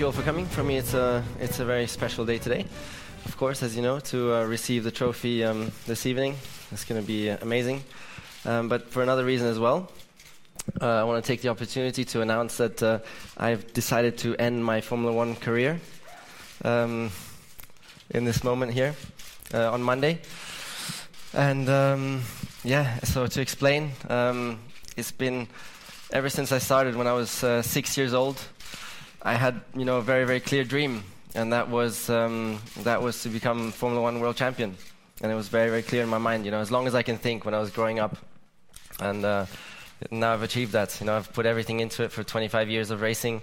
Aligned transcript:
Thank 0.00 0.14
you 0.14 0.18
all 0.18 0.24
for 0.24 0.30
coming. 0.32 0.46
For 0.46 0.64
me, 0.64 0.78
it's 0.78 0.94
a 0.94 1.22
it's 1.40 1.60
a 1.60 1.64
very 1.66 1.86
special 1.86 2.24
day 2.24 2.38
today. 2.38 2.64
Of 3.26 3.36
course, 3.36 3.62
as 3.62 3.76
you 3.76 3.82
know, 3.82 4.00
to 4.00 4.34
uh, 4.34 4.44
receive 4.44 4.82
the 4.82 4.90
trophy 4.90 5.44
um, 5.44 5.72
this 5.86 6.06
evening. 6.06 6.36
It's 6.72 6.86
going 6.86 7.02
to 7.02 7.06
be 7.06 7.28
uh, 7.28 7.36
amazing. 7.42 7.84
Um, 8.46 8.70
but 8.70 8.88
for 8.88 9.02
another 9.02 9.26
reason 9.26 9.46
as 9.46 9.58
well, 9.58 9.92
uh, 10.80 10.86
I 10.86 11.04
want 11.04 11.22
to 11.22 11.28
take 11.30 11.42
the 11.42 11.50
opportunity 11.50 12.06
to 12.06 12.22
announce 12.22 12.56
that 12.56 12.82
uh, 12.82 13.00
I've 13.36 13.74
decided 13.74 14.16
to 14.20 14.34
end 14.36 14.64
my 14.64 14.80
Formula 14.80 15.12
One 15.12 15.36
career 15.36 15.78
um, 16.64 17.10
in 18.08 18.24
this 18.24 18.42
moment 18.42 18.72
here 18.72 18.94
uh, 19.52 19.70
on 19.70 19.82
Monday. 19.82 20.22
And 21.34 21.68
um, 21.68 22.22
yeah, 22.64 23.00
so 23.00 23.26
to 23.26 23.40
explain, 23.42 23.90
um, 24.08 24.60
it's 24.96 25.12
been 25.12 25.46
ever 26.10 26.30
since 26.30 26.52
I 26.52 26.58
started 26.58 26.96
when 26.96 27.06
I 27.06 27.12
was 27.12 27.44
uh, 27.44 27.60
six 27.60 27.98
years 27.98 28.14
old. 28.14 28.40
I 29.22 29.34
had, 29.34 29.60
you 29.76 29.84
know, 29.84 29.98
a 29.98 30.02
very, 30.02 30.24
very 30.24 30.40
clear 30.40 30.64
dream, 30.64 31.04
and 31.34 31.52
that 31.52 31.68
was 31.68 32.08
um, 32.08 32.58
that 32.78 33.02
was 33.02 33.22
to 33.24 33.28
become 33.28 33.70
Formula 33.70 34.00
One 34.02 34.18
world 34.20 34.36
champion. 34.36 34.76
And 35.20 35.30
it 35.30 35.34
was 35.34 35.48
very, 35.48 35.68
very 35.68 35.82
clear 35.82 36.02
in 36.02 36.08
my 36.08 36.16
mind, 36.16 36.46
you 36.46 36.50
know, 36.50 36.60
as 36.60 36.70
long 36.70 36.86
as 36.86 36.94
I 36.94 37.02
can 37.02 37.18
think 37.18 37.44
when 37.44 37.52
I 37.52 37.58
was 37.58 37.70
growing 37.70 37.98
up. 37.98 38.16
And 38.98 39.22
uh, 39.22 39.44
now 40.10 40.32
I've 40.32 40.42
achieved 40.42 40.72
that. 40.72 40.98
You 41.00 41.06
know, 41.06 41.16
I've 41.16 41.30
put 41.34 41.44
everything 41.44 41.80
into 41.80 42.02
it 42.02 42.12
for 42.12 42.24
25 42.24 42.70
years 42.70 42.90
of 42.90 43.02
racing, 43.02 43.42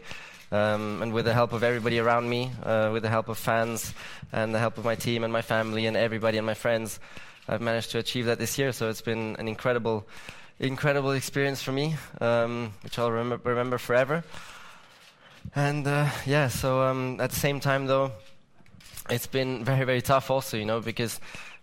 um, 0.51 1.03
and 1.03 1.13
with 1.13 1.25
the 1.25 1.33
help 1.33 1.53
of 1.53 1.63
everybody 1.63 1.99
around 1.99 2.27
me, 2.27 2.51
uh, 2.63 2.89
with 2.91 3.03
the 3.03 3.09
help 3.09 3.29
of 3.29 3.37
fans, 3.37 3.93
and 4.31 4.55
the 4.55 4.59
help 4.59 4.79
of 4.79 4.85
my 4.85 4.95
team 4.95 5.23
and 5.23 5.31
my 5.31 5.43
family 5.43 5.85
and 5.85 5.95
everybody 5.95 6.37
and 6.37 6.47
my 6.47 6.55
friends, 6.55 6.99
I've 7.47 7.61
managed 7.61 7.91
to 7.91 7.99
achieve 7.99 8.25
that 8.25 8.39
this 8.39 8.57
year. 8.57 8.71
So 8.71 8.89
it's 8.89 9.01
been 9.01 9.35
an 9.37 9.47
incredible, 9.47 10.07
incredible 10.59 11.11
experience 11.11 11.61
for 11.61 11.71
me, 11.71 11.95
um, 12.19 12.73
which 12.81 12.97
I'll 12.97 13.11
remember, 13.11 13.47
remember 13.47 13.77
forever. 13.77 14.23
And 15.55 15.87
uh, 15.87 16.09
yeah, 16.25 16.47
so 16.49 16.81
um, 16.81 17.19
at 17.19 17.29
the 17.31 17.35
same 17.35 17.59
time, 17.59 17.87
though, 17.87 18.11
it's 19.09 19.27
been 19.27 19.63
very, 19.63 19.85
very 19.85 20.01
tough 20.01 20.29
also, 20.29 20.57
you 20.57 20.65
know, 20.65 20.81
because 20.81 21.19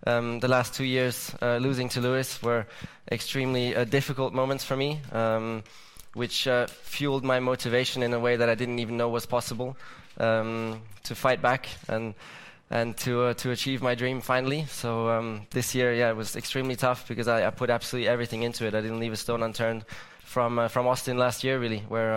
um, 0.07 0.41
the 0.41 0.49
last 0.49 0.75
two 0.75 0.85
years 0.85 1.35
uh, 1.43 1.59
losing 1.59 1.89
to 1.91 2.01
Lewis 2.01 2.43
were 2.43 2.67
extremely 3.11 3.77
uh, 3.77 3.85
difficult 3.85 4.33
moments 4.33 4.65
for 4.65 4.77
me, 4.77 5.01
um, 5.13 5.63
which 6.15 6.47
uh, 6.47 6.67
fueled 6.67 7.25
my 7.25 7.41
motivation 7.41 8.03
in 8.03 8.13
a 8.13 8.21
way 8.21 8.37
that 8.37 8.49
I 8.49 8.55
didn't 8.55 8.79
even 8.79 8.97
know 8.97 9.09
was 9.09 9.27
possible 9.27 9.77
um, 10.19 10.81
to 11.05 11.15
fight 11.15 11.43
back 11.43 11.69
and 11.89 12.15
and 12.71 12.97
to 12.97 13.23
uh, 13.23 13.35
to 13.35 13.51
achieve 13.51 13.83
my 13.83 13.95
dream 13.95 14.21
finally. 14.21 14.65
So 14.67 15.11
um, 15.11 15.47
this 15.51 15.75
year, 15.75 15.93
yeah, 15.93 16.11
it 16.11 16.17
was 16.17 16.35
extremely 16.35 16.77
tough 16.77 17.07
because 17.07 17.29
I, 17.29 17.47
I, 17.47 17.51
put 17.51 17.69
absolutely 17.69 18.09
everything 18.09 18.43
into 18.43 18.67
it. 18.67 18.75
I 18.75 18.81
didn't 18.81 19.01
leave 19.01 19.13
a 19.13 19.17
stone 19.17 19.43
unturned 19.43 19.85
from 20.21 20.59
uh, 20.59 20.69
from 20.69 20.87
Austin 20.87 21.19
last 21.19 21.45
year, 21.45 21.59
really, 21.59 21.85
where 21.89 22.15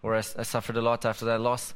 where 0.00 0.14
I, 0.14 0.18
I, 0.18 0.42
suffered 0.42 0.76
a 0.76 0.82
lot 0.82 1.04
after 1.04 1.24
that 1.26 1.40
loss. 1.40 1.74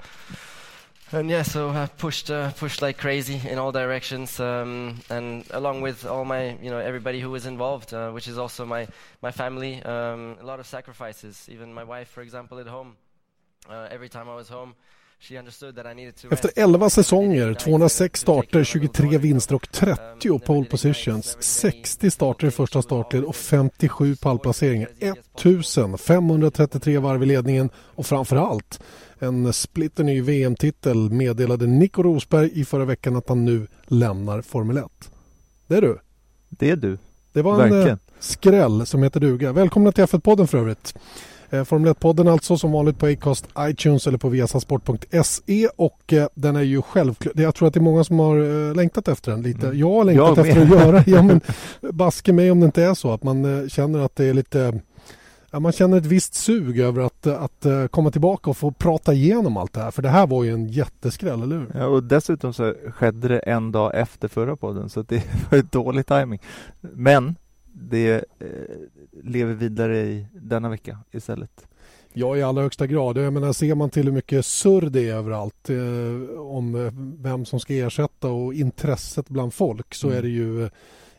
And 1.13 1.29
yeah, 1.29 1.43
so 1.43 1.71
I 1.71 1.87
pushed 1.87 2.31
uh, 2.31 2.53
pushed 2.53 2.83
like 2.83 2.97
crazy 2.97 3.41
in 3.49 3.59
all 3.59 3.73
directions, 3.73 4.39
um, 4.39 5.01
and 5.11 5.45
along 5.51 5.81
with 5.81 6.07
all 6.07 6.25
my, 6.25 6.57
you 6.63 6.71
know, 6.71 6.79
everybody 6.79 7.21
who 7.21 7.31
was 7.31 7.47
involved, 7.47 7.93
uh, 7.93 8.13
which 8.13 8.29
is 8.29 8.39
also 8.39 8.65
my 8.65 8.87
my 9.21 9.33
family, 9.33 9.83
um, 9.83 10.37
a 10.41 10.45
lot 10.45 10.61
of 10.61 10.67
sacrifices. 10.67 11.49
Even 11.51 11.75
my 11.75 11.83
wife, 11.83 12.09
for 12.09 12.23
example, 12.23 12.61
at 12.61 12.69
home. 12.69 12.97
Uh, 13.69 13.89
every 13.91 14.09
time 14.09 14.29
I 14.29 14.35
was 14.35 14.49
home, 14.49 14.75
Efter 16.31 16.51
11 16.57 16.91
säsonger, 16.91 17.55
206 17.55 18.21
starter, 18.21 18.65
23 18.65 19.19
vinster 19.19 19.55
och 19.55 19.73
30 19.73 20.39
pole 20.39 20.65
positions, 20.65 21.37
60 21.41 22.11
starter 22.11 22.47
i 22.47 22.51
första 22.51 22.83
startled 22.83 23.25
och 23.25 23.37
57 23.37 24.17
pallplaceringar, 24.17 24.89
1533 25.01 26.99
varv 26.99 27.23
i 27.23 27.27
ledningen 27.27 27.71
och 27.77 28.07
framförallt 28.07 28.81
en 29.19 29.53
splitterny 29.53 30.21
VM-titel 30.21 31.11
meddelade 31.11 31.67
Nico 31.67 32.03
Rosberg 32.03 32.51
i 32.61 32.65
förra 32.65 32.85
veckan 32.85 33.17
att 33.17 33.29
han 33.29 33.45
nu 33.45 33.67
lämnar 33.87 34.43
Formel 34.43 34.77
1. 34.77 34.85
Det 35.67 35.77
är 35.77 35.81
du. 35.81 35.99
Det 36.49 36.71
är 36.71 36.77
du. 36.77 36.99
Det 37.33 37.43
var 37.43 37.63
en 37.63 37.71
Verkligen. 37.71 37.99
skräll 38.19 38.87
som 38.87 39.03
heter 39.03 39.21
duga. 39.21 39.53
Välkomna 39.53 39.93
till 39.93 40.05
F1-podden 40.05 40.47
för 40.47 40.59
övrigt. 40.59 40.95
Eh, 41.51 41.65
Formel 41.65 41.93
1-podden 41.93 42.29
alltså 42.29 42.57
som 42.57 42.73
vanligt 42.73 42.99
på 42.99 43.07
Acast, 43.07 43.47
iTunes 43.59 44.07
eller 44.07 44.19
på 44.19 44.29
viasasport.se 44.29 45.69
och 45.77 46.13
eh, 46.13 46.27
den 46.35 46.57
är 46.57 46.63
ju 46.63 46.83
självklart, 46.83 47.39
jag 47.39 47.55
tror 47.55 47.69
att 47.69 47.75
det 47.75 47.81
är 47.81 47.83
många 47.83 48.05
som 48.05 48.19
har 48.19 48.69
eh, 48.69 48.75
längtat 48.75 49.09
efter 49.09 49.31
den 49.31 49.43
lite. 49.43 49.67
Mm. 49.67 49.79
Jag 49.79 49.91
har 49.91 50.05
längtat 50.05 50.37
jag 50.37 50.49
efter 50.49 50.63
att 50.63 50.69
göra, 50.69 51.05
ja 51.17 51.23
men 51.23 51.41
baske 51.81 52.33
mig 52.33 52.51
om 52.51 52.61
det 52.61 52.67
inte 52.67 52.83
är 52.83 52.95
så 52.95 53.13
att 53.13 53.23
man 53.23 53.69
känner 53.69 53.99
att 53.99 54.17
det 54.17 54.25
är 54.25 54.35
lite 54.35 54.81
Ja, 55.53 55.61
man 55.61 55.73
känner 55.73 55.97
ett 55.97 56.07
visst 56.07 56.35
sug 56.35 56.81
över 56.81 57.03
att, 57.03 57.27
att 57.27 57.91
komma 57.91 58.11
tillbaka 58.11 58.51
och 58.51 58.57
få 58.57 58.71
prata 58.71 59.13
igenom 59.13 59.57
allt 59.57 59.73
det 59.73 59.81
här. 59.81 59.91
För 59.91 60.03
det 60.03 60.09
här 60.09 60.27
var 60.27 60.45
ju 60.45 60.53
en 60.53 60.67
jätteskräll, 60.67 61.43
eller 61.43 61.57
hur? 61.57 61.71
Ja, 61.75 61.87
och 61.87 62.03
dessutom 62.03 62.53
så 62.53 62.75
skedde 62.95 63.29
det 63.29 63.39
en 63.39 63.73
dag 63.73 63.95
efter 63.95 64.29
förra 64.29 64.57
podden, 64.57 64.89
så 64.89 65.03
det 65.03 65.23
var 65.51 65.59
ju 65.59 65.63
dålig 65.63 66.07
timing. 66.07 66.41
Men 66.81 67.37
det 67.73 68.25
lever 69.25 69.55
vidare 69.55 69.99
i 69.99 70.27
denna 70.33 70.69
vecka 70.69 70.99
istället. 71.11 71.67
Ja, 72.13 72.37
i 72.37 72.43
allra 72.43 72.63
högsta 72.63 72.87
grad. 72.87 73.17
Jag 73.17 73.33
menar, 73.33 73.53
ser 73.53 73.75
man 73.75 73.91
till 73.91 74.05
hur 74.05 74.13
mycket 74.13 74.47
surr 74.47 74.91
det 74.91 75.09
är 75.09 75.15
överallt 75.15 75.71
eh, 75.71 76.41
om 76.41 76.75
eh, 76.75 76.93
vem 77.23 77.45
som 77.45 77.61
ska 77.61 77.75
ersätta 77.75 78.29
och 78.29 78.55
intresset 78.55 79.29
bland 79.29 79.55
folk 79.55 79.95
så 79.95 80.07
mm. 80.07 80.19
är 80.19 80.23
det 80.23 80.29
ju 80.29 80.65
eh, 80.65 80.71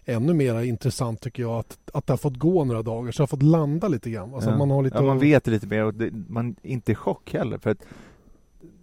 ännu 0.06 0.34
mer 0.34 0.62
intressant 0.62 1.22
tycker 1.22 1.44
jag 1.44 1.60
att, 1.60 1.78
att 1.94 2.08
det 2.08 2.14
har 2.14 2.18
fått 2.18 2.38
gå 2.38 2.66
några 2.66 2.82
dagar 2.82 3.12
så 3.12 3.18
det 3.18 3.22
har 3.22 3.28
fått 3.28 3.44
landa 3.44 3.88
lite 3.88 4.10
grann. 4.10 4.34
Alltså, 4.34 4.50
ja. 4.50 4.58
man, 4.58 4.72
har 4.72 4.84
lite 4.84 4.98
ja, 4.98 5.02
man 5.02 5.20
vet 5.20 5.48
lite 5.48 5.68
mer 5.68 5.84
och 5.84 5.94
det, 5.94 6.12
man 6.28 6.56
är 6.64 6.70
inte 6.70 6.92
i 6.92 6.96
chock 6.96 7.34
heller. 7.34 7.58
För 7.58 7.70
att 7.70 7.86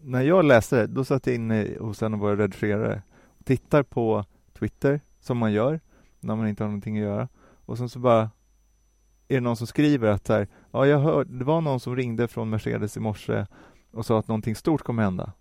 när 0.03 0.23
jag 0.23 0.45
läste 0.45 0.77
det, 0.77 0.87
då 0.87 1.05
satt 1.05 1.27
jag 1.27 1.35
inne 1.35 1.69
hos 1.81 2.03
en 2.03 2.15
av 2.15 2.21
våra 2.21 2.37
redigerare 2.37 3.03
och 3.39 3.45
tittar 3.45 3.83
på 3.83 4.25
Twitter, 4.59 5.01
som 5.21 5.39
man 5.39 5.53
gör 5.53 5.81
när 6.21 6.37
man 6.37 6.49
inte 6.49 6.63
har 6.63 6.69
någonting 6.69 6.99
att 6.99 7.05
göra. 7.05 7.29
Och 7.65 7.79
sen 7.79 7.89
så 7.89 7.99
bara 7.99 8.31
är 9.29 9.35
det 9.35 9.41
någon 9.41 9.57
som 9.57 9.67
skriver 9.67 10.09
att 10.09 10.29
här, 10.29 10.49
ja, 10.71 10.87
jag 10.87 10.99
hörde, 10.99 11.39
det 11.39 11.45
var 11.45 11.61
någon 11.61 11.81
som 11.81 11.97
ringde 11.97 12.29
från 12.29 12.51
Mercedes 12.51 12.97
i 12.97 13.01
morse 13.01 13.47
och 13.93 14.07
sa 14.07 14.19
att 14.19 14.29
någonting 14.29 14.55
stort 14.55 14.83
kommer 14.83 15.03
hända. 15.03 15.33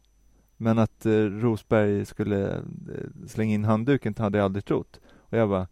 Men 0.58 0.80
att 0.80 1.06
eh, 1.06 1.12
Rosberg 1.12 2.06
skulle 2.06 2.56
eh, 2.56 2.64
slänga 3.28 3.53
in 3.53 3.64
handduken 3.64 4.16
hade 4.18 4.38
jag 4.38 4.46
aldrig 4.46 4.66
trott. 4.66 5.00
Och 5.06 5.38
jag 5.38 5.50
bara, 5.50 5.68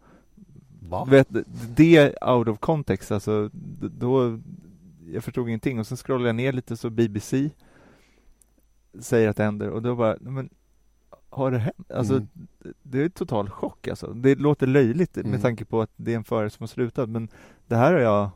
Va? 0.80 1.04
Vet, 1.10 1.28
det 1.76 2.22
out 2.22 2.48
of 2.48 2.58
context, 2.58 3.12
alltså 3.12 3.50
då, 3.80 4.38
jag 5.06 5.24
förstod 5.24 5.48
ingenting 5.48 5.78
och 5.78 5.86
sen 5.86 5.96
scrollade 5.96 6.28
jag 6.28 6.36
ner 6.36 6.52
lite 6.52 6.76
så 6.76 6.90
BBC 6.90 7.50
säger 9.00 9.28
att 9.28 9.36
det 9.36 9.44
händer 9.44 9.70
och 9.70 9.82
då 9.82 9.96
bara, 9.96 10.16
men 10.20 10.50
har 11.30 11.50
det 11.50 11.58
hänt? 11.58 11.92
Alltså, 11.94 12.14
mm. 12.14 12.28
det 12.82 13.02
är 13.02 13.08
total 13.08 13.50
chock 13.50 13.88
alltså. 13.88 14.06
Det 14.06 14.34
låter 14.34 14.66
löjligt 14.66 15.16
mm. 15.16 15.30
med 15.30 15.42
tanke 15.42 15.64
på 15.64 15.80
att 15.80 15.90
det 15.96 16.12
är 16.12 16.16
en 16.16 16.24
förare 16.24 16.50
som 16.50 16.62
har 16.62 16.68
slutat, 16.68 17.08
men 17.08 17.28
det 17.66 17.76
här 17.76 17.92
har 17.92 18.00
jag 18.00 18.30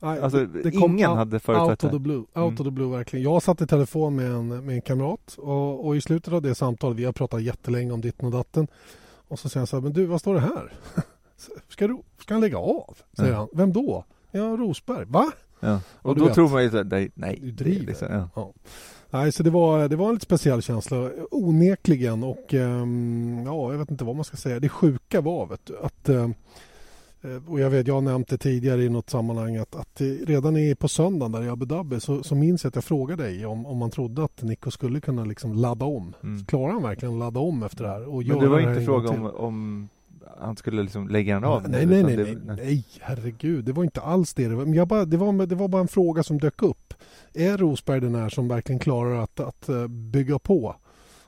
Nej, 0.00 0.20
alltså, 0.20 0.46
det 0.46 0.74
ingen 0.74 1.10
out, 1.10 1.18
hade 1.18 1.40
förutsett 1.40 1.84
out 1.84 1.84
of 1.84 1.90
the 1.90 1.98
blue, 1.98 2.18
out 2.18 2.36
mm. 2.36 2.54
of 2.54 2.58
the 2.58 2.70
blue 2.70 2.90
verkligen. 2.90 3.24
Jag 3.24 3.42
satt 3.42 3.60
i 3.60 3.66
telefon 3.66 4.16
med 4.16 4.30
en, 4.30 4.48
med 4.48 4.74
en 4.74 4.80
kamrat 4.80 5.34
och, 5.38 5.86
och 5.86 5.96
i 5.96 6.00
slutet 6.00 6.32
av 6.32 6.42
det 6.42 6.54
samtalet, 6.54 6.98
vi 6.98 7.04
har 7.04 7.12
pratat 7.12 7.42
jättelänge 7.42 7.92
om 7.92 8.00
ditten 8.00 8.26
och 8.26 8.32
datten 8.32 8.68
och 9.28 9.38
så 9.38 9.48
säger 9.48 9.60
han 9.60 9.66
så 9.66 9.76
här, 9.76 9.82
men 9.82 9.92
du 9.92 10.06
vad 10.06 10.20
står 10.20 10.34
det 10.34 10.40
här? 10.40 10.72
Ska, 11.68 11.86
du, 11.86 11.98
ska 12.20 12.34
han 12.34 12.40
lägga 12.40 12.58
av? 12.58 12.98
Säger 13.16 13.32
ja. 13.32 13.38
han. 13.38 13.48
Vem 13.52 13.72
då? 13.72 14.04
Ja, 14.30 14.42
Rosberg. 14.42 15.04
Va? 15.08 15.32
Ja. 15.60 15.80
Och, 16.02 16.10
och 16.10 16.16
då 16.16 16.24
vet, 16.24 16.34
tror 16.34 16.48
man 16.48 16.62
ju 16.62 16.78
att 16.78 16.86
nej, 16.86 17.10
nej. 17.14 17.38
Du 17.42 17.50
driver. 17.50 17.86
Liksom, 17.86 18.08
ja. 18.10 18.28
ja. 18.34 18.52
Nej, 19.10 19.32
så 19.32 19.42
det 19.42 19.50
var, 19.50 19.88
det 19.88 19.96
var 19.96 20.08
en 20.08 20.14
lite 20.14 20.26
speciell 20.26 20.62
känsla, 20.62 21.10
onekligen. 21.30 22.24
Och 22.24 22.54
um, 22.54 23.42
ja, 23.46 23.72
jag 23.72 23.78
vet 23.78 23.90
inte 23.90 24.04
vad 24.04 24.16
man 24.16 24.24
ska 24.24 24.36
säga. 24.36 24.60
Det 24.60 24.68
sjuka 24.68 25.20
var 25.20 25.46
vet 25.46 25.66
du, 25.66 25.78
att 25.78 26.08
um, 26.08 26.34
Eh, 27.22 27.50
och 27.52 27.60
jag 27.60 27.70
vet, 27.70 27.86
jag 27.86 27.94
har 27.94 28.00
nämnt 28.00 28.28
det 28.28 28.38
tidigare 28.38 28.82
i 28.82 28.88
något 28.88 29.10
sammanhang 29.10 29.56
att, 29.56 29.76
att 29.76 30.00
redan 30.26 30.56
i, 30.56 30.74
på 30.74 30.88
söndagen 30.88 31.32
där 31.32 31.44
i 31.44 31.48
Abu 31.48 31.66
Dhabi 31.66 32.00
så, 32.00 32.22
så 32.22 32.34
minns 32.34 32.64
jag 32.64 32.68
att 32.68 32.74
jag 32.74 32.84
frågade 32.84 33.22
dig 33.22 33.46
om, 33.46 33.66
om 33.66 33.78
man 33.78 33.90
trodde 33.90 34.24
att 34.24 34.42
Nico 34.42 34.70
skulle 34.70 35.00
kunna 35.00 35.24
liksom 35.24 35.52
ladda 35.52 35.84
om. 35.84 36.14
Mm. 36.22 36.44
Klarar 36.44 36.72
han 36.72 36.82
verkligen 36.82 37.18
ladda 37.18 37.40
om 37.40 37.62
efter 37.62 37.84
det 37.84 37.90
här? 37.90 38.08
Och 38.08 38.24
Men 38.24 38.38
det 38.38 38.48
var 38.48 38.60
inte 38.60 38.84
fråga 38.84 39.10
om, 39.10 39.26
om 39.26 39.88
han 40.40 40.56
skulle 40.56 40.82
liksom 40.82 41.08
lägga 41.08 41.34
den 41.34 41.44
av? 41.44 41.68
Nej, 41.68 41.86
nej, 41.86 42.02
nej, 42.02 42.16
det- 42.16 42.24
nej, 42.24 42.56
nej, 42.56 42.84
herregud. 43.00 43.64
Det 43.64 43.72
var 43.72 43.84
inte 43.84 44.00
alls 44.00 44.34
det. 44.34 44.48
Det 44.48 44.54
var, 44.54 44.64
men 44.64 44.74
jag 44.74 44.88
bara, 44.88 45.04
det, 45.04 45.16
var, 45.16 45.46
det 45.46 45.54
var 45.54 45.68
bara 45.68 45.82
en 45.82 45.88
fråga 45.88 46.22
som 46.22 46.38
dök 46.38 46.62
upp. 46.62 46.94
Är 47.34 47.56
Rosberg 47.58 48.00
den 48.00 48.14
här 48.14 48.28
som 48.28 48.48
verkligen 48.48 48.78
klarar 48.78 49.22
att, 49.22 49.40
att 49.40 49.68
eh, 49.68 49.86
bygga 49.86 50.38
på? 50.38 50.76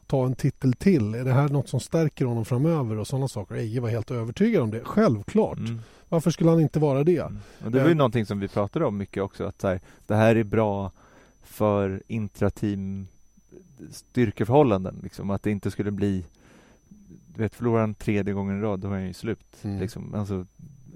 Ta 0.06 0.26
en 0.26 0.34
titel 0.34 0.72
till? 0.72 1.14
Är 1.14 1.24
det 1.24 1.32
här 1.32 1.48
något 1.48 1.68
som 1.68 1.80
stärker 1.80 2.24
honom 2.24 2.44
framöver 2.44 2.98
och 2.98 3.06
sådana 3.06 3.28
saker? 3.28 3.54
Eje 3.54 3.80
var 3.80 3.88
helt 3.88 4.10
övertygad 4.10 4.62
om 4.62 4.70
det. 4.70 4.80
Självklart. 4.84 5.58
Mm. 5.58 5.78
Varför 6.08 6.30
skulle 6.30 6.50
han 6.50 6.60
inte 6.60 6.78
vara 6.78 7.04
det? 7.04 7.18
Mm. 7.18 7.38
Och 7.64 7.70
det 7.70 7.78
var 7.78 7.86
ju 7.86 7.92
Eh. 7.92 7.96
någonting 7.96 8.26
som 8.26 8.40
vi 8.40 8.48
pratade 8.48 8.84
om 8.84 8.96
mycket 8.96 9.22
också, 9.22 9.44
att 9.44 9.60
så 9.60 9.68
här, 9.68 9.80
det 10.06 10.14
här 10.14 10.36
är 10.36 10.44
bra 10.44 10.92
för 11.42 12.02
intrateam 12.06 13.06
styrkeförhållanden, 13.90 15.00
liksom, 15.02 15.30
att 15.30 15.42
det 15.42 15.50
inte 15.50 15.70
skulle 15.70 15.90
bli 15.90 16.24
du 17.34 17.42
vet, 17.42 17.54
förlorar 17.54 17.80
han 17.80 17.94
tredje 17.94 18.34
gången 18.34 18.58
i 18.58 18.62
rad, 18.62 18.80
då 18.80 18.88
är 18.88 18.92
han 18.92 19.06
ju 19.06 19.12
slut. 19.12 19.56
Mm. 19.62 19.80
Liksom. 19.80 20.14
Alltså, 20.14 20.46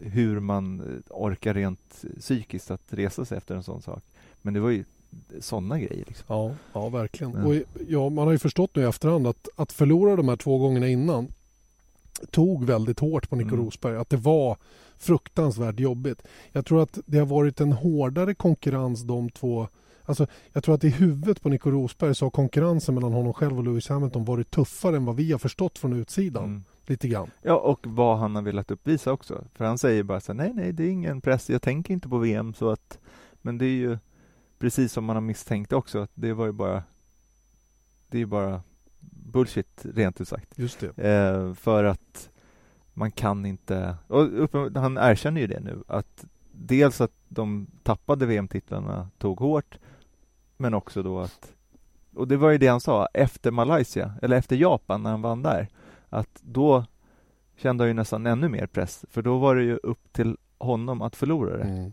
hur 0.02 0.40
man 0.40 0.80
eh, 0.80 1.16
orkar 1.16 1.54
rent 1.54 2.04
psykiskt 2.20 2.70
att 2.70 2.82
resa 2.88 3.24
sig 3.24 3.38
efter 3.38 3.54
en 3.54 3.62
sån 3.62 3.82
sak. 3.82 4.02
Men 4.42 4.54
det 4.54 4.60
var 4.60 4.70
ju 4.70 4.84
sådana 5.40 5.78
grejer. 5.78 6.04
Liksom. 6.06 6.24
Ja, 6.28 6.54
ja 6.72 6.88
verkligen. 6.88 7.32
Ja. 7.32 7.44
Och, 7.44 7.54
ja, 7.88 8.08
man 8.08 8.24
har 8.26 8.32
ju 8.32 8.38
förstått 8.38 8.76
nu 8.76 8.82
i 8.82 8.84
efterhand 8.84 9.26
att, 9.26 9.48
att 9.56 9.72
förlora 9.72 10.16
de 10.16 10.28
här 10.28 10.36
två 10.36 10.58
gångerna 10.58 10.88
innan 10.88 11.28
tog 12.30 12.64
väldigt 12.64 13.00
hårt 13.00 13.30
på 13.30 13.36
Nico 13.36 13.54
Mm. 13.54 13.64
Rosberg. 13.64 13.96
Att 13.96 14.10
det 14.10 14.16
var 14.16 14.56
fruktansvärt 14.96 15.80
jobbigt. 15.80 16.22
Jag 16.52 16.66
tror 16.66 16.82
att 16.82 16.98
det 17.06 17.18
har 17.18 17.26
varit 17.26 17.60
en 17.60 17.72
hårdare 17.72 18.34
konkurrens 18.34 19.02
de 19.02 19.30
två 19.30 19.68
Alltså, 20.04 20.26
jag 20.52 20.64
tror 20.64 20.74
att 20.74 20.84
i 20.84 20.88
huvudet 20.88 21.42
på 21.42 21.48
Nico 21.48 21.70
Rosberg 21.70 22.14
så 22.14 22.24
har 22.24 22.30
konkurrensen 22.30 22.94
mellan 22.94 23.12
honom 23.12 23.34
själv 23.34 23.58
och 23.58 23.64
Lewis 23.64 23.88
Hamilton 23.88 24.24
varit 24.24 24.50
tuffare 24.50 24.96
än 24.96 25.04
vad 25.04 25.16
vi 25.16 25.32
har 25.32 25.38
förstått 25.38 25.78
från 25.78 25.92
utsidan. 25.92 26.44
Mm. 26.44 26.64
Lite 26.86 27.08
grann. 27.08 27.30
Ja, 27.42 27.56
och 27.56 27.86
vad 27.86 28.18
han 28.18 28.34
har 28.34 28.42
velat 28.42 28.70
uppvisa 28.70 29.12
också. 29.12 29.44
För 29.54 29.64
han 29.64 29.78
säger 29.78 30.02
bara 30.02 30.20
så 30.20 30.32
här, 30.32 30.36
nej, 30.36 30.52
nej, 30.54 30.72
det 30.72 30.84
är 30.84 30.90
ingen 30.90 31.20
press, 31.20 31.50
jag 31.50 31.62
tänker 31.62 31.94
inte 31.94 32.08
på 32.08 32.18
VM, 32.18 32.54
så 32.54 32.70
att, 32.70 32.98
men 33.42 33.58
det 33.58 33.66
är 33.66 33.76
ju 33.76 33.98
precis 34.58 34.92
som 34.92 35.04
man 35.04 35.16
har 35.16 35.20
misstänkt 35.20 35.72
också, 35.72 35.98
att 35.98 36.10
det 36.14 36.32
var 36.32 36.46
ju 36.46 36.52
bara, 36.52 36.82
det 38.08 38.16
är 38.16 38.20
ju 38.20 38.26
bara 38.26 38.62
bullshit, 39.00 39.86
rent 39.94 40.20
ut 40.20 40.28
sagt. 40.28 40.58
Just 40.58 40.80
det. 40.80 41.08
Eh, 41.08 41.54
för 41.54 41.84
att 41.84 42.30
man 42.92 43.10
kan 43.10 43.46
inte, 43.46 43.96
och 44.06 44.28
han 44.74 44.98
erkänner 44.98 45.40
ju 45.40 45.46
det 45.46 45.60
nu, 45.60 45.82
att 45.86 46.24
dels 46.52 47.00
att 47.00 47.12
de 47.28 47.66
tappade 47.82 48.26
VM-titlarna 48.26 49.08
tog 49.18 49.40
hårt, 49.40 49.78
men 50.56 50.74
också 50.74 51.02
då 51.02 51.20
att, 51.20 51.52
och 52.14 52.28
det 52.28 52.36
var 52.36 52.50
ju 52.50 52.58
det 52.58 52.66
han 52.66 52.80
sa 52.80 53.08
efter 53.14 53.50
Malaysia, 53.50 54.12
eller 54.22 54.36
efter 54.36 54.56
Japan 54.56 55.02
när 55.02 55.10
han 55.10 55.22
vann 55.22 55.42
där, 55.42 55.68
att 56.08 56.40
då 56.42 56.84
kände 57.56 57.84
han 57.84 57.88
ju 57.88 57.94
nästan 57.94 58.26
ännu 58.26 58.48
mer 58.48 58.66
press, 58.66 59.04
för 59.10 59.22
då 59.22 59.38
var 59.38 59.56
det 59.56 59.62
ju 59.62 59.76
upp 59.76 60.12
till 60.12 60.36
honom 60.58 61.02
att 61.02 61.16
förlora 61.16 61.56
det. 61.56 61.64
Mm. 61.64 61.92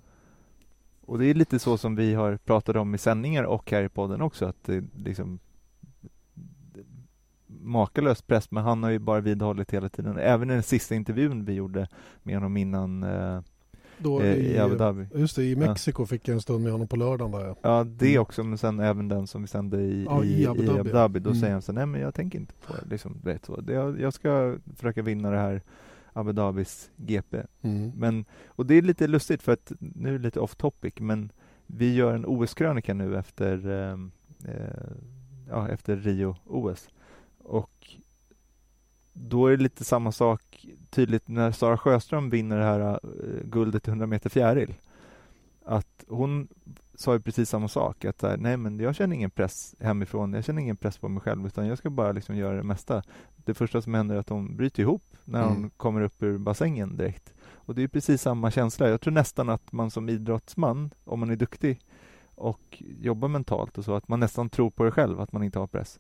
Och 1.05 1.19
det 1.19 1.25
är 1.25 1.33
lite 1.33 1.59
så 1.59 1.77
som 1.77 1.95
vi 1.95 2.13
har 2.13 2.37
pratat 2.37 2.75
om 2.75 2.95
i 2.95 2.97
sändningar 2.97 3.43
och 3.43 3.71
här 3.71 3.83
i 3.83 3.89
podden 3.89 4.21
också, 4.21 4.45
att 4.45 4.63
det 4.63 4.83
liksom 4.95 5.39
makalös 7.61 8.21
press, 8.21 8.51
men 8.51 8.63
han 8.63 8.83
har 8.83 8.89
ju 8.89 8.99
bara 8.99 9.19
vidhållit 9.19 9.71
hela 9.71 9.89
tiden. 9.89 10.17
Även 10.17 10.49
i 10.49 10.53
den 10.53 10.63
sista 10.63 10.95
intervjun 10.95 11.45
vi 11.45 11.53
gjorde 11.53 11.87
med 12.23 12.35
honom 12.35 12.57
innan 12.57 13.03
eh, 13.03 13.41
Då 14.03 14.21
eh, 14.21 14.35
i 14.37 14.57
Abu 14.59 14.75
Dhabi. 14.75 15.05
Just 15.15 15.35
det, 15.35 15.43
i 15.43 15.55
Mexiko 15.55 16.05
fick 16.05 16.27
jag 16.27 16.35
en 16.35 16.41
stund 16.41 16.63
med 16.63 16.71
honom 16.71 16.87
på 16.87 16.95
lördagen. 16.95 17.31
Där. 17.31 17.45
ja. 17.45 17.55
Ja, 17.61 17.83
det 17.83 18.09
Mm. 18.09 18.21
också, 18.21 18.43
men 18.43 18.57
sen 18.57 18.79
även 18.79 19.07
den 19.07 19.27
som 19.27 19.41
vi 19.41 19.47
sände 19.47 19.81
i, 19.81 20.03
Ja, 20.05 20.23
i, 20.23 20.41
i 20.41 20.47
Abu 20.47 20.63
i 20.63 20.65
Dhabi. 20.65 20.79
Abu 20.79 20.89
Dhabi. 20.91 21.19
Då 21.19 21.29
Mm. 21.29 21.39
säger 21.41 21.53
han 21.53 21.61
så 21.61 21.71
nej 21.71 21.85
men 21.85 22.01
jag 22.01 22.13
tänker 22.15 22.39
inte 22.39 22.53
på 22.67 22.73
det. 22.73 22.85
Liksom, 22.89 23.17
vet, 23.23 23.45
så. 23.45 23.61
Det, 23.61 23.73
jag, 23.73 23.99
jag 23.99 24.13
ska 24.13 24.55
försöka 24.75 25.01
vinna 25.01 25.31
det 25.31 25.37
här 25.37 25.61
Abu 26.13 26.31
Dhabis 26.31 26.89
GP. 26.95 27.37
Mm. 27.61 27.91
Men, 27.95 28.25
och 28.47 28.65
det 28.65 28.75
är 28.75 28.81
lite 28.81 29.07
lustigt 29.07 29.41
för 29.43 29.51
att 29.51 29.71
nu 29.79 30.09
är 30.09 30.13
det 30.17 30.23
lite 30.23 30.39
off 30.39 30.55
topic, 30.55 30.93
men 30.99 31.31
vi 31.67 31.95
gör 31.95 32.13
en 32.13 32.25
OS-krönika 32.25 32.93
nu 32.93 33.17
efter, 33.17 33.67
ehm, 33.69 34.11
eh, 34.47 34.91
ja, 35.49 35.67
efter 35.69 35.95
Rio-OS. 35.97 36.89
Och 37.43 37.87
då 39.13 39.47
är 39.47 39.57
det 39.57 39.63
lite 39.63 39.83
samma 39.83 40.11
sak 40.11 40.65
tydligt 40.89 41.27
när 41.27 41.51
Sara 41.51 41.77
Sjöström 41.77 42.29
vinner 42.29 42.57
det 42.57 42.63
här 42.65 42.79
eh, 42.79 42.99
guldet 43.45 43.87
i 43.87 43.91
100 43.91 44.07
meter 44.07 44.29
fjäril. 44.29 44.73
Att 45.65 46.03
hon 46.07 46.47
sa 46.95 47.13
ju 47.13 47.19
precis 47.19 47.49
samma 47.49 47.67
sak, 47.67 48.05
att 48.05 48.21
här, 48.21 48.37
nej 48.37 48.57
men 48.57 48.79
jag 48.79 48.95
känner 48.95 49.15
ingen 49.15 49.29
press 49.31 49.75
hemifrån, 49.79 50.33
jag 50.33 50.43
känner 50.43 50.61
ingen 50.61 50.77
press 50.77 50.97
på 50.97 51.09
mig 51.09 51.21
själv 51.21 51.47
utan 51.47 51.67
jag 51.67 51.77
ska 51.77 51.89
bara 51.89 52.11
liksom 52.11 52.35
göra 52.35 52.57
det 52.57 52.63
mesta. 52.63 53.03
Det 53.35 53.53
första 53.53 53.81
som 53.81 53.93
händer 53.93 54.15
är 54.15 54.19
att 54.19 54.29
hon 54.29 54.55
bryter 54.57 54.83
ihop 54.83 55.03
när 55.23 55.43
hon 55.43 55.57
Mm. 55.57 55.69
kommer 55.69 56.01
upp 56.01 56.23
ur 56.23 56.37
bassängen 56.37 56.97
direkt. 56.97 57.33
Och 57.53 57.75
det 57.75 57.83
är 57.83 57.87
precis 57.87 58.21
samma 58.21 58.51
känsla. 58.51 58.89
Jag 58.89 59.01
tror 59.01 59.13
nästan 59.13 59.49
att 59.49 59.71
man 59.71 59.91
som 59.91 60.09
idrottsman, 60.09 60.93
om 61.03 61.19
man 61.19 61.29
är 61.29 61.35
duktig 61.35 61.79
och 62.35 62.83
jobbar 63.01 63.27
mentalt 63.27 63.77
och 63.77 63.85
så, 63.85 63.95
att 63.95 64.07
man 64.07 64.19
nästan 64.19 64.49
tror 64.49 64.69
på 64.69 64.83
det 64.83 64.91
själv, 64.91 65.19
att 65.21 65.31
man 65.31 65.43
inte 65.43 65.59
har 65.59 65.67
press. 65.67 65.99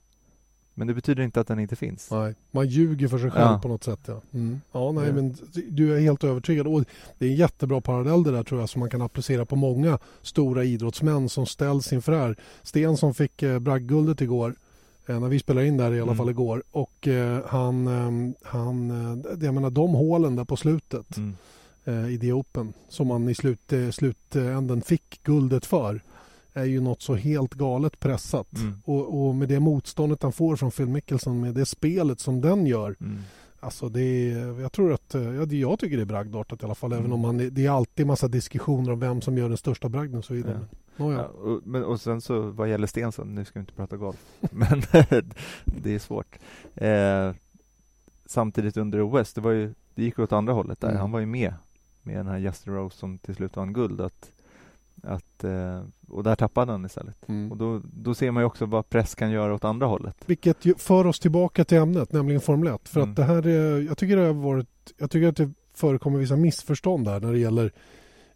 Men 0.73 0.87
det 0.87 0.93
betyder 0.93 1.23
inte 1.23 1.39
att 1.41 1.47
den 1.47 1.59
inte 1.59 1.75
finns. 1.75 2.11
Nej, 2.11 2.35
man 2.51 2.67
ljuger 2.67 3.07
för 3.07 3.17
sig 3.17 3.31
själv 3.31 3.51
Ja. 3.51 3.59
på 3.61 3.67
något 3.67 3.83
sätt. 3.83 3.99
Ja, 4.05 4.21
mm. 4.33 4.61
ja 4.71 4.91
nej, 4.91 5.13
men 5.13 5.35
du 5.69 5.95
är 5.95 5.99
helt 5.99 6.23
övertygad. 6.23 6.67
Och 6.67 6.83
det 7.17 7.25
är 7.25 7.29
en 7.29 7.35
jättebra 7.35 7.81
parallell 7.81 8.23
det 8.23 8.31
där 8.31 8.43
tror 8.43 8.59
jag 8.59 8.69
som 8.69 8.79
man 8.79 8.89
kan 8.89 9.01
applicera 9.01 9.45
på 9.45 9.55
många 9.55 9.99
stora 10.21 10.63
idrottsmän 10.63 11.29
som 11.29 11.45
ställs 11.45 11.93
inför 11.93 12.11
det 12.11 12.17
här. 12.17 12.35
Sten 12.63 12.97
som 12.97 13.13
fick 13.13 13.43
eh, 13.43 13.59
bragdguldet 13.59 14.21
igår 14.21 14.55
eh, 15.07 15.19
när 15.19 15.27
vi 15.27 15.39
spelade 15.39 15.67
in 15.67 15.77
där 15.77 15.91
i 15.93 15.95
alla 16.01 16.03
Mm. 16.11 16.17
fall 16.17 16.29
igår 16.29 16.63
och 16.71 17.07
eh, 17.07 17.39
han, 17.47 17.87
eh, 17.87 18.35
han 18.49 18.91
eh, 18.91 19.45
jag 19.45 19.53
menar 19.53 19.69
de 19.69 19.91
hålen 19.93 20.35
där 20.35 20.45
på 20.45 20.55
slutet 20.57 21.17
Mm. 21.17 21.35
eh, 21.85 22.09
i 22.13 22.19
The 22.19 22.33
Open 22.33 22.73
som 22.89 23.07
man 23.07 23.29
i 23.29 23.35
slut, 23.35 23.73
eh, 23.73 23.89
slutänden 23.89 24.81
fick 24.81 25.23
guldet 25.23 25.65
för 25.65 26.01
är 26.53 26.65
ju 26.65 26.81
något 26.81 27.01
så 27.01 27.15
helt 27.15 27.53
galet 27.53 27.99
pressat. 27.99 28.53
Mm. 28.57 28.81
Och, 28.85 29.27
och 29.27 29.35
med 29.35 29.49
det 29.49 29.59
motståndet 29.59 30.23
han 30.23 30.31
får 30.31 30.55
från 30.55 30.71
Phil 30.71 30.87
Mickelson 30.87 31.39
med 31.41 31.53
det 31.53 31.65
spelet 31.65 32.19
som 32.19 32.41
den 32.41 32.65
gör. 32.65 32.95
Mm. 33.01 33.17
Alltså 33.59 33.89
det 33.89 34.01
är, 34.31 34.61
jag 34.61 34.71
tror 34.71 34.93
att, 34.93 35.15
eh, 35.15 35.21
ja, 35.21 35.45
det- 35.45 35.55
jag 35.57 35.79
tycker 35.79 35.97
det 35.97 36.03
är 36.03 36.05
bragdartat 36.05 36.61
i 36.61 36.65
alla 36.65 36.75
fall. 36.75 36.91
Mm. 36.91 36.99
Även 37.03 37.13
om 37.13 37.19
man, 37.19 37.37
det 37.51 37.65
är 37.65 37.69
alltid 37.69 38.07
massa 38.07 38.27
diskussioner 38.27 38.91
om 38.91 38.99
vem 38.99 39.21
som 39.21 39.37
gör 39.37 39.47
den 39.49 39.57
största 39.57 39.89
bragden 39.89 40.17
och 40.17 40.25
så 40.25 40.33
vidare. 40.33 40.59
Ja. 40.61 40.77
Men, 40.95 41.07
nåja. 41.07 41.17
Ja, 41.17 41.25
och, 41.27 41.61
men, 41.67 41.83
och 41.83 42.01
sen 42.01 42.21
så 42.21 42.41
vad 42.41 42.69
gäller 42.69 42.87
Stensson, 42.87 43.35
nu 43.35 43.45
ska 43.45 43.59
vi 43.59 43.61
inte 43.61 43.73
prata 43.73 43.97
golf, 43.97 44.25
men 44.51 44.81
det 45.65 45.95
är 45.95 45.99
svårt. 45.99 46.39
Eh, 46.75 47.31
samtidigt 48.25 48.77
under 48.77 49.21
OS, 49.21 49.33
det, 49.33 49.41
var 49.41 49.51
ju, 49.51 49.73
det 49.95 50.03
gick 50.03 50.19
åt 50.19 50.31
andra 50.31 50.53
hållet 50.53 50.81
där. 50.81 50.89
Mm. 50.89 51.01
Han 51.01 51.11
var 51.11 51.19
ju 51.19 51.25
med 51.25 51.53
med 52.03 52.15
den 52.17 52.27
här 52.27 52.37
Justin 52.37 52.73
Rose 52.73 52.97
som 52.97 53.17
till 53.17 53.35
slut 53.35 53.55
vann 53.55 53.73
guld. 53.73 54.01
Att, 54.01 54.31
att, 55.03 55.43
eh, 55.43 55.81
och 56.07 56.23
där 56.23 56.35
tappade 56.35 56.71
han 56.71 56.85
istället. 56.85 57.29
Mm. 57.29 57.51
Och 57.51 57.57
då, 57.57 57.81
då 57.93 58.13
ser 58.13 58.31
man 58.31 58.43
ju 58.43 58.47
också 58.47 58.65
vad 58.65 58.89
press 58.89 59.15
kan 59.15 59.31
göra 59.31 59.53
åt 59.53 59.63
andra 59.65 59.87
hållet. 59.87 60.15
Vilket 60.25 60.81
för 60.81 61.07
oss 61.07 61.19
tillbaka 61.19 61.65
till 61.65 61.77
ämnet, 61.77 62.11
nämligen 62.13 62.41
Formel 62.41 62.73
1. 62.73 62.89
För 62.89 62.99
Mm. 62.99 63.09
att 63.09 63.15
det 63.15 63.23
här, 63.23 63.47
är- 63.47 63.81
jag 63.81 63.97
tycker 63.97 64.17
det 64.17 64.23
har 64.25 64.33
varit, 64.33 64.93
jag 64.97 65.11
tycker 65.11 65.27
att 65.27 65.35
det 65.37 65.51
förekommer 65.73 66.19
vissa 66.19 66.35
missförstånd 66.35 67.05
där 67.05 67.19
när 67.19 67.31
det 67.31 67.39
gäller 67.39 67.71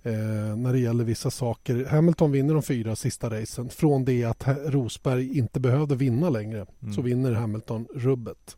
Eh, 0.08 0.56
när 0.58 0.74
det 0.74 0.80
gäller 0.80 1.04
vissa 1.04 1.32
saker. 1.32 1.86
Hamilton 1.86 2.32
vinner 2.32 2.54
de 2.54 2.64
fyra 2.64 2.96
sista 2.96 3.30
racen. 3.30 3.70
Från 3.70 4.06
det 4.06 4.24
att 4.24 4.48
Rosberg 4.66 5.38
inte 5.38 5.60
behövde 5.60 5.96
vinna 5.96 6.30
längre 6.30 6.66
Mm. 6.82 6.94
så 6.94 7.02
vinner 7.02 7.32
Hamilton 7.32 7.88
rubbet. 7.96 8.58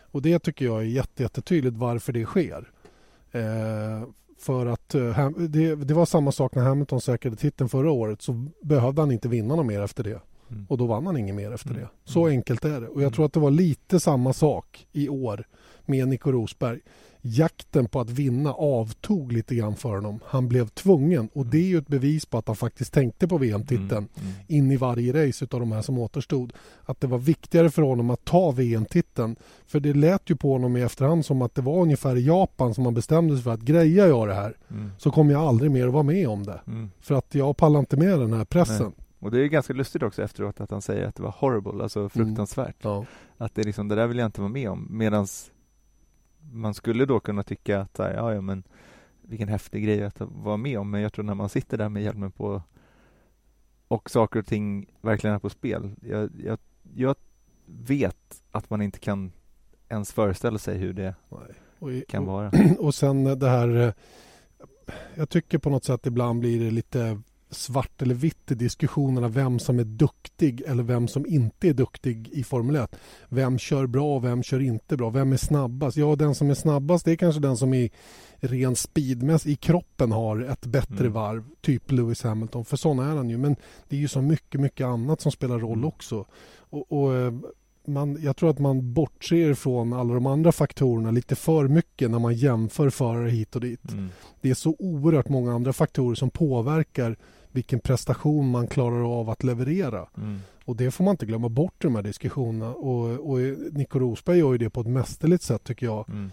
Och 0.00 0.22
det 0.22 0.38
tycker 0.38 0.64
jag 0.64 0.78
är 0.80 0.84
jätte, 0.84 1.22
jättetydligt 1.22 1.76
varför 1.76 2.12
det 2.12 2.24
sker. 2.24 2.70
Eh, 3.32 4.02
för 4.38 4.66
att 4.66 4.94
Ham- 4.94 5.48
det, 5.48 5.74
det 5.74 5.94
var 5.94 6.06
samma 6.06 6.32
sak 6.32 6.54
när 6.54 6.62
Hamilton 6.62 7.00
säkrade 7.00 7.36
titeln 7.36 7.68
förra 7.68 7.90
året 7.90 8.22
så 8.22 8.46
behövde 8.62 9.02
han 9.02 9.10
inte 9.12 9.28
vinna 9.28 9.56
något 9.56 9.66
mer 9.66 9.80
efter 9.82 10.04
det. 10.04 10.20
Mm. 10.50 10.66
Och 10.68 10.78
då 10.78 10.86
vann 10.86 11.06
han 11.06 11.16
inget 11.16 11.34
mer 11.34 11.52
efter 11.52 11.70
Mm. 11.70 11.82
det. 11.82 11.88
Så 12.04 12.20
Mm. 12.26 12.38
enkelt 12.38 12.64
är 12.64 12.80
det. 12.80 12.88
Och 12.88 12.94
jag 12.94 13.02
Mm. 13.02 13.12
tror 13.12 13.24
att 13.26 13.32
det 13.32 13.40
var 13.40 13.50
lite 13.50 14.00
samma 14.00 14.32
sak 14.32 14.86
i 14.92 15.08
år 15.08 15.44
med 15.86 16.08
Nico 16.08 16.32
Rosberg. 16.32 16.80
Jakten 17.22 17.86
på 17.88 18.00
att 18.00 18.10
vinna 18.10 18.52
avtog 18.52 19.32
lite 19.32 19.54
grann 19.54 19.76
för 19.76 19.88
honom. 19.94 20.20
Han 20.26 20.48
blev 20.48 20.68
tvungen 20.68 21.28
och 21.32 21.46
det 21.46 21.58
är 21.58 21.62
ju 21.66 21.78
ett 21.78 21.86
bevis 21.88 22.26
på 22.26 22.38
att 22.38 22.46
han 22.46 22.56
faktiskt 22.56 22.92
tänkte 22.92 23.28
på 23.28 23.38
VM-titeln 23.38 23.88
Mm. 23.90 24.08
Mm. 24.16 24.32
in 24.48 24.70
i 24.72 24.76
varje 24.76 25.26
race 25.28 25.44
utav 25.44 25.60
de 25.60 25.72
här 25.72 25.82
som 25.82 25.98
återstod. 25.98 26.52
Att 26.84 27.00
det 27.00 27.06
var 27.06 27.18
viktigare 27.18 27.70
för 27.70 27.82
honom 27.82 28.10
att 28.10 28.24
ta 28.24 28.50
VM-titeln. 28.50 29.36
För 29.66 29.80
det 29.80 29.94
lät 29.94 30.30
ju 30.30 30.36
på 30.36 30.52
honom 30.52 30.76
i 30.76 30.82
efterhand 30.82 31.24
som 31.24 31.42
att 31.42 31.54
det 31.54 31.62
var 31.62 31.82
ungefär 31.82 32.16
i 32.16 32.26
Japan 32.26 32.74
som 32.74 32.84
han 32.84 32.94
bestämde 32.94 33.34
sig 33.34 33.44
för 33.44 33.50
att 33.50 33.60
grejar 33.60 34.06
jag 34.08 34.28
det 34.28 34.34
här 34.34 34.56
Mm. 34.70 34.90
så 34.98 35.10
kommer 35.10 35.32
jag 35.32 35.42
aldrig 35.42 35.70
mer 35.70 35.86
att 35.86 35.92
vara 35.92 36.02
med 36.02 36.28
om 36.28 36.42
det. 36.46 36.60
Mm. 36.66 36.90
För 37.00 37.14
att 37.14 37.34
jag 37.34 37.56
pallar 37.56 37.80
inte 37.80 37.96
med 37.96 38.18
den 38.18 38.32
här 38.32 38.44
pressen. 38.44 38.92
Och 39.20 39.30
det 39.30 39.40
är 39.40 39.46
ganska 39.46 39.72
lustigt 39.72 40.02
också 40.02 40.22
efteråt 40.22 40.60
att 40.60 40.70
han 40.70 40.82
säger 40.82 41.06
att 41.06 41.14
det 41.14 41.22
var 41.22 41.34
horrible, 41.38 41.82
alltså 41.82 42.08
fruktansvärt. 42.08 42.76
Ja. 42.82 43.04
Att 43.38 43.54
det 43.54 43.62
är 43.62 43.64
liksom, 43.64 43.88
det 43.88 43.94
där 43.94 44.06
vill 44.06 44.18
jag 44.18 44.26
inte 44.26 44.40
vara 44.40 44.52
med 44.52 44.70
om. 44.70 44.86
Medan 44.90 45.26
man 46.52 46.74
skulle 46.74 47.04
då 47.04 47.20
kunna 47.20 47.42
tycka 47.42 47.80
att, 47.80 47.98
här, 47.98 48.14
ja, 48.14 48.34
ja 48.34 48.40
men 48.40 48.62
vilken 49.22 49.48
häftig 49.48 49.84
grej 49.84 50.04
att 50.04 50.20
vara 50.20 50.56
med 50.56 50.78
om, 50.78 50.90
men 50.90 51.00
jag 51.00 51.12
tror 51.12 51.24
när 51.24 51.34
man 51.34 51.48
sitter 51.48 51.78
där 51.78 51.88
med 51.88 52.02
hjälmen 52.02 52.32
på 52.32 52.62
och 53.88 54.10
saker 54.10 54.38
och 54.40 54.46
ting 54.46 54.86
verkligen 55.00 55.34
är 55.36 55.40
på 55.40 55.50
spel. 55.50 55.90
Jag, 56.02 56.30
jag, 56.44 56.58
jag 56.94 57.16
vet 57.66 58.42
att 58.50 58.70
man 58.70 58.82
inte 58.82 58.98
kan 58.98 59.32
ens 59.88 60.12
föreställa 60.12 60.58
sig 60.58 60.78
hur 60.78 60.92
det 60.92 61.14
i, 61.90 62.04
kan 62.08 62.24
vara. 62.24 62.52
Och 62.78 62.94
sen 62.94 63.24
det 63.38 63.48
här... 63.48 63.68
eh, 63.76 63.92
Jag 65.14 65.28
tycker 65.28 65.58
på 65.58 65.70
något 65.70 65.84
sätt 65.84 66.06
ibland 66.06 66.40
blir 66.40 66.64
det 66.64 66.70
lite 66.70 67.20
svart 67.50 68.02
eller 68.02 68.14
vitt 68.14 68.50
i 68.50 68.54
diskussionerna 68.54 69.28
vem 69.28 69.58
som 69.58 69.78
är 69.78 69.84
duktig 69.84 70.62
eller 70.66 70.82
vem 70.82 71.08
som 71.08 71.26
inte 71.26 71.68
är 71.68 71.72
duktig 71.74 72.28
i 72.32 72.44
Formel 72.44 72.76
1. 72.76 72.96
Vem 73.28 73.58
kör 73.58 73.86
bra 73.86 74.16
och 74.16 74.24
vem 74.24 74.42
kör 74.42 74.60
inte 74.60 74.96
bra? 74.96 75.10
Vem 75.10 75.32
är 75.32 75.36
snabbast? 75.36 75.96
Ja, 75.96 76.16
den 76.16 76.34
som 76.34 76.50
är 76.50 76.54
snabbast 76.54 77.04
det 77.04 77.12
är 77.12 77.16
kanske 77.16 77.40
den 77.40 77.56
som 77.56 77.74
i 77.74 77.90
ren 78.40 78.76
speedmäss 78.76 79.46
i 79.46 79.56
kroppen 79.56 80.12
har 80.12 80.40
ett 80.40 80.66
bättre 80.66 81.00
Mm. 81.00 81.12
varv, 81.12 81.44
typ 81.60 81.92
Lewis 81.92 82.22
Hamilton. 82.22 82.64
För 82.64 82.76
sån 82.76 82.98
är 82.98 83.16
han 83.16 83.30
ju. 83.30 83.38
Men 83.38 83.56
det 83.88 83.96
är 83.96 84.00
ju 84.00 84.08
så 84.08 84.22
mycket, 84.22 84.60
mycket 84.60 84.86
annat 84.86 85.20
som 85.20 85.32
spelar 85.32 85.58
roll 85.58 85.78
Mm. 85.78 85.88
också. 85.88 86.24
Och, 86.58 86.92
och 86.92 87.14
eh, 87.16 87.32
man, 87.86 88.18
jag 88.22 88.36
tror 88.36 88.50
att 88.50 88.58
man 88.58 88.92
bortser 88.92 89.54
från 89.54 89.92
alla 89.92 90.14
de 90.14 90.26
andra 90.26 90.52
faktorerna 90.52 91.10
lite 91.10 91.34
för 91.36 91.68
mycket 91.68 92.10
när 92.10 92.18
man 92.18 92.34
jämför 92.34 92.90
förare 92.90 93.30
hit 93.30 93.54
och 93.54 93.60
dit. 93.60 93.92
Mm. 93.92 94.08
Det 94.40 94.50
är 94.50 94.54
så 94.54 94.76
oerhört 94.78 95.28
många 95.28 95.52
andra 95.54 95.72
faktorer 95.72 96.14
som 96.14 96.30
påverkar 96.30 97.16
vilken 97.58 97.80
prestation 97.80 98.50
man 98.50 98.66
klarar 98.66 99.20
av 99.20 99.30
att 99.30 99.44
leverera. 99.44 100.06
Mm. 100.16 100.38
Och 100.64 100.76
det 100.76 100.90
får 100.90 101.04
man 101.04 101.12
inte 101.12 101.26
glömma 101.26 101.48
bort 101.48 101.84
i 101.84 101.86
de 101.86 101.94
här 101.94 102.02
diskussionerna. 102.02 102.74
Och, 102.74 103.30
och 103.30 103.38
Nico 103.72 103.98
Rosberg 103.98 104.38
gör 104.38 104.52
ju 104.52 104.58
det 104.58 104.70
på 104.70 104.80
ett 104.80 104.86
mästerligt 104.86 105.42
sätt 105.42 105.64
tycker 105.64 105.86
jag. 105.86 106.08
Mm. 106.08 106.30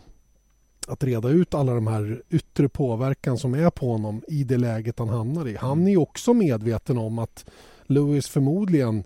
Att 0.88 1.04
reda 1.04 1.30
ut 1.30 1.54
alla 1.54 1.74
de 1.74 1.88
här 1.88 2.22
yttre 2.30 2.70
påverkan 2.70 3.38
som 3.38 3.54
är 3.54 3.70
på 3.70 3.92
honom 3.92 4.22
i 4.28 4.44
det 4.44 4.58
läget 4.58 5.00
han 5.00 5.10
hamnar 5.10 5.48
i. 5.48 5.56
Han 5.56 5.88
är 5.88 5.92
ju 5.92 5.98
också 5.98 6.34
medveten 6.34 6.98
om 6.98 7.20
att 7.20 7.46
Lewis 7.84 8.28
förmodligen 8.28 9.04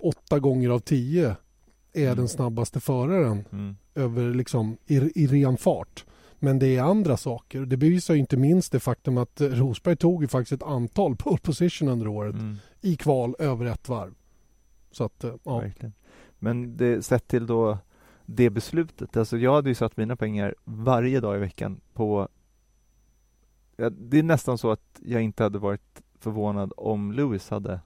åtta 0.00 0.38
gånger 0.38 0.70
av 0.70 0.78
tio 0.78 1.36
är 1.92 2.02
Mm. 2.06 2.16
den 2.16 2.28
snabbaste 2.28 2.80
föraren 2.80 3.44
Mm. 3.52 3.76
över 3.94 4.34
liksom 4.34 4.76
i, 4.86 4.96
i 5.22 5.26
ren 5.26 5.56
fart. 5.56 6.04
Men 6.42 6.58
det 6.58 6.76
är 6.76 6.82
andra 6.82 7.16
saker. 7.16 7.60
Det 7.60 7.76
bevisar 7.76 8.14
inte 8.14 8.36
minst 8.36 8.72
det 8.72 8.80
faktum 8.80 9.18
att 9.18 9.40
eh, 9.40 9.48
Rosberg 9.48 9.96
tog 9.96 10.22
ju 10.22 10.28
faktiskt 10.28 10.52
ett 10.52 10.68
antal 10.68 11.16
pole 11.16 11.38
position 11.38 11.88
under 11.88 12.06
året 12.06 12.34
Mm. 12.34 12.56
i 12.80 12.96
kval 12.96 13.36
över 13.38 13.66
ett 13.66 13.88
varv. 13.88 14.14
Så 14.90 15.04
att, 15.04 15.24
eh, 15.24 15.34
ja. 15.44 15.58
Verkligen. 15.58 15.92
Men 16.38 16.76
det, 16.76 17.02
sett 17.02 17.28
till 17.28 17.46
då 17.46 17.78
det 18.26 18.50
beslutet, 18.50 19.16
alltså 19.16 19.38
jag 19.38 19.54
hade 19.54 19.68
ju 19.68 19.74
satt 19.74 19.96
mina 19.96 20.16
pengar 20.16 20.54
varje 20.64 21.20
dag 21.20 21.36
i 21.36 21.38
veckan 21.38 21.80
på 21.94 22.28
Det 23.90 24.18
är 24.18 24.22
nästan 24.22 24.58
så 24.58 24.70
att 24.70 25.00
jag 25.04 25.22
inte 25.22 25.42
hade 25.42 25.58
varit 25.58 26.02
förvånad 26.18 26.72
om 26.76 27.12
Lewis 27.12 27.50
hade 27.50 27.80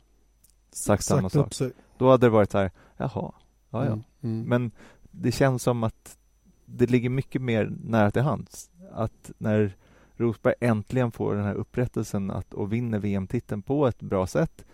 sagt 0.70 1.04
samma 1.04 1.30
sak. 1.30 1.54
Då 1.98 2.10
hade 2.10 2.26
det 2.26 2.30
varit 2.30 2.50
så 2.52 2.58
här, 2.58 2.70
jaha, 2.96 3.32
ja 3.70 3.84
ja. 3.84 3.92
Mm, 3.92 4.02
mm. 4.22 4.48
Men 4.48 4.70
det 5.10 5.32
känns 5.32 5.62
som 5.62 5.84
att 5.84 6.18
det 6.66 6.90
ligger 6.90 7.11
mycket 7.11 7.42
mer 7.42 7.73
nära 7.85 8.11
till 8.11 8.23
hands. 8.23 8.70
Att 8.92 9.30
när 9.38 9.76
Rosberg 10.16 10.54
äntligen 10.61 11.12
får 11.12 11.35
den 11.35 11.44
här 11.44 11.54
upprättelsen 11.54 12.30
att, 12.30 12.54
och 12.54 12.73
vinner 12.73 12.99
VM-titeln 12.99 13.62
på 13.62 13.87
ett 13.87 14.02
bra 14.02 14.26
sätt 14.26 14.64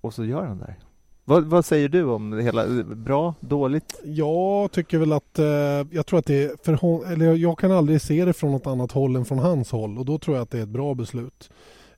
och 0.00 0.14
så 0.14 0.24
gör 0.24 0.44
han 0.44 0.58
det. 0.58 0.74
Vad, 1.24 1.44
vad 1.44 1.64
säger 1.64 1.88
du 1.88 2.04
om 2.04 2.30
det 2.30 2.42
hela? 2.42 2.66
Bra? 2.84 3.34
Dåligt? 3.40 4.00
Jag 4.04 4.72
tycker 4.72 4.98
väl 4.98 5.12
att, 5.12 5.38
eh, 5.38 5.46
jag 5.90 6.06
tror 6.06 6.18
att 6.18 6.26
det 6.26 6.42
är 6.42 6.56
för 6.64 6.72
hon, 6.72 7.04
eller 7.06 7.34
jag 7.34 7.58
kan 7.58 7.72
aldrig 7.72 8.00
se 8.00 8.24
det 8.24 8.32
från 8.32 8.52
något 8.52 8.66
annat 8.66 8.92
håll 8.92 9.16
än 9.16 9.24
från 9.24 9.38
hans 9.38 9.70
håll 9.70 9.98
och 9.98 10.04
då 10.04 10.18
tror 10.18 10.36
jag 10.36 10.42
att 10.42 10.50
det 10.50 10.58
är 10.58 10.62
ett 10.62 10.68
bra 10.68 10.94
beslut. 10.94 11.50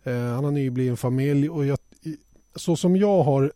Eh, 0.02 0.14
han 0.14 0.45
har 0.45 0.50
nybliven 0.50 0.97
familj 0.97 1.50
och 1.50 1.66
jag, 1.66 1.78
så 2.54 2.76
som 2.76 2.97
jag 2.97 3.23
har 3.23 3.52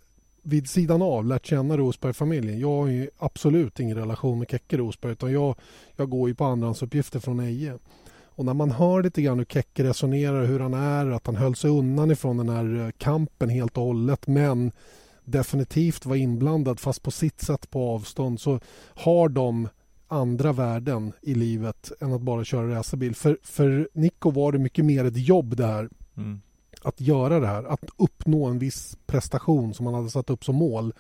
vid 0.49 0.69
sidan 0.69 1.03
av 1.03 1.27
lärt 1.27 1.47
känna 1.47 1.77
Rosberg-familjen. 1.77 2.59
Jag 2.61 2.77
har 2.77 2.87
ju 2.87 3.11
absolut 3.19 3.81
ingen 3.81 3.97
relation 3.97 4.39
med 4.39 4.51
Keke 4.51 4.77
Rosberg 4.77 5.13
utan 5.13 5.33
jag, 5.33 5.55
jag 5.97 6.11
går 6.11 6.29
ju 6.29 6.35
på 6.35 6.45
andrahandsuppgifter 6.45 7.21
från 7.21 7.41
Eje. 7.41 7.79
Och 8.23 8.45
när 8.45 8.55
man 8.55 8.71
hör 8.71 9.03
lite 9.03 9.23
grann 9.23 9.39
hur 9.39 9.45
Keke 9.45 9.85
resonerar, 9.85 10.45
hur 10.45 10.61
han 10.61 10.75
är, 10.75 11.11
att 11.11 11.27
han 11.27 11.37
höll 11.37 11.55
sig 11.55 11.71
undan 11.71 12.11
ifrån 12.11 12.37
den 12.37 12.49
här 12.49 12.87
eh, 12.87 12.91
kampen 12.99 13.49
helt 13.49 13.77
och 13.77 13.85
hållet 13.85 14.27
men 14.27 14.73
definitivt 15.25 16.07
var 16.07 16.17
inblandad 16.17 16.81
fast 16.81 17.03
på 17.03 17.11
sitt 17.11 17.41
sätt 17.41 17.71
på 17.71 17.91
avstånd 17.91 18.41
så 18.41 18.61
har 18.95 19.29
de 19.29 19.69
andra 20.09 20.53
värden 20.53 21.13
i 21.23 21.35
livet 21.35 21.93
än 22.01 22.13
att 22.13 22.23
bara 22.23 22.45
köra 22.45 22.75
racerbil. 22.75 23.15
För, 23.15 23.39
för 23.43 23.89
Nico 23.95 24.31
var 24.31 24.53
det 24.53 24.59
mycket 24.59 24.85
mer 24.85 25.05
ett 25.05 25.29
jobb 25.29 25.57
det 25.57 25.67
här 25.67 25.89
Mm 26.19 26.41
att 26.83 27.01
göra 27.01 27.41
det 27.41 27.47
här, 27.47 27.65
att 27.65 27.85
uppnå 27.97 28.47
en 28.47 28.59
viss 28.59 28.97
prestation 29.07 29.75
som 29.75 29.85
man 29.85 29.95
hade 29.95 30.11
satt 30.11 30.31
upp 30.31 30.45
som 30.45 30.57
mål 30.57 30.93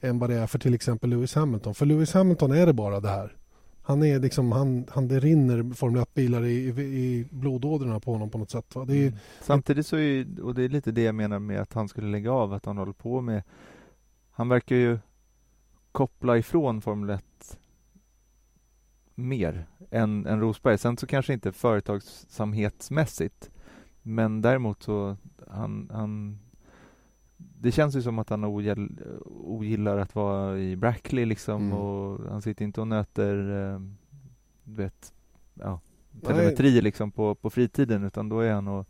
än 0.00 0.18
vad 0.18 0.30
det 0.30 0.36
är 0.36 0.46
för 0.46 0.58
till 0.58 0.74
exempel 0.74 1.10
Lewis 1.10 1.34
Hamilton. 1.34 1.74
För 1.74 1.86
Lewis 1.86 2.12
Hamilton 2.14 2.52
är 2.52 2.66
det 2.66 2.72
bara 2.72 3.00
det 3.00 3.08
här. 3.08 3.36
Han 3.82 4.02
är 4.02 4.18
liksom, 4.18 4.52
han, 4.52 4.86
han 4.90 5.08
det 5.08 5.20
rinner 5.20 5.74
Formel 5.74 6.02
1-bilar 6.02 6.44
i, 6.44 6.54
i, 6.54 6.80
i 6.80 7.26
blodådrorna 7.30 8.00
på 8.00 8.12
honom 8.12 8.30
på 8.30 8.38
något 8.38 8.50
sätt. 8.50 8.74
Va? 8.74 8.84
Det 8.84 8.96
är, 8.96 9.08
Mm. 9.08 9.18
Samtidigt 9.40 9.86
så 9.86 9.96
är 9.96 10.00
ju, 10.00 10.42
och 10.42 10.54
det 10.54 10.62
är 10.62 10.68
lite 10.68 10.90
det 10.90 11.02
jag 11.02 11.14
menar 11.14 11.38
med 11.38 11.60
att 11.60 11.72
han 11.72 11.88
skulle 11.88 12.08
lägga 12.08 12.32
av, 12.32 12.52
att 12.52 12.64
han 12.66 12.78
håller 12.78 12.92
på 12.92 13.20
med 13.20 13.42
Han 14.30 14.48
verkar 14.48 14.76
ju 14.76 14.98
koppla 15.92 16.38
ifrån 16.38 16.80
Formel 16.80 17.10
1 17.10 17.24
mer 19.14 19.66
än, 19.90 20.26
än 20.26 20.40
Rosberg. 20.40 20.78
Sen 20.78 20.96
så 20.96 21.06
kanske 21.06 21.32
inte 21.32 21.52
företagsamhetsmässigt 21.52 23.50
men 24.02 24.42
däremot 24.42 24.82
så 24.82 25.16
han, 25.48 25.90
han 25.92 26.38
det 27.36 27.72
känns 27.72 27.96
ju 27.96 28.02
som 28.02 28.18
att 28.18 28.30
han 28.30 28.44
ogill, 28.44 29.00
ogillar 29.26 29.98
att 29.98 30.14
vara 30.14 30.58
i 30.58 30.76
Brackley 30.76 31.24
liksom 31.24 31.62
Mm. 31.62 31.78
och 31.78 32.20
han 32.30 32.42
sitter 32.42 32.64
inte 32.64 32.80
och 32.80 32.88
nöter 32.88 33.34
eh, 33.74 33.80
du 34.64 34.82
vet, 34.82 35.12
ja, 35.54 35.80
telemetri 36.22 36.80
liksom 36.80 37.10
på, 37.10 37.34
på 37.34 37.50
fritiden 37.50 38.04
utan 38.04 38.28
då 38.28 38.40
är 38.40 38.52
han 38.52 38.68
och 38.68 38.86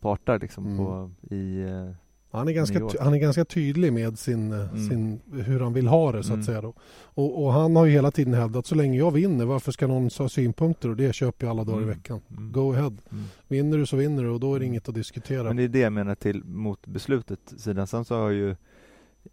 partar 0.00 0.38
liksom 0.38 0.66
Mm. 0.66 0.76
på, 0.78 1.10
i 1.34 1.62
eh, 1.62 1.90
Han 2.34 2.48
är, 2.48 2.52
ganska, 2.52 2.88
han 3.00 3.14
är 3.14 3.18
ganska 3.18 3.44
tydlig 3.44 3.92
med 3.92 4.18
sin, 4.18 4.52
eh, 4.52 4.58
Mm. 4.60 4.88
sin, 4.88 5.20
hur 5.32 5.60
han 5.60 5.72
vill 5.72 5.86
ha 5.86 6.12
det 6.12 6.22
så 6.22 6.28
att 6.32 6.34
Mm. 6.34 6.44
säga. 6.44 6.60
Då. 6.60 6.74
Och, 7.04 7.44
och 7.44 7.52
han 7.52 7.76
har 7.76 7.84
ju 7.86 7.92
hela 7.92 8.10
tiden 8.10 8.34
hävdat 8.34 8.66
så 8.66 8.74
länge 8.74 8.98
jag 8.98 9.10
vinner, 9.10 9.44
varför 9.44 9.72
ska 9.72 9.86
någon 9.86 10.10
ha 10.18 10.28
synpunkter? 10.28 10.88
Och 10.88 10.96
det 10.96 11.12
köper 11.14 11.46
jag 11.46 11.50
alla 11.50 11.64
dagar 11.64 11.80
i 11.80 11.82
Mm. 11.82 11.96
veckan. 11.96 12.20
Mm. 12.30 12.52
Go 12.52 12.72
ahead. 12.72 12.86
Mm. 13.12 13.24
Vinner 13.48 13.78
du 13.78 13.86
så 13.86 13.96
vinner 13.96 14.22
du 14.22 14.28
och 14.28 14.40
då 14.40 14.54
är 14.54 14.60
det 14.60 14.66
inget 14.66 14.88
att 14.88 14.94
diskutera. 14.94 15.42
Men 15.42 15.56
det 15.56 15.62
är 15.62 15.68
det 15.68 15.78
jag 15.78 15.92
menar 15.92 16.14
till 16.14 16.44
mot 16.44 16.86
beslutet 16.86 17.40
sidan. 17.56 17.86
Sen 17.86 18.04
så 18.04 18.14
har 18.14 18.30
ju 18.30 18.56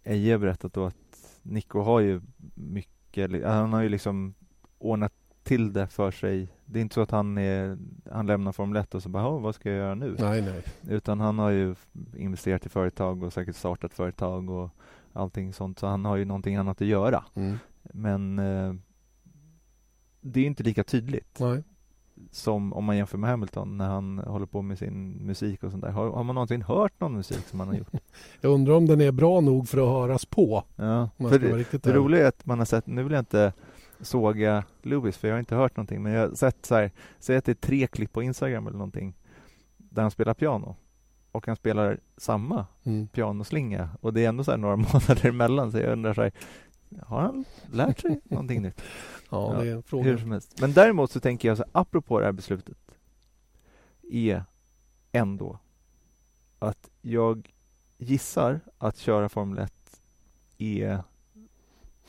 Eje 0.04 0.38
berättat 0.38 0.72
då 0.72 0.84
att 0.84 0.96
Nico 1.42 1.80
har 1.80 2.00
ju 2.00 2.20
mycket, 2.54 3.44
han 3.44 3.72
har 3.72 3.82
ju 3.82 3.88
liksom 3.88 4.34
ordnat 4.78 5.12
till 5.56 5.72
det 5.72 5.86
för 5.86 6.10
sig. 6.10 6.48
Det 6.64 6.78
är 6.78 6.80
inte 6.80 6.94
så 6.94 7.00
att 7.00 7.10
han 7.10 7.38
är, 7.38 7.78
han 8.10 8.26
lämnar 8.26 8.52
Formel 8.52 8.82
1 8.82 8.94
och 8.94 9.02
så 9.02 9.08
bara, 9.08 9.22
"Ja, 9.22 9.38
vad 9.38 9.54
ska 9.54 9.68
jag 9.70 9.78
göra 9.78 9.94
nu? 9.94 10.16
Nej, 10.18 10.42
nej. 10.42 10.64
Utan 10.96 11.20
han 11.20 11.38
har 11.38 11.50
ju 11.50 11.74
investerat 12.16 12.66
i 12.66 12.68
företag 12.68 13.22
och 13.22 13.32
säkert 13.32 13.56
startat 13.56 13.94
företag 13.94 14.50
och 14.50 14.70
allting 15.12 15.52
sånt. 15.52 15.78
Så 15.78 15.86
han 15.86 16.04
har 16.04 16.16
ju 16.16 16.24
någonting 16.24 16.56
annat 16.56 16.80
att 16.80 16.86
göra. 16.86 17.24
Mm. 17.34 17.58
Men 17.82 18.38
eh, 18.38 18.74
det 20.20 20.40
är 20.40 20.44
inte 20.44 20.62
lika 20.62 20.84
tydligt 20.84 21.38
nej. 21.40 21.62
som 22.30 22.72
om 22.72 22.84
man 22.84 22.96
jämför 22.96 23.18
med 23.18 23.30
Hamilton 23.30 23.76
när 23.76 23.88
han 23.88 24.18
håller 24.18 24.46
på 24.46 24.62
med 24.62 24.78
sin 24.78 25.26
musik 25.26 25.62
och 25.62 25.70
sånt 25.70 25.82
där. 25.82 25.90
Har, 25.90 26.10
har 26.10 26.24
man 26.24 26.34
någonsin 26.34 26.62
hört 26.62 27.00
någon 27.00 27.16
musik 27.16 27.46
som 27.46 27.60
han 27.60 27.68
har 27.68 27.74
gjort? 27.74 27.92
Jag 28.40 28.52
undrar 28.52 28.74
om 28.74 28.86
den 28.86 29.00
är 29.00 29.12
bra 29.12 29.40
nog 29.40 29.68
för 29.68 29.78
att 29.78 29.88
höras 29.88 30.26
på. 30.26 30.64
Ja, 30.76 31.10
för 31.16 31.38
det, 31.38 31.82
det 31.82 31.92
roliga 31.92 32.22
är 32.22 32.28
att 32.28 32.46
man 32.46 32.58
har 32.58 32.66
sett, 32.66 32.86
nu 32.86 33.02
vill 33.02 33.12
jag 33.12 33.20
inte 33.20 33.52
såga 34.02 34.64
Lewis 34.82 35.16
för 35.16 35.28
jag 35.28 35.34
har 35.34 35.38
inte 35.40 35.54
hört 35.54 35.76
någonting 35.76 36.02
men 36.02 36.12
jag 36.12 36.28
har 36.28 36.34
sett 36.34 36.66
så 36.66 36.74
här, 36.74 36.90
säg 37.18 37.36
att 37.36 37.44
det 37.44 37.52
är 37.52 37.54
tre 37.54 37.86
klipp 37.86 38.12
på 38.12 38.22
Instagram 38.22 38.66
eller 38.66 38.78
någonting 38.78 39.14
där 39.76 40.02
han 40.02 40.10
spelar 40.10 40.34
piano 40.34 40.76
och 41.32 41.46
han 41.46 41.56
spelar 41.56 42.00
samma 42.16 42.66
Mm. 42.84 43.08
pianoslinga 43.08 43.88
och 44.00 44.12
det 44.12 44.24
är 44.24 44.28
ändå 44.28 44.44
så 44.44 44.56
några 44.56 44.76
månader 44.92 45.26
emellan 45.26 45.72
så 45.72 45.78
jag 45.78 45.92
undrar 45.92 46.14
så 46.14 46.22
här, 46.22 46.32
har 47.02 47.20
han 47.20 47.44
lärt 47.72 48.00
sig 48.00 48.20
någonting 48.24 48.62
nytt? 48.62 48.82
Ja, 49.30 49.54
Ja, 49.54 49.60
det 49.62 49.68
är 49.70 49.74
en 49.76 49.82
fråga. 49.82 50.04
Hur 50.04 50.18
som 50.18 50.32
helst. 50.32 50.60
Men 50.60 50.72
däremot 50.72 51.10
så 51.10 51.20
tänker 51.20 51.48
jag 51.48 51.56
så 51.56 51.62
här, 51.62 51.70
apropå 51.80 52.18
det 52.20 52.24
här 52.24 52.32
beslutet 52.32 52.76
är 54.10 54.44
ändå 55.12 55.58
att 56.58 56.90
jag 57.02 57.50
gissar 57.98 58.60
att 58.78 58.96
köra 58.96 59.28
Formel 59.28 59.58
1 59.58 59.72
är 60.58 61.02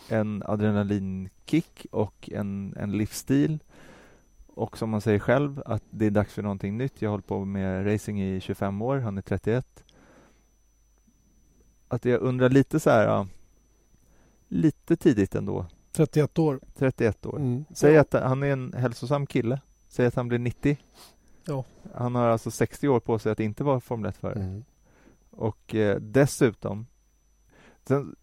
en 0.09 0.43
adrenalinkick 0.45 1.85
och 1.91 2.29
en, 2.33 2.75
en 2.77 2.91
livsstil 2.91 3.59
och 4.47 4.77
som 4.77 4.89
man 4.89 5.01
säger 5.01 5.19
själv 5.19 5.61
att 5.65 5.83
det 5.89 6.05
är 6.05 6.11
dags 6.11 6.33
för 6.33 6.41
någonting 6.41 6.77
nytt. 6.77 7.01
Jag 7.01 7.09
har 7.09 7.11
hållit 7.11 7.27
på 7.27 7.45
med 7.45 7.93
racing 7.93 8.21
i 8.21 8.41
25 8.41 8.81
år, 8.81 8.97
han 8.97 9.17
är 9.17 9.21
31. 9.21 9.83
Att 11.87 12.05
jag 12.05 12.21
undrar 12.21 12.49
lite 12.49 12.79
så 12.79 12.89
här, 12.89 13.27
lite 14.47 14.95
tidigt 14.95 15.35
ändå, 15.35 15.65
31 15.91 16.39
år. 16.39 16.59
31 16.75 17.25
år. 17.25 17.37
Mm. 17.37 17.65
Säg 17.73 17.97
att 17.97 18.13
han 18.13 18.43
är 18.43 18.47
en 18.47 18.73
hälsosam 18.73 19.25
kille. 19.25 19.61
Säg 19.87 20.05
att 20.05 20.15
han 20.15 20.27
blir 20.27 20.39
90. 20.39 20.77
Ja. 21.45 21.63
Han 21.93 22.15
har 22.15 22.27
alltså 22.27 22.51
60 22.51 22.87
år 22.87 22.99
på 22.99 23.19
sig 23.19 23.31
att 23.31 23.39
inte 23.39 23.63
vara 23.63 23.79
Formel 23.79 24.11
1-förare. 24.11 24.39
Mm. 24.39 24.63
Och 25.29 25.75
eh, 25.75 25.99
dessutom, 25.99 26.85
sen, 27.87 28.15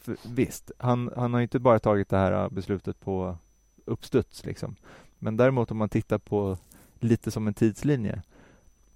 för, 0.00 0.16
visst, 0.34 0.70
han, 0.78 1.10
han 1.16 1.34
har 1.34 1.40
inte 1.40 1.58
bara 1.58 1.78
tagit 1.78 2.08
det 2.08 2.16
här 2.16 2.32
eh, 2.32 2.48
beslutet 2.48 3.00
på 3.00 3.36
uppstuds 3.84 4.44
liksom. 4.44 4.76
Men 5.18 5.36
däremot 5.36 5.70
om 5.70 5.76
man 5.76 5.88
tittar 5.88 6.18
på 6.18 6.56
lite 7.00 7.30
som 7.30 7.46
en 7.46 7.54
tidslinje. 7.54 8.22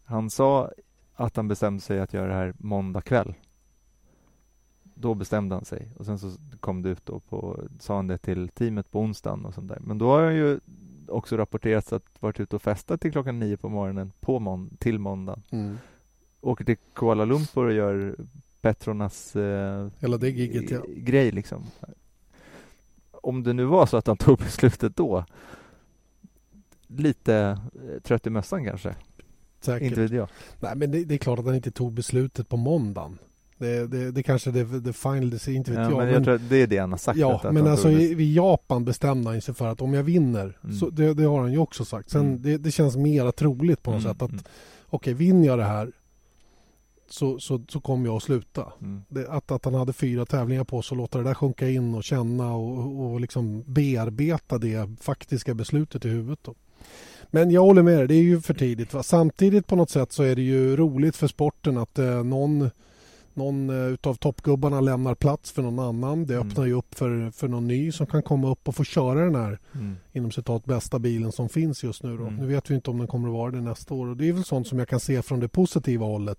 Han 0.05 0.31
sa 0.31 0.71
att 1.15 1.37
han 1.37 1.49
bestämde 1.49 1.81
sig 1.81 2.01
att 2.01 2.13
göra 2.13 2.29
det 2.29 2.35
här 2.35 2.55
måndag 2.59 3.01
kväll. 3.01 3.35
Då 4.83 5.15
bestämde 5.15 5.55
han 5.55 5.65
sig 5.65 5.93
och 5.97 6.07
sen 6.07 6.19
så 6.19 6.31
kom 6.61 6.83
det 6.83 6.89
ut 6.89 7.07
då 7.07 7.21
på, 7.21 7.61
sa 7.81 7.97
han 7.97 8.07
det 8.07 8.19
till 8.19 8.49
teamet 8.49 8.91
på 8.91 9.01
onsdagen 9.01 9.45
och 9.45 9.55
sånt 9.55 9.69
där. 9.69 9.79
Men 9.81 9.99
då 9.99 10.11
har 10.11 10.23
han 10.23 10.35
ju 10.35 10.61
också 11.09 11.37
rapporterats 11.37 11.93
att 11.93 12.23
varit 12.23 12.41
ute 12.41 12.57
och 12.57 12.63
festat 12.63 13.01
till 13.01 13.13
klockan 13.13 13.39
nio 13.39 13.57
på 13.57 13.69
morgonen 13.69 14.13
på 14.21 14.39
mån 14.39 14.77
till 14.79 14.99
måndagen. 14.99 15.43
Mm. 15.51 15.79
Åker 16.41 16.65
till 16.65 16.77
Kuala 16.95 17.25
Lumpur 17.25 17.65
och 17.65 17.73
gör 17.73 18.17
Petronas 18.65 19.37
eh, 19.37 19.89
Hela 20.01 20.17
det 20.17 20.31
gigget, 20.31 20.71
ja. 20.71 20.81
grej 20.97 21.31
liksom. 21.31 21.63
Om 23.11 23.43
det 23.43 23.53
nu 23.53 23.65
var 23.65 23.87
så 23.87 23.97
att 23.97 24.07
han 24.07 24.17
tog 24.27 24.39
beslutet 24.39 24.97
då, 24.97 25.25
lite 26.87 27.59
eh, 27.75 28.03
trött 28.03 28.27
i 28.27 28.31
mössan 28.31 28.65
kanske. 28.65 28.95
Säkert. 29.61 29.89
Inte 29.89 30.01
vet 30.01 30.13
jag. 30.13 30.29
Nej, 30.61 30.77
men 30.77 30.91
det, 30.91 31.05
det 31.05 31.15
är 31.15 31.19
klart 31.19 31.39
att 31.39 31.45
han 31.45 31.55
inte 31.55 31.71
tog 31.71 31.93
beslutet 31.93 32.49
på 32.49 32.57
måndagen. 32.57 33.19
Det, 33.59 33.87
det, 33.87 34.11
det 34.11 34.23
kanske 34.23 34.51
det, 34.51 34.65
det 34.81 34.93
final 34.93 35.31
decision, 35.31 35.57
inte 35.57 35.71
vet 35.71 35.81
Ja, 35.81 35.91
jag. 35.91 35.99
men 35.99 36.09
jag 36.09 36.25
tror 36.25 36.35
att 36.35 36.49
det 36.49 36.57
är 36.57 36.67
det 36.67 36.79
han 36.79 36.91
har 36.91 36.99
sagt. 36.99 37.19
ja, 37.19 37.41
att, 37.45 37.55
men 37.55 37.67
alltså 37.67 37.91
i, 37.91 38.13
i 38.23 38.35
Japan 38.35 38.85
bestämde 38.85 39.31
han 39.31 39.41
sig 39.41 39.55
för 39.55 39.69
att 39.69 39.81
om 39.83 39.95
jag 39.95 40.03
vinner, 40.03 40.59
Mm. 40.65 40.77
så 40.77 40.91
det, 40.91 41.25
har 41.25 41.41
han 41.41 41.53
ju 41.53 41.59
också 41.59 41.85
sagt. 41.85 42.11
Sen 42.11 42.21
Mm. 42.27 42.63
det, 42.63 42.71
känns 42.71 42.97
mera 42.97 43.33
troligt 43.33 43.83
på 43.83 43.91
något 43.91 44.01
Mm, 44.05 44.13
sätt 44.15 44.23
att 44.23 44.31
mm. 44.31 44.45
okej, 44.87 45.15
vinner 45.15 45.47
jag 45.47 45.59
det 45.59 45.65
här 45.65 45.93
så, 47.15 47.39
så, 47.39 47.65
så 47.69 47.81
kommer 47.81 48.07
jag 48.07 48.17
att 48.17 48.23
sluta. 48.23 48.73
Mm. 48.81 49.03
Det, 49.09 49.29
att, 49.29 49.51
att 49.51 49.65
han 49.65 49.75
hade 49.75 49.93
fyra 49.93 50.27
tävlingar 50.27 50.65
på 50.65 50.83
sig 50.83 50.95
och 50.97 50.97
låta 50.97 51.19
det 51.19 51.25
där 51.25 51.35
sjunka 51.35 51.69
in 51.69 51.95
och 51.95 52.05
känna 52.05 52.55
och, 52.55 53.13
och 53.13 53.21
liksom 53.21 53.63
bearbeta 53.67 54.59
det 54.59 54.91
faktiska 55.01 55.55
beslutet 55.55 56.05
i 56.05 56.09
huvudet. 56.09 56.39
Då. 56.43 56.55
Men 57.31 57.51
jag 57.51 57.61
håller 57.61 57.83
med 57.83 57.99
dig, 57.99 58.07
det 58.09 58.15
är 58.15 58.23
ju 58.23 58.41
för 58.41 58.55
tidigt. 58.55 58.95
Va? 58.95 59.03
Samtidigt 59.03 59.67
på 59.67 59.77
något 59.77 59.91
sätt 59.91 60.13
så 60.13 60.23
är 60.23 60.37
det 60.37 60.43
ju 60.43 60.77
roligt 60.77 61.17
för 61.17 61.27
sporten 61.27 61.79
att 61.79 61.99
eh, 61.99 62.25
någon, 62.25 62.71
någon 63.35 63.71
eh, 63.71 63.93
utav 63.93 64.15
toppgubbarna 64.15 64.81
lämnar 64.81 65.15
plats 65.15 65.53
för 65.53 65.63
någon 65.63 65.79
annan. 65.79 66.27
Det 66.27 66.35
Mm. 66.35 66.49
öppnar 66.49 66.65
ju 66.67 66.73
upp 66.73 66.95
för, 66.95 67.31
för 67.31 67.49
någon 67.49 67.67
ny 67.67 67.93
som 67.93 68.07
kan 68.07 68.23
komma 68.23 68.51
upp 68.51 68.69
och 68.69 68.77
få 68.77 68.85
köra 68.85 69.25
den 69.25 69.35
här 69.35 69.59
Mm. 69.75 69.97
inom 70.13 70.31
citat 70.31 70.65
bästa 70.65 70.99
bilen 70.99 71.33
som 71.33 71.49
finns 71.49 71.85
just 71.85 72.03
nu. 72.03 72.17
Då. 72.17 72.23
Mm. 72.27 72.37
Nu 72.37 72.47
vet 72.47 72.71
vi 72.71 72.75
inte 72.75 72.91
om 72.91 72.99
den 72.99 73.07
kommer 73.07 73.29
att 73.29 73.35
vara 73.35 73.51
det 73.51 73.61
nästa 73.61 73.95
år 73.95 74.07
och 74.07 74.17
det 74.17 74.29
är 74.29 74.33
väl 74.33 74.45
sånt 74.45 74.67
som 74.69 74.79
jag 74.79 74.89
kan 74.89 75.01
se 75.01 75.23
från 75.23 75.41
det 75.41 75.49
positiva 75.49 76.07
hållet. 76.07 76.39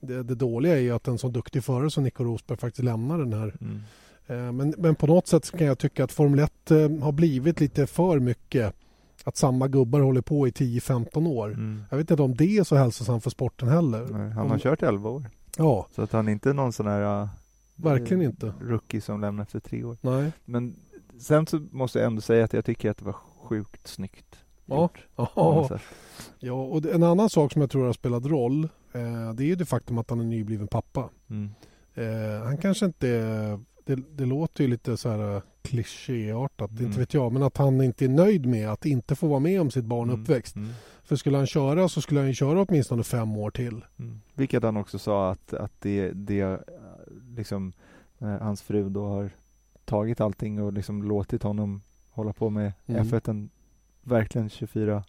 Det, 0.00 0.22
det 0.22 0.34
dåliga 0.34 0.76
är 0.76 0.80
ju 0.80 0.90
att 0.94 1.08
en 1.08 1.18
så 1.18 1.28
duktig 1.28 1.64
förare 1.64 1.90
som 1.90 2.04
Nico 2.04 2.24
Rosberg 2.24 2.58
faktiskt 2.58 2.84
lämnar 2.84 3.18
den 3.18 3.32
här. 3.32 3.54
Mm. 3.60 3.80
Eh, 4.26 4.52
Men, 4.52 4.74
men 4.78 4.94
på 4.94 5.06
något 5.06 5.26
sätt 5.26 5.50
kan 5.50 5.66
jag 5.66 5.78
tycka 5.78 6.04
att 6.04 6.12
Formel 6.12 6.38
1 6.40 6.70
eh, 6.70 6.76
har 6.78 7.12
blivit 7.12 7.60
lite 7.60 7.86
för 7.86 8.18
mycket 8.18 8.74
att 9.24 9.36
samma 9.36 9.68
gubbar 9.68 10.00
håller 10.00 10.20
på 10.20 10.48
i 10.48 10.50
10-15 10.50 11.28
år. 11.28 11.48
Mm. 11.48 11.82
Jag 11.90 11.96
vet 11.98 12.10
inte 12.10 12.22
om 12.22 12.34
det 12.34 12.58
är 12.58 12.64
så 12.64 12.76
hälsosamt 12.76 13.22
för 13.22 13.30
sporten 13.30 13.68
heller. 13.68 14.06
Nej, 14.10 14.30
han 14.30 14.44
Om- 14.44 14.50
har 14.50 14.58
kört 14.58 14.82
11 14.82 15.10
år. 15.10 15.30
Ja, 15.56 15.86
Så 15.94 16.02
att 16.02 16.12
han 16.12 16.28
är 16.28 16.32
inte 16.32 16.52
någon 16.52 16.72
sån 16.72 16.86
här 16.86 17.22
uh, 17.22 17.28
verkligen 17.76 18.20
eh, 18.20 18.26
inte. 18.26 18.52
rookie 18.60 19.00
som 19.00 19.20
lämnar 19.20 19.42
efter 19.42 19.60
tre 19.60 19.84
år. 19.84 19.96
Nej. 20.00 20.32
Men 20.44 20.76
sen 21.20 21.46
så 21.46 21.58
måste 21.70 21.98
jag 21.98 22.06
ändå 22.06 22.20
säga 22.20 22.44
att 22.44 22.52
jag 22.52 22.64
tycker 22.64 22.90
att 22.90 22.98
det 22.98 23.04
var 23.04 23.16
sjukt 23.42 23.86
snyggt 23.88 24.36
Ja. 24.70 24.90
Ja, 25.16 25.78
ja, 26.38 26.52
och 26.52 26.86
en 26.86 27.02
annan 27.02 27.30
sak 27.30 27.52
som 27.52 27.60
jag 27.60 27.70
tror 27.70 27.86
har 27.86 27.92
spelat 27.92 28.26
roll 28.26 28.64
eh, 28.92 29.32
det 29.34 29.42
är 29.44 29.46
ju 29.46 29.54
det 29.54 29.64
faktum 29.66 29.98
att 29.98 30.10
han 30.10 30.20
är 30.20 30.24
nybliven 30.24 30.66
pappa. 30.68 31.08
Mm. 31.30 31.50
Eh, 31.94 32.44
han 32.44 32.56
kanske 32.58 32.86
inte 32.86 33.06
det, 33.84 33.94
det 34.16 34.24
låter 34.26 34.64
ju 34.64 34.70
lite 34.70 34.96
så 34.96 35.08
här 35.08 35.36
eh, 35.36 35.42
klichéartat, 35.62 36.70
Mm. 36.70 36.84
inte 36.86 36.98
vet 36.98 37.14
jag, 37.14 37.32
men 37.32 37.42
att 37.42 37.56
han 37.56 37.82
inte 37.82 38.04
är 38.04 38.08
nöjd 38.08 38.46
med 38.46 38.68
att 38.70 38.86
inte 38.86 39.14
få 39.16 39.26
vara 39.26 39.40
med 39.40 39.60
om 39.60 39.70
sitt 39.70 39.84
barn 39.84 40.08
Mm. 40.10 40.22
uppväxt. 40.22 40.56
Mm. 40.56 40.70
För 41.02 41.16
skulle 41.16 41.36
han 41.36 41.46
köra 41.46 41.88
så 41.88 42.00
skulle 42.00 42.20
han 42.20 42.34
köra 42.34 42.62
åtminstone 42.68 43.02
fem 43.02 43.36
år 43.36 43.50
till. 43.50 43.84
Mm. 43.98 44.20
Vilket 44.34 44.62
han 44.62 44.76
också 44.76 44.98
sa 44.98 45.30
att, 45.30 45.54
att 45.54 45.72
det, 45.78 46.10
det 46.12 46.40
eh, 46.40 46.58
liksom 47.36 47.72
eh, 48.18 48.28
hans 48.28 48.62
fru 48.62 48.88
då 48.88 49.06
har 49.08 49.30
tagit 49.84 50.20
allting 50.20 50.62
och 50.62 50.72
liksom 50.72 51.02
låtit 51.02 51.42
honom 51.42 51.82
hålla 52.10 52.32
på 52.32 52.50
med 52.50 52.72
Mm. 52.86 53.02
F1 53.06 53.30
en, 53.30 53.50
verkligen 54.10 54.48
24-7. 54.48 55.02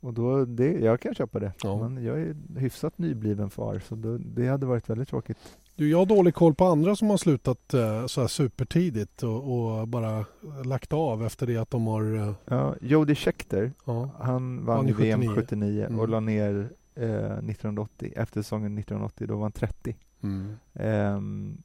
Och 0.00 0.14
då, 0.14 0.44
det, 0.44 0.72
jag 0.72 1.00
kan 1.00 1.14
köpa 1.14 1.38
det. 1.38 1.52
Ja. 1.62 1.88
Men 1.88 2.04
jag 2.04 2.20
är 2.20 2.36
hyfsat 2.56 2.98
nybliven 2.98 3.50
far 3.50 3.78
så 3.78 3.94
då, 3.94 4.18
det 4.18 4.46
hade 4.48 4.66
varit 4.66 4.90
väldigt 4.90 5.08
tråkigt. 5.08 5.38
Du, 5.76 5.90
jag 5.90 5.98
har 5.98 6.06
dålig 6.06 6.34
koll 6.34 6.54
på 6.54 6.64
andra 6.64 6.96
som 6.96 7.10
har 7.10 7.16
slutat 7.16 7.74
eh, 7.74 8.06
så 8.06 8.20
här 8.20 8.28
supertidigt 8.28 9.22
och, 9.22 9.78
och 9.80 9.88
bara 9.88 10.24
lagt 10.64 10.92
av 10.92 11.24
efter 11.26 11.46
det 11.46 11.56
att 11.56 11.70
de 11.70 11.86
har... 11.86 12.16
Eh, 12.16 12.32
Ja, 12.44 12.74
Jody 12.80 13.14
Scheckter, 13.14 13.72
ja. 13.84 14.10
han 14.20 14.64
Vann 14.64 14.86
VM 14.86 15.20
79. 15.20 15.34
79 15.34 15.84
Mm. 15.86 16.00
och 16.00 16.08
la 16.08 16.20
ner 16.20 16.70
eh, 16.94 17.04
1980. 17.38 18.12
Efter 18.16 18.42
säsongen 18.42 18.78
1980, 18.78 19.26
då 19.26 19.34
var 19.34 19.42
han 19.42 19.52
30. 19.52 19.96
Mm. 20.22 20.56
Ehm, 20.74 21.62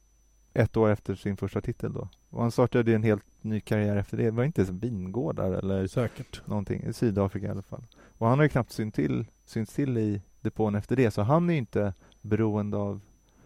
ett 0.54 0.76
år 0.76 0.90
efter 0.90 1.14
sin 1.14 1.36
första 1.36 1.60
titel 1.60 1.92
då. 1.92 2.08
Och 2.34 2.42
han 2.42 2.50
startade 2.50 2.94
en 2.94 3.02
helt 3.02 3.24
ny 3.40 3.60
karriär 3.60 3.96
efter 3.96 4.16
det. 4.16 4.22
Det 4.24 4.30
var 4.30 4.44
inte 4.44 4.64
vingårdar 4.64 5.50
eller 5.52 5.86
Säkert. 5.86 6.46
någonting. 6.46 6.82
I 6.82 6.92
Sydafrika 6.92 7.46
i 7.46 7.50
alla 7.50 7.62
fall. 7.62 7.86
Och 8.18 8.26
han 8.28 8.38
har 8.38 8.42
ju 8.44 8.48
knappt 8.48 8.72
synts 8.72 8.96
till, 8.96 9.26
synts 9.44 9.74
till 9.74 9.98
i 9.98 10.22
depån 10.40 10.74
efter 10.74 10.96
det. 10.96 11.10
Så 11.10 11.22
han 11.22 11.48
är 11.48 11.52
ju 11.54 11.58
inte 11.58 11.94
beroende 12.22 12.76
av, 12.76 13.00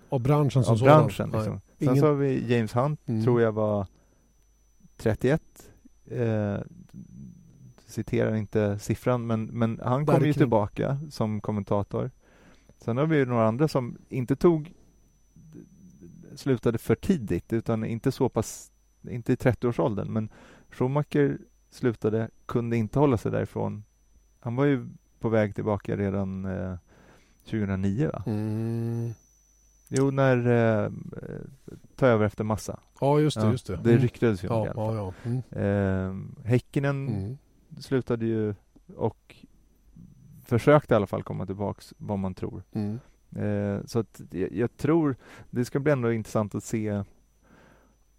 Av 0.09 0.20
branschen 0.20 0.64
som 0.64 0.72
av 0.74 0.81
branschen. 0.81 1.31
Liksom. 1.31 1.44
Sen 1.44 1.61
Ingen- 1.79 1.96
så 1.96 2.07
har 2.07 2.14
vi 2.14 2.55
James 2.55 2.72
Hunt, 2.77 3.01
Mm. 3.09 3.24
tror 3.24 3.40
jag 3.42 3.53
var 3.53 3.87
31. 4.96 5.42
Eh, 6.07 6.57
citerar 7.87 8.35
inte 8.35 8.79
siffran, 8.79 9.27
men, 9.27 9.44
men 9.44 9.81
han 9.85 10.07
kom 10.07 10.24
ju 10.24 10.33
tillbaka 10.33 10.98
som 11.11 11.40
kommentator. 11.40 12.11
Sen 12.79 12.96
har 12.96 13.07
vi 13.07 13.16
ju 13.16 13.27
några 13.27 13.48
andra 13.48 13.68
som 13.68 13.98
inte 14.09 14.37
tog 14.37 14.72
slutade 16.37 16.79
för 16.79 16.94
tidigt, 16.94 17.53
utan 17.53 17.85
inte 17.85 18.12
så 18.12 18.29
pass, 18.29 18.70
inte 19.10 19.32
i 19.32 19.36
30-årsåldern, 19.36 20.12
men 20.12 20.28
Schumacher 20.70 21.38
slutade, 21.70 22.30
kunde 22.46 22.76
inte 22.76 22.98
hålla 22.98 23.16
sig 23.16 23.32
därifrån. 23.32 23.84
Han 24.40 24.56
var 24.56 24.64
ju 24.64 24.88
på 25.20 25.28
väg 25.28 25.54
tillbaka 25.54 25.96
redan 25.96 26.44
eh, 26.44 26.74
2009 27.44 28.10
va? 28.12 28.22
Mm. 28.26 29.10
Jo, 29.88 30.10
när 30.10 30.36
eh, 30.84 30.90
ta 31.96 32.06
över 32.06 32.26
efter 32.26 32.44
massa. 32.44 32.80
Ja, 33.00 33.20
just 33.20 33.36
det. 33.40 33.46
Ja, 33.46 33.52
just 33.52 33.66
det. 33.66 33.76
det 33.76 33.90
Mm. 33.90 34.02
ryktades 34.02 34.44
ju 34.44 34.48
om 34.48 34.56
Ja, 34.56 34.64
det 34.64 34.80
i 34.80 34.82
alla 34.84 34.94
ja, 34.96 35.12
fall. 35.12 35.32
ja. 35.52 35.52
Mm. 35.52 36.30
Eh, 36.40 36.44
Häckinen 36.46 37.08
Mm. 37.08 37.38
slutade 37.78 38.26
ju 38.26 38.54
och 38.96 39.36
försökte 40.44 40.94
i 40.94 40.96
alla 40.96 41.06
fall 41.06 41.22
komma 41.22 41.46
tillbaks, 41.46 41.94
vad 41.98 42.18
man 42.18 42.34
tror. 42.34 42.62
Mm. 42.72 42.98
Eh, 43.36 43.84
så 43.86 43.98
att 43.98 44.20
jag, 44.30 44.52
jag 44.52 44.76
tror 44.76 45.16
det 45.50 45.64
ska 45.64 45.80
bli 45.80 45.92
ändå 45.92 46.12
intressant 46.12 46.54
att 46.54 46.64
se 46.64 47.02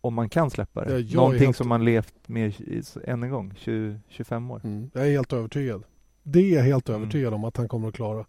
om 0.02 0.14
man 0.14 0.30
kan 0.30 0.50
släppa 0.50 0.86
det. 0.86 1.00
Ja, 1.00 1.16
Någonting 1.16 1.46
helt- 1.46 1.58
som 1.58 1.68
man 1.70 1.86
levt 1.86 2.14
med 2.28 2.50
i- 2.60 2.82
än 3.04 3.24
en 3.24 3.30
gång, 3.30 3.54
20, 3.58 4.00
25 4.10 4.52
år. 4.52 4.62
Mm. 4.64 4.90
Jag 4.94 5.08
är 5.08 5.12
helt 5.12 5.34
övertygad. 5.34 5.84
Det 6.24 6.40
är 6.40 6.56
jag 6.56 6.64
helt 6.64 6.90
Mm. 6.90 7.02
övertygad 7.02 7.34
om 7.34 7.44
att 7.44 7.58
han 7.58 7.68
kommer 7.68 7.88
att 7.88 7.94
klara. 7.94 8.26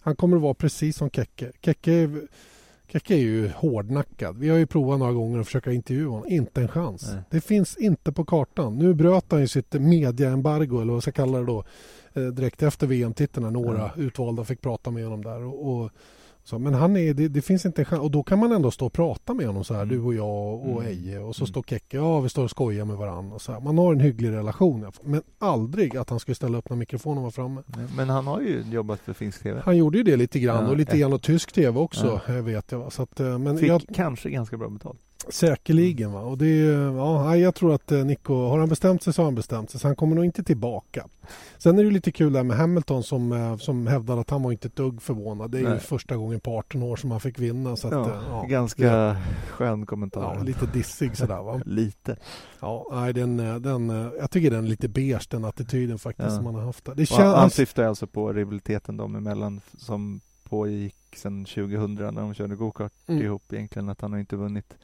Han 0.00 0.16
kommer 0.16 0.36
att 0.36 0.42
vara 0.42 0.54
precis 0.54 0.96
som 0.96 1.10
Kekke. 1.10 1.52
Kekke 1.60 1.92
är, 1.92 2.20
Kekke 2.88 3.14
är 3.14 3.18
ju 3.18 3.48
hårdnackad. 3.48 4.38
Vi 4.38 4.48
har 4.48 4.56
ju 4.58 4.66
provat 4.66 4.98
några 4.98 5.12
gånger 5.12 5.38
att 5.40 5.46
försöka 5.46 5.72
intervjua 5.72 6.10
honom. 6.10 6.28
Inte 6.28 6.60
en 6.62 6.68
chans. 6.68 7.10
Nej. 7.12 7.22
Det 7.30 7.40
finns 7.40 7.76
inte 7.76 8.12
på 8.12 8.24
kartan. 8.24 8.76
Nu 8.78 8.94
bröt 8.94 9.24
han 9.32 9.40
ju 9.40 9.48
sitt 9.48 9.72
mediaembargo, 9.72 10.80
eller 10.80 10.92
vad 10.92 11.02
ska 11.02 11.08
jag 11.08 11.14
kalla 11.14 11.38
det 11.38 11.44
då, 11.46 11.64
eh, 12.14 12.22
direkt 12.26 12.62
efter 12.62 12.86
VM-titeln 12.86 13.44
när 13.44 13.50
några 13.50 13.78
Ja. 13.96 14.02
utvalda 14.02 14.44
fick 14.44 14.60
prata 14.60 14.90
med 14.90 15.04
honom 15.04 15.24
där. 15.24 15.42
Och, 15.44 15.72
och, 15.76 15.90
så, 16.44 16.58
men 16.58 16.74
han 16.74 16.96
är, 16.96 17.14
det, 17.14 17.28
det 17.28 17.42
finns 17.42 17.66
inte 17.66 17.80
en 17.82 17.84
chans. 17.86 18.02
Och 18.02 18.10
då 18.10 18.22
kan 18.22 18.38
man 18.38 18.52
ändå 18.52 18.70
stå 18.70 18.86
och 18.86 18.92
prata 18.92 19.34
med 19.34 19.46
honom 19.46 19.64
så 19.64 19.74
här, 19.74 19.82
Mm. 19.82 19.94
du 19.96 20.02
och 20.02 20.14
jag 20.14 20.54
och 20.54 20.82
Mm. 20.82 20.86
Eje. 20.92 21.18
Och 21.18 21.36
så 21.36 21.42
Mm. 21.42 21.46
står 21.48 21.62
Kekke, 21.62 21.96
ja 21.96 22.20
vi 22.20 22.28
står 22.28 22.44
och 22.44 22.50
skojar 22.50 22.84
med 22.84 22.96
varandra. 22.96 23.34
Och 23.34 23.42
så 23.42 23.52
här. 23.52 23.60
Man 23.60 23.78
har 23.78 23.92
en 23.92 24.00
hygglig 24.00 24.30
relation. 24.30 24.86
Men 25.02 25.22
aldrig 25.38 25.96
att 25.96 26.10
han 26.10 26.20
skulle 26.20 26.34
ställa 26.34 26.58
upp 26.58 26.70
när 26.70 26.76
mikrofonen 26.76 27.22
var 27.22 27.30
framme. 27.30 27.62
Men 27.96 28.08
han 28.08 28.26
har 28.26 28.40
ju 28.40 28.64
jobbat 28.72 29.00
för 29.00 29.12
finsk 29.12 29.42
TV. 29.42 29.60
Han 29.64 29.76
gjorde 29.76 29.98
ju 29.98 30.04
det 30.04 30.16
lite 30.16 30.38
grann 30.40 30.64
Ja, 30.64 30.70
och 30.70 30.76
lite 30.76 30.92
ett- 30.92 30.98
grann 31.00 31.12
och 31.12 31.22
tysk 31.22 31.52
tv 31.52 31.80
också 31.80 32.20
eh, 32.28 32.34
vet 32.34 32.72
jag. 32.72 32.92
Så 32.92 33.02
att, 33.02 33.20
eh, 33.20 33.38
men 33.38 33.58
Fick 33.58 33.68
jag, 33.68 33.82
kanske 33.94 34.30
ganska 34.30 34.56
bra 34.56 34.68
betalt. 34.68 34.98
Säkerligen. 35.28 36.12
Va? 36.12 36.20
Och 36.20 36.38
det 36.38 36.46
är, 36.46 36.96
ja, 36.96 37.36
jag 37.36 37.54
tror 37.54 37.74
att 37.74 37.92
eh, 37.92 38.04
Nico, 38.04 38.48
har 38.48 38.58
han 38.58 38.68
bestämt 38.68 39.02
sig 39.02 39.12
så 39.12 39.22
har 39.22 39.24
han 39.24 39.34
bestämt 39.34 39.70
sig. 39.70 39.80
Så 39.80 39.88
han 39.88 39.96
kommer 39.96 40.16
nog 40.16 40.24
inte 40.24 40.42
tillbaka. 40.42 41.06
Sen 41.58 41.78
är 41.78 41.84
det 41.84 41.90
lite 41.90 42.12
kul 42.12 42.32
där 42.32 42.42
med 42.42 42.56
Hamilton 42.56 43.02
som, 43.02 43.32
eh, 43.32 43.56
som 43.56 43.86
hävdade 43.86 44.20
att 44.20 44.30
han 44.30 44.42
var 44.42 44.52
inte 44.52 44.68
ett 44.68 44.76
dugg 44.76 45.02
förvånad. 45.02 45.50
Det 45.50 45.58
är 45.58 45.74
ju 45.74 45.78
första 45.78 46.16
gången 46.16 46.40
på 46.40 46.58
18 46.58 46.82
år 46.82 46.96
som 46.96 47.10
han 47.10 47.20
fick 47.20 47.38
vinna. 47.38 47.76
Så 47.76 47.86
att, 47.86 47.92
ja, 47.92 48.10
eh, 48.10 48.22
ja, 48.28 48.46
ganska 48.48 48.96
det, 48.96 49.16
skön 49.50 49.86
kommentar. 49.86 50.34
Ja, 50.36 50.42
lite 50.42 50.66
dissig 50.66 51.16
sådär 51.16 51.42
va? 51.42 51.60
lite. 51.66 52.16
Ja, 52.60 52.86
nej, 52.92 53.12
den, 53.12 53.36
den, 53.62 53.88
jag 54.18 54.30
tycker 54.30 54.50
den 54.50 54.64
är 54.64 54.68
lite 54.68 54.88
beige 54.88 55.26
den 55.30 55.44
attityden 55.44 55.98
faktiskt 55.98 56.28
ja. 56.28 56.36
som 56.36 56.46
han 56.46 56.54
har 56.54 56.62
haft. 56.62 56.88
Det 56.96 57.06
känns... 57.06 57.34
Han 57.34 57.50
syftar 57.50 57.84
alltså 57.84 58.06
på 58.06 58.32
rivaliteten 58.32 58.96
dem 58.96 59.16
emellan 59.16 59.60
som 59.78 60.20
pågick 60.48 60.96
sedan 61.16 61.44
2000 61.44 61.94
när 61.94 62.12
de 62.12 62.34
körde 62.34 62.56
gokart 62.56 62.92
mm. 63.06 63.22
ihop 63.22 63.52
egentligen. 63.52 63.88
Att 63.88 64.00
han 64.00 64.12
har 64.12 64.18
inte 64.18 64.36
vunnit 64.36 64.74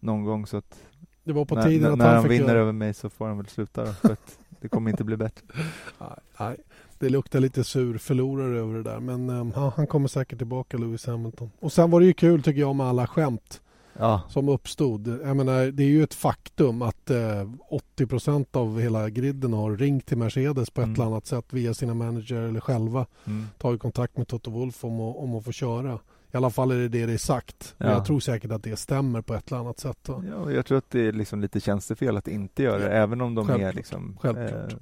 någon 0.00 0.24
gång 0.24 0.46
så 0.46 0.56
att 0.56 0.78
det 1.24 1.32
var 1.32 1.44
på 1.44 1.54
när, 1.54 1.62
tiden 1.62 1.92
att 1.92 1.98
när 1.98 2.06
han, 2.06 2.16
han 2.16 2.28
vinner 2.28 2.48
göra... 2.48 2.58
över 2.58 2.72
mig 2.72 2.94
så 2.94 3.10
får 3.10 3.26
han 3.26 3.36
väl 3.36 3.46
sluta 3.46 3.84
då, 3.84 3.92
för 3.92 4.12
att 4.12 4.38
det 4.60 4.68
kommer 4.68 4.90
inte 4.90 5.04
bli 5.04 5.16
bättre. 5.16 5.46
Nej, 5.98 6.18
nej, 6.40 6.56
det 6.98 7.08
luktar 7.08 7.40
lite 7.40 7.64
sur 7.64 7.98
förlorare 7.98 8.58
över 8.58 8.74
det 8.74 8.82
där 8.82 9.00
men 9.00 9.30
um, 9.30 9.52
han 9.76 9.86
kommer 9.86 10.08
säkert 10.08 10.38
tillbaka 10.38 10.78
Lewis 10.78 11.06
Hamilton. 11.06 11.50
Och 11.60 11.72
sen 11.72 11.90
var 11.90 12.00
det 12.00 12.06
ju 12.06 12.12
kul 12.12 12.42
tycker 12.42 12.60
jag 12.60 12.76
med 12.76 12.86
alla 12.86 13.06
skämt 13.06 13.60
ja. 13.98 14.20
som 14.28 14.48
uppstod. 14.48 15.08
Jag 15.08 15.36
menar, 15.36 15.66
det 15.66 15.82
är 15.82 15.88
ju 15.88 16.02
ett 16.02 16.14
faktum 16.14 16.82
att 16.82 17.10
eh, 17.10 17.48
80% 17.96 18.46
av 18.52 18.80
hela 18.80 19.10
griden 19.10 19.52
har 19.52 19.76
ringt 19.76 20.06
till 20.06 20.18
Mercedes 20.18 20.70
på 20.70 20.80
ett 20.80 20.86
mm. 20.86 20.94
eller 20.94 21.06
annat 21.06 21.26
sätt 21.26 21.44
via 21.50 21.74
sina 21.74 21.94
manager 21.94 22.40
eller 22.40 22.60
själva 22.60 23.06
mm. 23.24 23.46
tagit 23.58 23.80
kontakt 23.80 24.16
med 24.16 24.28
Toto 24.28 24.50
Wolff 24.50 24.84
om, 24.84 25.00
om 25.00 25.34
att 25.34 25.44
få 25.44 25.52
köra. 25.52 25.98
I 26.32 26.36
alla 26.36 26.50
fall 26.50 26.70
är 26.70 26.76
det 26.76 26.88
det 26.88 27.06
det 27.06 27.12
är 27.12 27.18
sagt. 27.18 27.74
Ja. 27.78 27.90
Jag 27.90 28.04
tror 28.04 28.20
säkert 28.20 28.50
att 28.50 28.62
det 28.62 28.76
stämmer 28.76 29.20
på 29.20 29.34
ett 29.34 29.48
eller 29.50 29.60
annat 29.60 29.78
sätt. 29.78 29.98
Ja, 30.06 30.50
jag 30.50 30.66
tror 30.66 30.78
att 30.78 30.90
det 30.90 31.00
är 31.00 31.12
liksom 31.12 31.40
lite 31.40 31.60
tjänstefel 31.60 32.16
att 32.16 32.28
inte 32.28 32.62
göra 32.62 32.78
det, 32.78 32.90
även 32.90 33.20
om 33.20 33.34
de 33.34 33.46
Självklart. 33.46 33.72
är 33.72 33.76
liksom... 33.76 34.18
Självklart. 34.20 34.72
Eh, 34.72 34.78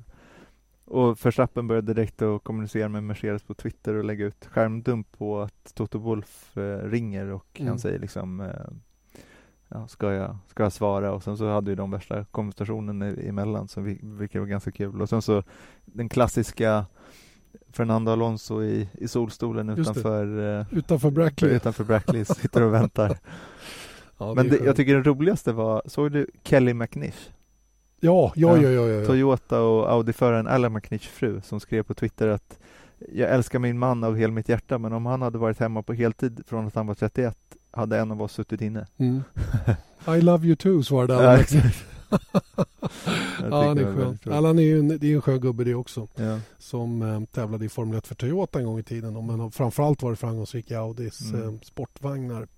och 0.84 1.26
Verstappen 1.26 1.66
började 1.66 1.94
direkt 1.94 2.22
att 2.22 2.44
kommunicera 2.44 2.88
med 2.88 3.02
Mercedes 3.02 3.42
på 3.42 3.54
Twitter 3.54 3.94
och 3.94 4.04
lägga 4.04 4.24
ut 4.24 4.46
skärmdump 4.46 5.18
på 5.18 5.40
att 5.40 5.74
Toto 5.74 5.98
Wolf 5.98 6.56
eh, 6.56 6.88
ringer 6.88 7.30
och 7.30 7.46
mm. 7.60 7.68
han 7.68 7.78
säger 7.78 7.98
liksom 7.98 8.40
eh, 8.40 8.50
ja, 9.68 9.88
ska, 9.88 10.12
jag, 10.12 10.38
ska 10.48 10.62
jag 10.62 10.72
svara? 10.72 11.12
Och 11.12 11.22
sen 11.22 11.36
så 11.36 11.48
hade 11.48 11.70
ju 11.70 11.74
de 11.74 11.90
värsta 11.90 12.24
konversationen 12.24 13.02
emellan, 13.02 13.68
så 13.68 13.80
vi, 13.80 14.00
vilket 14.02 14.40
var 14.40 14.48
ganska 14.48 14.70
kul. 14.70 15.02
Och 15.02 15.08
sen 15.08 15.22
så 15.22 15.42
den 15.84 16.08
klassiska 16.08 16.86
Fernando 17.76 18.12
Alonso 18.12 18.62
i, 18.62 18.88
i 18.92 19.08
solstolen 19.08 19.68
utanför, 19.68 20.26
uh, 20.38 20.66
utanför 20.70 21.10
Brackley, 21.10 21.50
utanför 21.50 21.84
Brackley 21.84 22.24
sitter 22.40 22.62
och 22.62 22.74
väntar. 22.74 23.18
ja, 24.18 24.34
Men 24.34 24.48
det, 24.48 24.64
jag 24.64 24.76
tycker 24.76 24.94
den 24.94 25.04
roligaste 25.04 25.52
var, 25.52 25.82
såg 25.86 26.12
du 26.12 26.26
Kelly 26.44 26.74
McNish? 26.74 27.30
Ja, 28.00 28.32
ja, 28.36 28.56
ja, 28.56 28.70
ja, 28.70 28.88
ja, 28.88 29.06
Toyota 29.06 29.60
och 29.60 29.92
Audi-föraren 29.92 30.46
Alan 30.46 30.72
McNish 30.72 31.08
fru 31.08 31.40
som 31.40 31.60
skrev 31.60 31.82
på 31.82 31.94
Twitter 31.94 32.28
att 32.28 32.58
jag 33.12 33.30
älskar 33.30 33.58
min 33.58 33.78
man 33.78 34.04
av 34.04 34.16
hela 34.16 34.32
mitt 34.32 34.48
hjärta 34.48 34.78
men 34.78 34.92
om 34.92 35.06
han 35.06 35.22
hade 35.22 35.38
varit 35.38 35.60
hemma 35.60 35.82
på 35.82 35.92
heltid 35.92 36.42
från 36.46 36.66
att 36.66 36.74
han 36.74 36.86
var 36.86 36.94
31 36.94 37.38
hade 37.70 37.98
en 37.98 38.10
av 38.10 38.22
oss 38.22 38.32
suttit 38.32 38.60
inne. 38.60 38.86
Mm. 38.96 39.22
I 40.18 40.20
love 40.20 40.46
you 40.46 40.56
too 40.56 40.82
svarade 40.82 41.16
Alan. 41.16 41.44
ja, 43.50 43.66
han 43.68 43.78
är 43.78 43.94
skön. 43.94 44.18
Allan 44.32 44.58
är 44.58 44.62
ju 44.62 44.78
en, 44.78 44.88
det 44.88 45.06
är 45.06 45.14
en 45.14 45.22
skön 45.22 45.40
gubbe 45.40 45.64
det 45.64 45.74
också. 45.74 46.08
Ja. 46.14 46.40
Som 46.58 47.02
eh, 47.02 47.20
tävlade 47.24 47.64
i 47.64 47.68
Formel 47.68 47.98
1 47.98 48.06
för 48.06 48.14
Toyota 48.14 48.58
en 48.58 48.64
gång 48.64 48.78
i 48.78 48.82
tiden. 48.82 49.26
Men 49.26 49.40
har 49.40 49.50
framförallt 49.50 50.02
varit 50.02 50.18
framgångsrik 50.18 50.70
i 50.70 50.74
Audis 50.74 51.32
mm. 51.32 51.42
eh, 51.42 51.60
sportvagnar. 51.62 52.48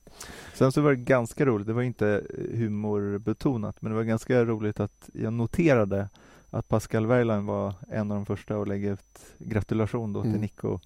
Sen 0.54 0.72
så 0.72 0.80
var 0.80 0.90
det 0.90 0.96
ganska 0.96 1.46
roligt, 1.46 1.66
det 1.66 1.72
var 1.72 1.82
inte 1.82 2.22
humorbetonat, 2.54 3.82
men 3.82 3.92
det 3.92 3.96
var 3.96 4.04
ganska 4.04 4.44
roligt 4.44 4.80
att 4.80 5.10
jag 5.12 5.32
noterade 5.32 6.08
att 6.50 6.68
Pascal 6.68 7.06
Wehrlein 7.06 7.46
var 7.46 7.74
en 7.88 8.10
av 8.10 8.16
de 8.16 8.26
första 8.26 8.60
att 8.60 8.68
lägga 8.68 8.92
ut 8.92 9.18
gratulation 9.38 10.12
då 10.12 10.20
mm. 10.20 10.32
till 10.32 10.40
Nico. 10.40 10.78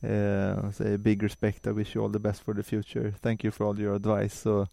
Eh, 0.00 0.70
säger 0.70 0.96
big 0.96 1.22
respect, 1.22 1.66
I 1.66 1.70
wish 1.70 1.96
you 1.96 2.04
all 2.04 2.12
the 2.12 2.18
best 2.18 2.40
for 2.40 2.54
the 2.54 2.62
future, 2.62 3.12
thank 3.12 3.44
you 3.44 3.52
for 3.52 3.70
all 3.70 3.80
your 3.80 3.94
advice 3.94 4.48
och, 4.48 4.68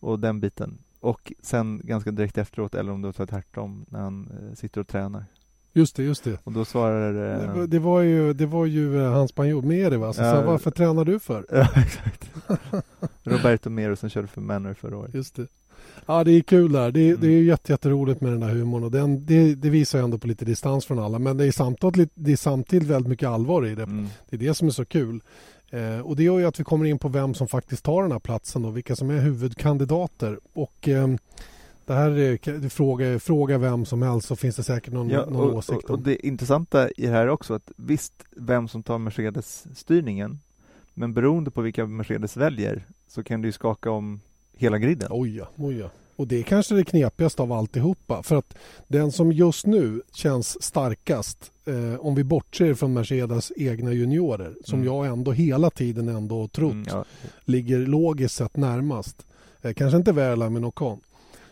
och 0.00 0.18
den 0.18 0.40
biten. 0.40 0.78
Och 1.02 1.32
sen 1.42 1.80
ganska 1.84 2.10
direkt 2.10 2.38
efteråt, 2.38 2.74
eller 2.74 2.92
om 2.92 3.02
det 3.02 3.18
var 3.18 3.26
tvärtom, 3.26 3.86
när 3.88 4.00
han 4.00 4.30
eh, 4.30 4.54
sitter 4.54 4.80
och 4.80 4.88
tränar. 4.88 5.24
Just 5.72 5.96
det, 5.96 6.02
just 6.02 6.24
det. 6.24 6.38
Och 6.44 6.52
då 6.52 6.64
svarar... 6.64 7.32
Eh, 7.32 7.54
det, 7.54 7.66
det, 7.66 7.78
var 7.78 8.00
ju, 8.00 8.32
det 8.32 8.46
var 8.46 8.66
ju 8.66 9.02
eh, 9.02 9.12
hans 9.12 9.30
spanjor 9.30 9.62
Meri 9.62 9.96
va? 9.96 10.12
Så, 10.12 10.22
ja, 10.22 10.40
så 10.40 10.46
varför 10.46 10.70
tränar 10.70 11.04
du 11.04 11.18
för? 11.18 11.46
Ja, 11.50 11.68
exakt. 11.76 12.30
Roberto 13.22 13.70
Meri 13.70 13.96
som 13.96 14.08
körde 14.08 14.28
för 14.28 14.40
Manor 14.40 14.74
förra 14.74 14.96
året. 14.96 15.14
Just 15.14 15.34
det. 15.36 15.46
Ja, 16.06 16.24
det 16.24 16.32
är 16.32 16.40
kul 16.40 16.72
där. 16.72 16.90
Det, 16.90 17.08
mm. 17.08 17.20
det 17.20 17.26
är 17.26 17.42
jätte, 17.42 17.72
jätteroligt 17.72 18.20
med 18.20 18.32
den 18.32 18.40
där 18.40 18.48
humorn 18.48 18.84
och 18.84 18.90
den, 18.90 19.26
det, 19.26 19.54
det 19.54 19.70
visar 19.70 19.98
ändå 19.98 20.18
på 20.18 20.26
lite 20.28 20.44
distans 20.44 20.86
från 20.86 20.98
alla. 20.98 21.18
Men 21.18 21.36
det 21.36 21.44
är 21.44 21.52
samtidigt, 21.52 22.10
det 22.14 22.32
är 22.32 22.36
samtidigt 22.36 22.88
väldigt 22.88 23.08
mycket 23.08 23.28
allvar 23.28 23.66
i 23.66 23.74
det. 23.74 23.82
Mm. 23.82 24.06
Det 24.30 24.36
är 24.36 24.40
det 24.40 24.54
som 24.54 24.68
är 24.68 24.72
så 24.72 24.84
kul. 24.84 25.20
Eh, 25.72 26.00
och 26.00 26.16
det 26.16 26.22
gör 26.22 26.38
ju 26.38 26.46
att 26.46 26.60
vi 26.60 26.64
kommer 26.64 26.84
in 26.84 26.98
på 26.98 27.08
vem 27.08 27.34
som 27.34 27.48
faktiskt 27.48 27.84
tar 27.84 28.02
den 28.02 28.12
här 28.12 28.18
platsen 28.18 28.64
och 28.64 28.76
vilka 28.76 28.96
som 28.96 29.10
är 29.10 29.18
huvudkandidater. 29.20 30.40
Och 30.52 30.88
eh, 30.88 31.08
det 31.86 31.94
här 31.94 32.10
är, 32.10 32.68
fråga, 32.68 33.18
fråga 33.18 33.58
vem 33.58 33.84
som 33.84 34.02
helst 34.02 34.28
så 34.28 34.36
finns 34.36 34.56
det 34.56 34.62
säkert 34.62 34.92
någon, 34.92 35.10
ja, 35.10 35.26
någon 35.26 35.50
och, 35.50 35.56
åsikt 35.56 35.90
om. 35.90 35.94
Och 35.94 36.02
det 36.02 36.26
intressanta 36.26 36.90
i 36.90 37.06
det 37.06 37.12
här 37.12 37.22
är 37.22 37.28
också 37.28 37.54
att 37.54 37.72
visst 37.76 38.12
vem 38.30 38.68
som 38.68 38.82
tar 38.82 38.98
Mercedes-styrningen 38.98 40.38
men 40.94 41.14
beroende 41.14 41.50
på 41.50 41.60
vilka 41.60 41.86
Mercedes 41.86 42.36
väljer 42.36 42.86
så 43.06 43.22
kan 43.22 43.42
det 43.42 43.48
ju 43.48 43.52
skaka 43.52 43.90
om 43.90 44.20
hela 44.56 44.78
griden. 44.78 45.08
Oj 45.10 45.36
ja, 45.36 45.48
oj 45.56 45.78
ja. 45.78 45.90
Och 46.16 46.26
det 46.28 46.38
är 46.38 46.42
kanske 46.42 46.74
det 46.74 46.84
knepigaste 46.84 47.42
av 47.42 47.52
alltihopa. 47.52 48.22
För 48.22 48.36
att 48.36 48.56
den 48.88 49.12
som 49.12 49.32
just 49.32 49.66
nu 49.66 50.02
känns 50.12 50.62
starkast, 50.62 51.51
eh, 51.64 52.00
om 52.00 52.14
vi 52.14 52.24
bortser 52.24 52.74
från 52.74 52.92
Mercedes 52.92 53.52
egna 53.56 53.92
juniorer, 53.92 54.54
som 54.64 54.78
mm. 54.78 54.94
jag 54.94 55.06
ändå 55.06 55.32
hela 55.32 55.70
tiden 55.70 56.08
ändå 56.08 56.48
trott 56.48 56.72
mm, 56.72 56.86
ja. 56.88 57.04
ligger 57.44 57.78
logiskt 57.78 58.34
sett 58.34 58.56
närmast. 58.56 59.26
Eh, 59.62 59.72
kanske 59.72 59.96
inte 59.96 60.12
Wehrlein 60.12 60.52
men 60.52 60.64
Ocon. 60.64 61.00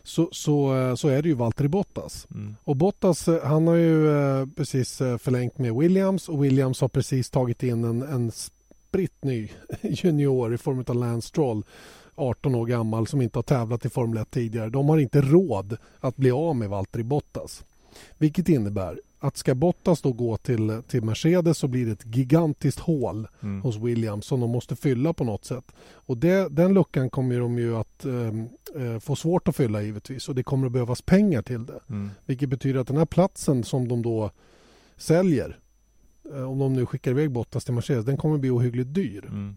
Så, 0.02 0.28
så, 0.32 0.76
eh, 0.76 0.94
så 0.94 1.08
är 1.08 1.22
det 1.22 1.28
ju 1.28 1.34
Valtteri 1.34 1.68
Bottas. 1.68 2.26
Mm. 2.34 2.56
Och 2.64 2.76
Bottas 2.76 3.28
eh, 3.28 3.44
han 3.44 3.66
har 3.66 3.74
ju 3.74 4.10
eh, 4.10 4.46
precis 4.56 4.98
förlängt 4.98 5.58
med 5.58 5.74
Williams 5.74 6.28
och 6.28 6.44
Williams 6.44 6.80
har 6.80 6.88
precis 6.88 7.30
tagit 7.30 7.62
in 7.62 7.84
en, 7.84 8.02
en 8.02 8.30
spritt 8.30 9.24
ny 9.24 9.48
junior 9.82 10.54
i 10.54 10.58
form 10.58 10.84
av 10.88 10.96
Lance 10.96 11.28
Stroll 11.28 11.64
18 12.14 12.54
år 12.54 12.66
gammal 12.66 13.06
som 13.06 13.22
inte 13.22 13.38
har 13.38 13.42
tävlat 13.42 13.84
i 13.84 13.88
Formel 13.88 14.18
1 14.18 14.30
tidigare. 14.30 14.70
De 14.70 14.88
har 14.88 14.98
inte 14.98 15.20
råd 15.20 15.76
att 16.00 16.16
bli 16.16 16.30
av 16.30 16.56
med 16.56 16.68
Valtteri 16.68 17.02
Bottas. 17.02 17.64
Vilket 18.18 18.48
innebär 18.48 19.00
att 19.20 19.36
ska 19.36 19.54
Bottas 19.54 20.02
då 20.02 20.12
gå 20.12 20.36
till, 20.36 20.82
till 20.88 21.02
Mercedes 21.02 21.58
så 21.58 21.68
blir 21.68 21.86
det 21.86 21.92
ett 21.92 22.16
gigantiskt 22.16 22.80
hål 22.80 23.28
mm. 23.40 23.62
hos 23.62 23.76
Williams 23.76 24.26
som 24.26 24.40
de 24.40 24.50
måste 24.50 24.76
fylla 24.76 25.12
på 25.12 25.24
något 25.24 25.44
sätt. 25.44 25.72
Och 25.92 26.16
det, 26.16 26.48
den 26.48 26.74
luckan 26.74 27.10
kommer 27.10 27.40
de 27.40 27.58
ju 27.58 27.76
att 27.76 28.04
eh, 28.04 28.98
få 29.00 29.16
svårt 29.16 29.48
att 29.48 29.56
fylla 29.56 29.82
givetvis 29.82 30.28
och 30.28 30.34
det 30.34 30.42
kommer 30.42 30.66
att 30.66 30.72
behövas 30.72 31.02
pengar 31.02 31.42
till 31.42 31.66
det. 31.66 31.80
Mm. 31.88 32.10
Vilket 32.26 32.48
betyder 32.48 32.80
att 32.80 32.86
den 32.86 32.96
här 32.96 33.06
platsen 33.06 33.64
som 33.64 33.88
de 33.88 34.02
då 34.02 34.30
säljer 34.96 35.58
eh, 36.34 36.50
om 36.50 36.58
de 36.58 36.72
nu 36.72 36.86
skickar 36.86 37.10
iväg 37.10 37.30
Bottas 37.30 37.64
till 37.64 37.74
Mercedes, 37.74 38.04
den 38.04 38.16
kommer 38.16 38.34
att 38.34 38.40
bli 38.40 38.50
ohyggligt 38.50 38.94
dyr. 38.94 39.26
Mm. 39.26 39.56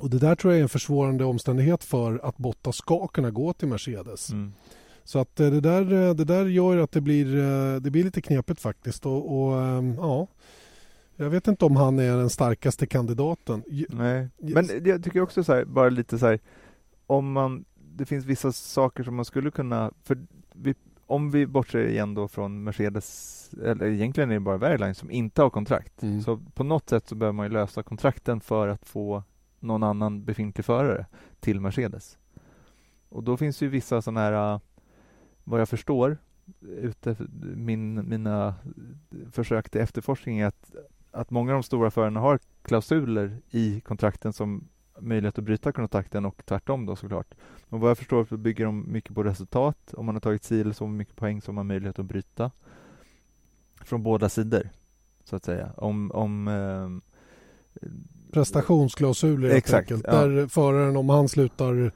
Och 0.00 0.10
Det 0.10 0.18
där 0.18 0.34
tror 0.34 0.52
jag 0.52 0.58
är 0.58 0.62
en 0.62 0.68
försvårande 0.68 1.24
omständighet 1.24 1.84
för 1.84 2.20
att 2.24 2.36
Bottas 2.36 2.76
ska 2.76 3.06
kunna 3.06 3.30
gå 3.30 3.52
till 3.52 3.68
Mercedes. 3.68 4.30
Mm. 4.30 4.52
Så 5.04 5.18
att 5.18 5.40
eh, 5.40 5.50
det 5.50 5.60
där, 5.60 5.92
eh, 5.92 6.14
det 6.14 6.24
där 6.24 6.46
gör 6.46 6.76
att 6.76 6.92
det 6.92 7.00
blir, 7.00 7.36
eh, 7.36 7.80
det 7.80 7.90
blir 7.90 8.04
lite 8.04 8.22
knepigt 8.22 8.60
faktiskt. 8.60 9.06
Och, 9.06 9.38
och 9.38 9.62
ehm, 9.62 9.94
ja, 9.98 10.26
jag 11.16 11.30
vet 11.30 11.48
inte 11.48 11.64
om 11.64 11.76
han 11.76 11.98
är 11.98 12.16
den 12.16 12.30
starkaste 12.30 12.86
kandidaten. 12.86 13.62
Nej, 13.88 14.28
men 14.36 14.68
jag 14.84 15.04
tycker 15.04 15.20
också 15.20 15.44
så 15.44 15.54
här, 15.54 15.64
bara 15.64 15.88
lite 15.88 16.18
så 16.18 16.26
här, 16.26 16.38
om 17.06 17.32
man, 17.32 17.64
det 17.74 18.04
finns 18.04 18.24
vissa 18.24 18.52
saker 18.52 19.04
som 19.04 19.14
man 19.14 19.24
skulle 19.24 19.50
kunna, 19.50 19.92
för 20.02 20.18
vi, 20.54 20.74
om 21.06 21.30
vi 21.30 21.46
bortser 21.46 21.86
igen 21.86 22.14
då 22.14 22.28
från 22.28 22.64
Mercedes, 22.64 23.50
eller 23.64 23.86
egentligen 23.86 24.30
är 24.30 24.34
det 24.34 24.40
bara 24.40 24.58
Wehrlein 24.58 24.94
som 24.94 25.10
inte 25.10 25.42
har 25.42 25.50
kontrakt. 25.50 26.02
Mm. 26.02 26.22
Så 26.22 26.36
på 26.54 26.64
något 26.64 26.88
sätt 26.88 27.08
så 27.08 27.14
behöver 27.14 27.32
man 27.32 27.46
ju 27.46 27.52
lösa 27.52 27.82
kontrakten 27.82 28.40
för 28.40 28.68
att 28.68 28.86
få 28.86 29.22
någon 29.60 29.82
annan 29.82 30.24
befintlig 30.24 30.64
förare 30.64 31.06
till 31.40 31.60
Mercedes. 31.60 32.18
Och 33.08 33.22
då 33.22 33.36
finns 33.36 33.62
ju 33.62 33.68
vissa 33.68 34.02
sådana 34.02 34.20
här, 34.20 34.60
vad 35.44 35.60
jag 35.60 35.68
förstår, 35.68 36.18
ute, 36.60 37.16
min, 37.56 38.08
mina 38.08 38.54
försök 39.32 39.70
till 39.70 39.80
efterforskning 39.80 40.38
är 40.38 40.46
att, 40.46 40.74
att 41.10 41.30
många 41.30 41.52
av 41.52 41.56
de 41.56 41.62
stora 41.62 41.90
förarna 41.90 42.20
har 42.20 42.38
klausuler 42.62 43.38
i 43.50 43.80
kontrakten 43.80 44.32
som 44.32 44.68
möjlighet 45.00 45.38
att 45.38 45.44
bryta 45.44 45.72
kontrakten 45.72 46.24
och 46.24 46.42
tvärtom 46.46 46.86
då 46.86 46.96
såklart. 46.96 47.34
Men 47.68 47.80
vad 47.80 47.90
jag 47.90 47.98
förstår 47.98 48.24
så 48.24 48.36
bygger 48.36 48.64
de 48.64 48.92
mycket 48.92 49.14
på 49.14 49.22
resultat. 49.22 49.94
Om 49.94 50.06
man 50.06 50.14
har 50.14 50.20
tagit 50.20 50.44
si 50.44 50.60
eller 50.60 50.72
så 50.72 50.86
mycket 50.86 51.16
poäng 51.16 51.42
så 51.42 51.48
har 51.48 51.54
man 51.54 51.66
möjlighet 51.66 51.98
att 51.98 52.06
bryta 52.06 52.50
från 53.80 54.02
båda 54.02 54.28
sidor, 54.28 54.70
så 55.24 55.36
att 55.36 55.44
säga. 55.44 55.72
Om, 55.76 56.10
om 56.10 56.48
eh, 56.48 56.88
prestationsklausuler 58.32 59.48
helt 59.48 59.58
Exakt, 59.58 59.92
enkelt. 59.92 60.04
Ja. 60.08 60.26
Där 60.26 60.46
föraren, 60.46 60.96
om 60.96 61.08
han 61.08 61.28
slutar 61.28 61.92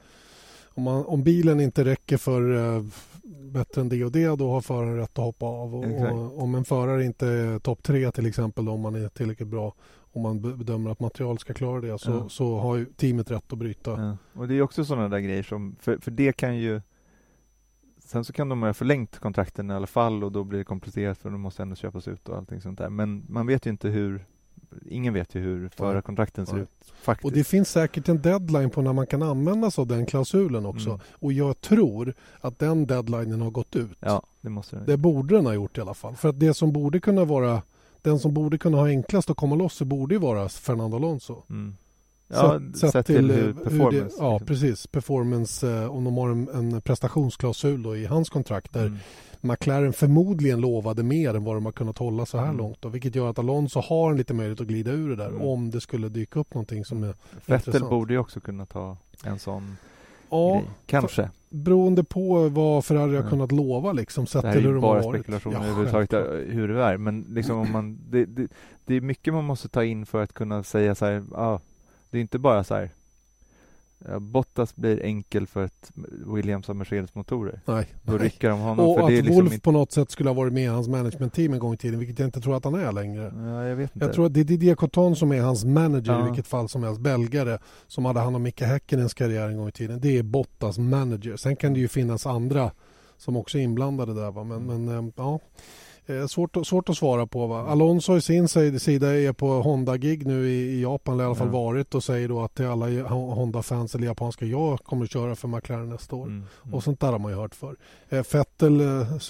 om, 0.79 0.83
man, 0.83 1.05
om 1.05 1.23
bilen 1.23 1.59
inte 1.59 1.85
räcker 1.85 2.17
för 2.17 2.41
uh, 2.41 2.83
bättre 3.51 3.81
än 3.81 3.89
det 3.89 4.05
och 4.05 4.11
det 4.11 4.35
då 4.35 4.51
har 4.51 4.61
föraren 4.61 4.97
rätt 4.97 5.19
att 5.19 5.25
hoppa 5.25 5.45
av. 5.45 5.75
Och, 5.75 5.85
och 5.85 6.43
om 6.43 6.55
en 6.55 6.65
förare 6.65 7.05
inte 7.05 7.27
är 7.27 7.59
topp 7.59 7.83
tre 7.83 8.11
till 8.11 8.25
exempel 8.25 8.65
då, 8.65 8.71
om 8.71 8.81
man 8.81 8.95
är 8.95 9.07
tillräckligt 9.07 9.47
bra 9.47 9.73
om 10.11 10.21
man 10.21 10.57
bedömer 10.57 10.89
att 10.89 10.99
material 10.99 11.39
ska 11.39 11.53
klara 11.53 11.81
det 11.81 11.99
så, 11.99 12.11
ja. 12.11 12.29
så 12.29 12.57
har 12.57 12.75
ju 12.75 12.85
teamet 12.85 13.31
rätt 13.31 13.53
att 13.53 13.59
bryta. 13.59 13.91
Ja. 13.91 14.17
Och 14.33 14.47
det 14.47 14.55
är 14.55 14.61
också 14.61 14.85
sådana 14.85 15.09
där 15.09 15.19
grejer 15.19 15.43
som, 15.43 15.75
för, 15.79 15.97
för 15.97 16.11
det 16.11 16.33
kan 16.33 16.57
ju 16.57 16.81
Sen 18.09 18.25
så 18.25 18.33
kan 18.33 18.49
de 18.49 18.61
ha 18.61 18.73
förlängt 18.73 19.19
kontrakten 19.19 19.71
i 19.71 19.73
alla 19.73 19.87
fall 19.87 20.23
och 20.23 20.31
då 20.31 20.43
blir 20.43 20.59
det 20.59 20.65
komplicerat 20.65 21.17
för 21.17 21.29
de 21.29 21.41
måste 21.41 21.61
ändå 21.61 21.75
köpas 21.75 22.07
ut 22.07 22.29
och 22.29 22.37
allting 22.37 22.61
sånt 22.61 22.77
där. 22.77 22.89
Men 22.89 23.25
man 23.29 23.47
vet 23.47 23.65
ju 23.65 23.69
inte 23.69 23.89
hur 23.89 24.25
Ingen 24.85 25.13
vet 25.13 25.35
ju 25.35 25.39
hur 25.39 25.69
förarkontrakten 25.69 26.45
ser 26.45 26.57
ut 26.57 26.69
faktiskt. 27.01 27.25
Och 27.25 27.31
det 27.31 27.43
finns 27.43 27.69
säkert 27.69 28.09
en 28.09 28.21
deadline 28.21 28.69
på 28.69 28.81
när 28.81 28.93
man 28.93 29.07
kan 29.07 29.21
använda 29.21 29.71
sig 29.71 29.81
av 29.81 29.87
den 29.87 30.05
klausulen 30.05 30.65
också. 30.65 30.89
Mm. 30.89 31.01
Och 31.11 31.33
jag 31.33 31.61
tror 31.61 32.13
att 32.41 32.59
den 32.59 32.87
deadlinen 32.87 33.41
har 33.41 33.51
gått 33.51 33.75
ut. 33.75 33.97
Ja, 33.99 34.23
det 34.41 34.49
måste 34.49 34.75
den. 34.75 34.85
Det 34.85 34.97
borde 34.97 35.35
den 35.35 35.45
ha 35.45 35.53
gjort 35.53 35.77
i 35.77 35.81
alla 35.81 35.93
fall. 35.93 36.15
För 36.15 36.29
att 36.29 36.39
det 36.39 36.53
som 36.53 36.71
borde 36.71 36.99
kunna 36.99 37.25
vara 37.25 37.61
den 38.01 38.19
som 38.19 38.33
borde 38.33 38.57
kunna 38.57 38.77
ha 38.77 38.87
enklast 38.87 39.29
att 39.29 39.37
komma 39.37 39.55
loss 39.55 39.73
så 39.73 39.85
borde 39.85 40.15
ju 40.15 40.19
vara 40.19 40.49
Fernando 40.49 40.97
Alonso. 40.97 41.43
Mm. 41.49 41.75
Ja, 42.29 42.59
sett, 42.59 42.77
sett, 42.77 42.91
sett 42.91 43.05
till, 43.05 43.15
till 43.15 43.31
hur 43.31 43.53
performance. 43.53 43.83
Hur 43.83 43.91
det, 43.91 44.09
ja, 44.19 44.31
liksom. 44.31 44.47
precis. 44.47 44.87
Performance, 44.87 45.71
eh, 45.71 45.95
om 45.95 46.03
de 46.03 46.17
har 46.17 46.29
en, 46.29 46.49
en 46.49 46.81
prestationsklausul 46.81 47.83
då 47.83 47.95
i 47.95 48.05
hans 48.05 48.29
kontrakt 48.29 48.73
där 48.73 48.85
mm. 48.85 48.97
McLaren 49.41 49.93
förmodligen 49.93 50.61
lovade 50.61 51.03
mer 51.03 51.33
än 51.33 51.43
vad 51.43 51.55
de 51.55 51.65
har 51.65 51.71
kunnat 51.71 51.97
hålla 51.97 52.25
så 52.25 52.37
här 52.37 52.45
mm. 52.45 52.57
långt. 52.57 52.81
Då, 52.81 52.89
vilket 52.89 53.15
gör 53.15 53.29
att 53.29 53.39
Alonso 53.39 53.79
har 53.79 54.11
en 54.11 54.17
lite 54.17 54.33
möjlighet 54.33 54.61
att 54.61 54.67
glida 54.67 54.91
ur 54.91 55.09
det 55.09 55.15
där 55.15 55.27
mm. 55.29 55.41
om 55.41 55.69
det 55.69 55.81
skulle 55.81 56.09
dyka 56.09 56.39
upp 56.39 56.53
någonting 56.53 56.85
som 56.85 57.03
är 57.03 57.07
Vettel 57.45 57.55
intressant. 57.55 57.89
borde 57.89 58.13
ju 58.13 58.19
också 58.19 58.39
kunna 58.39 58.65
ta 58.65 58.97
en 59.23 59.39
sån 59.39 59.77
ja, 60.29 60.53
grej. 60.53 60.69
Kanske. 60.85 61.15
För, 61.15 61.29
beroende 61.49 62.03
på 62.03 62.49
vad 62.49 62.85
Ferrari 62.85 63.15
har 63.15 63.29
kunnat 63.29 63.51
lova 63.51 63.91
liksom. 63.91 64.27
Sett 64.27 64.41
det 64.41 64.47
här 64.47 64.55
är 64.55 64.61
ju 64.61 64.79
bara 64.79 65.03
spekulationer 65.03 65.57
ja, 65.57 65.63
överhuvudtaget 65.63 66.13
hur 66.55 66.67
det 66.67 66.83
är. 66.83 66.97
Men 66.97 67.25
liksom 67.29 67.57
om 67.57 67.71
man, 67.71 67.99
det, 68.09 68.25
det, 68.25 68.47
det, 68.85 68.95
är 68.95 69.01
mycket 69.01 69.33
man 69.33 69.45
måste 69.45 69.69
ta 69.69 69.83
in 69.83 70.05
för 70.05 70.23
att 70.23 70.33
kunna 70.33 70.63
säga 70.63 70.95
så 70.95 71.05
här, 71.05 71.23
ah, 71.35 71.59
det 72.09 72.17
är 72.17 72.21
inte 72.21 72.39
bara 72.39 72.63
så 72.63 72.75
här 72.75 72.89
Bottas 74.19 74.75
blir 74.75 75.03
enkel 75.03 75.47
för 75.47 75.63
att 75.63 75.91
Williams 76.35 76.67
har 76.67 76.73
Mercedes-motorer. 76.73 77.61
Nej. 77.65 77.87
Då 78.03 78.17
rycker 78.17 78.49
de 78.49 78.59
honom. 78.59 78.87
Och 78.87 78.95
för 78.95 79.03
att 79.03 79.09
det 79.09 79.17
är 79.17 79.21
liksom 79.21 79.35
Wolf 79.35 79.53
inte... 79.53 79.63
på 79.63 79.71
något 79.71 79.91
sätt 79.91 80.11
skulle 80.11 80.29
ha 80.29 80.33
varit 80.33 80.53
med 80.53 80.63
i 80.63 80.67
hans 80.67 80.87
management-team 80.87 81.53
en 81.53 81.59
gång 81.59 81.73
i 81.73 81.77
tiden, 81.77 81.99
vilket 81.99 82.19
jag 82.19 82.27
inte 82.27 82.41
tror 82.41 82.57
att 82.57 82.63
han 82.63 82.75
är 82.75 82.91
längre. 82.91 83.33
Ja, 83.35 83.65
jag 83.65 83.75
vet 83.75 83.95
inte. 83.95 84.05
Jag 84.05 84.13
tror 84.13 84.25
att 84.25 84.33
det 84.33 84.39
är 84.39 84.43
Didier 84.43 84.75
Coton 84.75 85.15
som 85.15 85.31
är 85.31 85.41
hans 85.41 85.65
manager 85.65 86.13
ja. 86.13 86.21
i 86.21 86.23
vilket 86.23 86.47
fall 86.47 86.69
som 86.69 86.83
helst. 86.83 87.01
Belgare 87.01 87.59
som 87.87 88.05
hade 88.05 88.19
hand 88.19 88.35
om 88.35 88.43
Micke 88.43 88.61
Häkkinens 88.61 89.13
karriär 89.13 89.49
en 89.49 89.57
gång 89.57 89.67
i 89.67 89.71
tiden. 89.71 89.99
Det 90.01 90.17
är 90.17 90.23
Bottas 90.23 90.77
manager. 90.77 91.37
Sen 91.37 91.55
kan 91.55 91.73
det 91.73 91.79
ju 91.79 91.87
finnas 91.87 92.25
andra 92.25 92.71
som 93.17 93.37
också 93.37 93.57
är 93.57 93.61
inblandade 93.61 94.13
där. 94.13 94.31
Va? 94.31 94.43
Men, 94.43 94.69
mm. 94.69 94.85
men 94.85 95.13
ja. 95.15 95.39
Eh, 96.09 96.27
svårt, 96.27 96.67
svårt 96.67 96.89
att 96.89 96.97
svara 96.97 97.27
på. 97.27 97.47
Va? 97.47 97.67
Alonso 97.67 98.17
i 98.17 98.21
sin 98.21 98.47
sida 98.47 99.19
är 99.19 99.33
på 99.33 99.47
Honda-gig 99.47 100.25
nu 100.25 100.49
i, 100.49 100.71
i 100.71 100.81
Japan, 100.81 101.13
eller 101.13 101.23
i 101.23 101.25
alla 101.25 101.35
fall 101.35 101.47
ja. 101.47 101.53
varit 101.53 101.95
och 101.95 102.03
säger 102.03 102.27
då 102.27 102.41
att 102.41 102.55
till 102.55 102.65
alla 102.65 103.09
Honda-fans 103.09 103.95
eller 103.95 104.05
japanska, 104.05 104.45
jag 104.45 104.79
kommer 104.79 105.05
att 105.05 105.11
köra 105.11 105.35
för 105.35 105.47
McLaren 105.47 105.89
nästa 105.89 106.15
år. 106.15 106.25
Mm, 106.25 106.43
mm. 106.63 106.75
Och 106.75 106.83
sånt 106.83 106.99
där 106.99 107.11
har 107.11 107.19
man 107.19 107.31
ju 107.31 107.37
hört 107.37 107.55
för. 107.55 107.75
Eh, 108.09 108.23
Vettel 108.33 108.81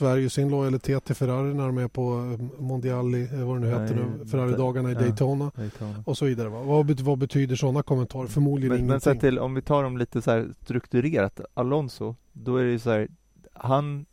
eh, 0.02 0.16
ju 0.18 0.30
sin 0.30 0.50
lojalitet 0.50 1.06
till 1.06 1.16
Ferrari 1.16 1.54
när 1.54 1.66
de 1.66 1.78
är 1.78 1.88
på 1.88 2.38
eh, 2.40 2.62
Mondiali, 2.62 3.24
eh, 3.24 3.48
vad 3.48 3.56
det 3.56 3.60
nu 3.60 3.68
heter 3.68 3.96
nu, 3.96 4.26
Ferrari-dagarna 4.26 4.90
i 4.90 4.94
ja, 4.94 5.00
Daytona, 5.00 5.52
Daytona, 5.56 6.04
och 6.06 6.18
så 6.18 6.26
vidare. 6.26 6.50
Va? 6.50 6.62
Vad, 6.62 7.00
vad 7.00 7.18
betyder 7.18 7.56
sådana 7.56 7.84
kommentarer? 7.84 8.28
Förmodligen 8.28 8.76
men, 8.76 8.86
ingenting. 8.86 9.12
Men 9.12 9.20
till, 9.20 9.40
om 9.40 9.54
vi 9.54 9.62
tar 9.62 9.84
dem 9.84 9.98
lite 9.98 10.22
så 10.22 10.46
strukturerat, 10.64 11.42
Alonso, 11.54 12.16
då 12.34 12.58
är 12.58 12.64
det 12.64 12.72
ju 12.72 12.80
så 12.80 12.90
här, 12.90 13.08
han 13.54 14.06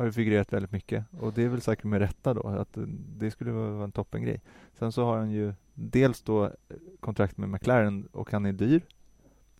har 0.00 0.06
ju 0.06 0.12
figurerat 0.12 0.52
väldigt 0.52 0.72
mycket 0.72 1.04
och 1.20 1.32
det 1.32 1.42
är 1.42 1.48
väl 1.48 1.60
säkert 1.60 1.84
med 1.84 2.00
rätta 2.00 2.34
då 2.34 2.48
att 2.48 2.78
det 3.18 3.30
skulle 3.30 3.52
vara 3.52 3.84
en 3.84 3.92
toppengrej. 3.92 4.40
Sen 4.78 4.92
så 4.92 5.04
har 5.04 5.18
han 5.18 5.30
ju 5.30 5.54
dels 5.74 6.22
då 6.22 6.50
kontrakt 7.00 7.36
med 7.36 7.48
McLaren 7.48 8.06
och 8.12 8.32
han 8.32 8.46
är 8.46 8.52
dyr. 8.52 8.82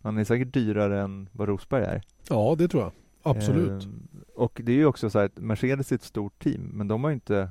Han 0.03 0.19
är 0.19 0.25
säkert 0.25 0.55
dyrare 0.55 1.01
än 1.01 1.29
vad 1.33 1.49
Rosberg 1.49 1.85
är. 1.85 2.03
Ja, 2.29 2.55
det 2.59 2.69
tror 2.69 2.83
jag. 2.83 2.93
Absolut. 3.23 3.85
Eh, 3.85 3.91
och 4.35 4.61
det 4.65 4.73
är 4.73 4.77
ju 4.77 4.87
också 4.87 5.11
så 5.11 5.19
att 5.19 5.39
Mercedes 5.39 5.93
är 5.93 5.97
ett 5.97 6.03
stort 6.03 6.43
team, 6.43 6.63
men 6.63 6.89
de 6.89 7.05
har 7.05 7.11
ju 7.11 7.15
inte 7.15 7.51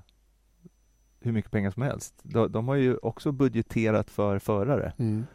hur 1.19 1.32
mycket 1.32 1.52
pengar 1.52 1.71
som 1.71 1.84
helst. 1.84 2.13
De, 2.23 2.52
de 2.52 2.67
har 2.67 2.75
ju 2.75 2.97
också 2.97 3.32
budgeterat 3.32 4.10
för 4.10 4.39
förare. 4.39 4.93
Mm. 4.97 5.25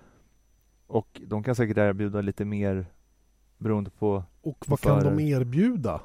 Och 0.87 1.21
de 1.27 1.43
kan 1.43 1.55
säkert 1.55 1.79
erbjuda 1.79 2.21
lite 2.21 2.45
mer 2.45 2.87
beroende 3.59 3.91
på 3.91 4.25
Och 4.41 4.65
vad 4.69 4.81
kan 4.81 5.05
de 5.05 5.21
erbjuda? 5.21 6.01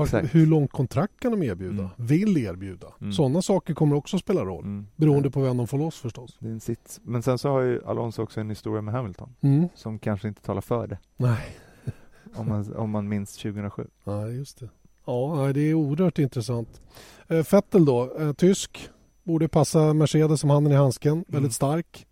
Exakt. 0.00 0.34
Hur 0.34 0.46
långt 0.46 0.72
kontrakt 0.72 1.20
kan 1.20 1.30
de 1.30 1.42
erbjuda? 1.42 1.82
Mm. 1.82 1.90
Vill 1.96 2.38
erbjuda? 2.38 2.86
Mm. 3.00 3.12
Sådana 3.12 3.42
saker 3.42 3.74
kommer 3.74 3.96
också 3.96 4.18
spela 4.18 4.44
roll. 4.44 4.64
Mm. 4.64 4.86
Beroende 4.96 5.30
på 5.30 5.40
vem 5.40 5.56
de 5.56 5.66
får 5.66 5.78
loss 5.78 5.98
förstås. 6.00 6.36
Det 6.38 6.48
är 6.48 6.52
en 6.52 6.60
sits. 6.60 7.00
Men 7.02 7.22
sen 7.22 7.38
så 7.38 7.48
har 7.48 7.60
ju 7.60 7.84
Alonso 7.86 8.22
också 8.22 8.40
en 8.40 8.48
historia 8.48 8.82
med 8.82 8.94
Hamilton. 8.94 9.34
Mm. 9.40 9.68
Som 9.74 9.98
kanske 9.98 10.28
inte 10.28 10.42
talar 10.42 10.60
för 10.60 10.86
det. 10.86 10.98
Nej. 11.16 11.56
om, 12.34 12.48
man, 12.48 12.74
om 12.76 12.90
man 12.90 13.08
minns 13.08 13.36
2007. 13.36 13.86
Nej, 14.04 14.36
just 14.36 14.60
det. 14.60 14.68
Ja, 15.06 15.50
det 15.54 15.60
är 15.60 15.74
oerhört 15.74 16.18
intressant. 16.18 16.80
Eh, 17.28 17.46
Vettel 17.52 17.84
då, 17.84 18.16
eh, 18.18 18.32
tysk. 18.32 18.88
Borde 19.22 19.48
passa 19.48 19.94
Mercedes 19.94 20.40
som 20.40 20.50
handen 20.50 20.72
i 20.72 20.76
handsken. 20.76 21.12
Mm. 21.12 21.24
Väldigt 21.28 21.52
stark. 21.52 22.06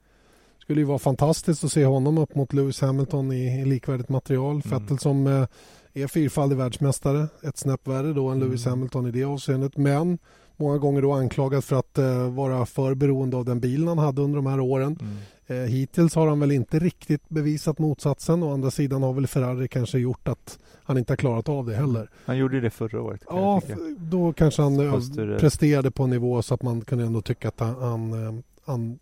Skulle 0.59 0.81
ju 0.81 0.87
vara 0.87 0.99
fantastiskt 0.99 1.65
att 1.65 1.73
se 1.73 1.85
honom 1.85 2.19
upp 2.19 2.35
mot 2.35 2.53
Lewis 2.53 2.81
Hamilton 2.81 3.33
i, 3.33 3.61
i 3.61 3.65
likvärdigt 3.65 4.09
material. 4.09 4.63
Mm. 4.65 4.79
Vettel 4.79 4.99
som 4.99 5.27
eh, 5.27 5.47
är 5.95 6.07
fyrfaldig 6.07 6.57
världsmästare, 6.57 7.29
ett 7.43 7.59
snäpp 7.59 7.89
värre 7.89 8.13
då 8.13 8.29
än 8.29 8.37
mm. 8.37 8.49
Lewis 8.49 8.65
Hamilton 8.65 9.07
i 9.07 9.11
det 9.11 9.25
avseendet. 9.25 9.77
Men 9.77 10.19
många 10.57 10.79
gånger 10.79 11.03
då 11.03 11.13
anklagad 11.13 11.65
för 11.65 11.77
att 11.77 11.99
uh, 11.99 12.31
vara 12.31 12.67
för 12.67 12.95
beroende 12.95 13.37
av 13.37 13.45
den 13.45 13.61
bilen 13.61 13.89
han 13.89 13.99
hade 13.99 14.23
under 14.23 14.37
de 14.37 14.47
här 14.47 14.61
åren. 14.61 14.99
Mm. 15.01 15.63
Uh, 15.63 15.69
hittills 15.69 16.15
har 16.15 16.29
han 16.29 16.41
väl 16.41 16.53
inte 16.53 16.79
riktigt 16.79 17.29
bevisat 17.29 17.79
motsatsen. 17.79 18.43
Å 18.43 18.53
andra 18.53 18.71
sidan 18.71 19.03
har 19.03 19.13
väl 19.13 19.27
Ferrari 19.27 19.69
kanske 19.69 19.99
gjort 19.99 20.29
att 20.29 20.59
han 20.83 20.99
inte 20.99 21.13
har 21.13 21.17
klarat 21.17 21.49
av 21.49 21.67
det 21.67 21.75
heller. 21.75 22.11
Han 22.25 22.37
gjorde 22.37 22.61
det 22.61 22.71
förra 22.71 23.03
året. 23.03 23.21
Ja, 23.29 23.63
då 23.99 24.33
kanske 24.33 24.63
han 24.63 24.81
uh, 24.81 25.39
presterade 25.39 25.91
på 25.91 26.03
en 26.03 26.11
nivå 26.11 26.43
så 26.43 26.55
att 26.55 26.63
man 26.63 26.81
kunde 26.81 27.05
ändå 27.05 27.23
tycka 27.23 27.49
att 27.49 27.61
han, 27.61 27.75
han, 27.83 28.43
han, 28.65 28.99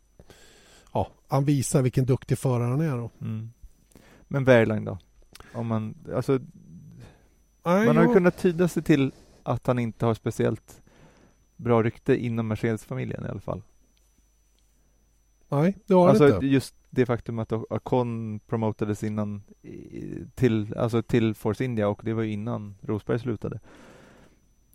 ja, 0.92 1.08
han 1.28 1.44
visar 1.44 1.82
vilken 1.82 2.06
duktig 2.06 2.38
förare 2.38 2.70
han 2.70 2.80
är. 2.80 2.96
Då. 2.96 3.10
Mm. 3.20 3.50
Men 4.28 4.44
Wehrlein 4.44 4.84
då? 4.84 4.98
Om 5.52 5.66
man, 5.66 5.94
alltså, 6.14 6.38
Nej, 7.64 7.86
Man 7.86 7.96
har 7.96 8.04
ju 8.04 8.12
kunnat 8.12 8.38
tyda 8.38 8.68
sig 8.68 8.82
till 8.82 9.12
att 9.42 9.66
han 9.66 9.78
inte 9.78 10.06
har 10.06 10.14
speciellt 10.14 10.82
bra 11.56 11.82
rykte 11.82 12.16
inom 12.16 12.48
Mercedes-familjen 12.48 13.24
i 13.26 13.28
alla 13.28 13.40
fall. 13.40 13.62
Nej, 15.48 15.76
det 15.86 15.94
har 15.94 16.08
alltså, 16.08 16.34
inte. 16.34 16.46
Just 16.46 16.74
det 16.90 17.06
faktum 17.06 17.38
att 17.38 17.52
Ocon 17.52 18.40
promotades 18.46 19.04
innan 19.04 19.42
till, 20.34 20.74
alltså 20.76 21.02
till 21.02 21.34
Force 21.34 21.64
India 21.64 21.88
och 21.88 22.00
det 22.04 22.12
var 22.12 22.22
ju 22.22 22.32
innan 22.32 22.74
Rosberg 22.80 23.18
slutade. 23.18 23.60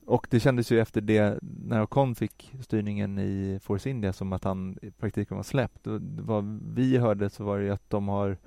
Och 0.06 0.28
det 0.30 0.40
kändes 0.40 0.72
ju 0.72 0.80
efter 0.80 1.02
det, 1.02 1.40
när 1.42 1.84
Ocon 1.84 2.16
fick 2.16 2.54
styrningen 2.62 3.20
i 3.20 3.60
Force 3.64 3.90
India 3.90 4.14
som 4.14 4.34
att 4.34 4.44
han 4.44 4.78
i 4.82 4.92
praktiken 4.92 5.38
var 5.38 5.44
släppt. 5.44 5.88
Och 5.88 6.02
vad 6.02 6.60
vi 6.76 6.98
hörde 6.98 7.30
så 7.30 7.44
var 7.44 7.60
det 7.60 7.66
ju 7.66 7.72
att 7.72 7.90
de 7.90 8.08
har 8.08 8.38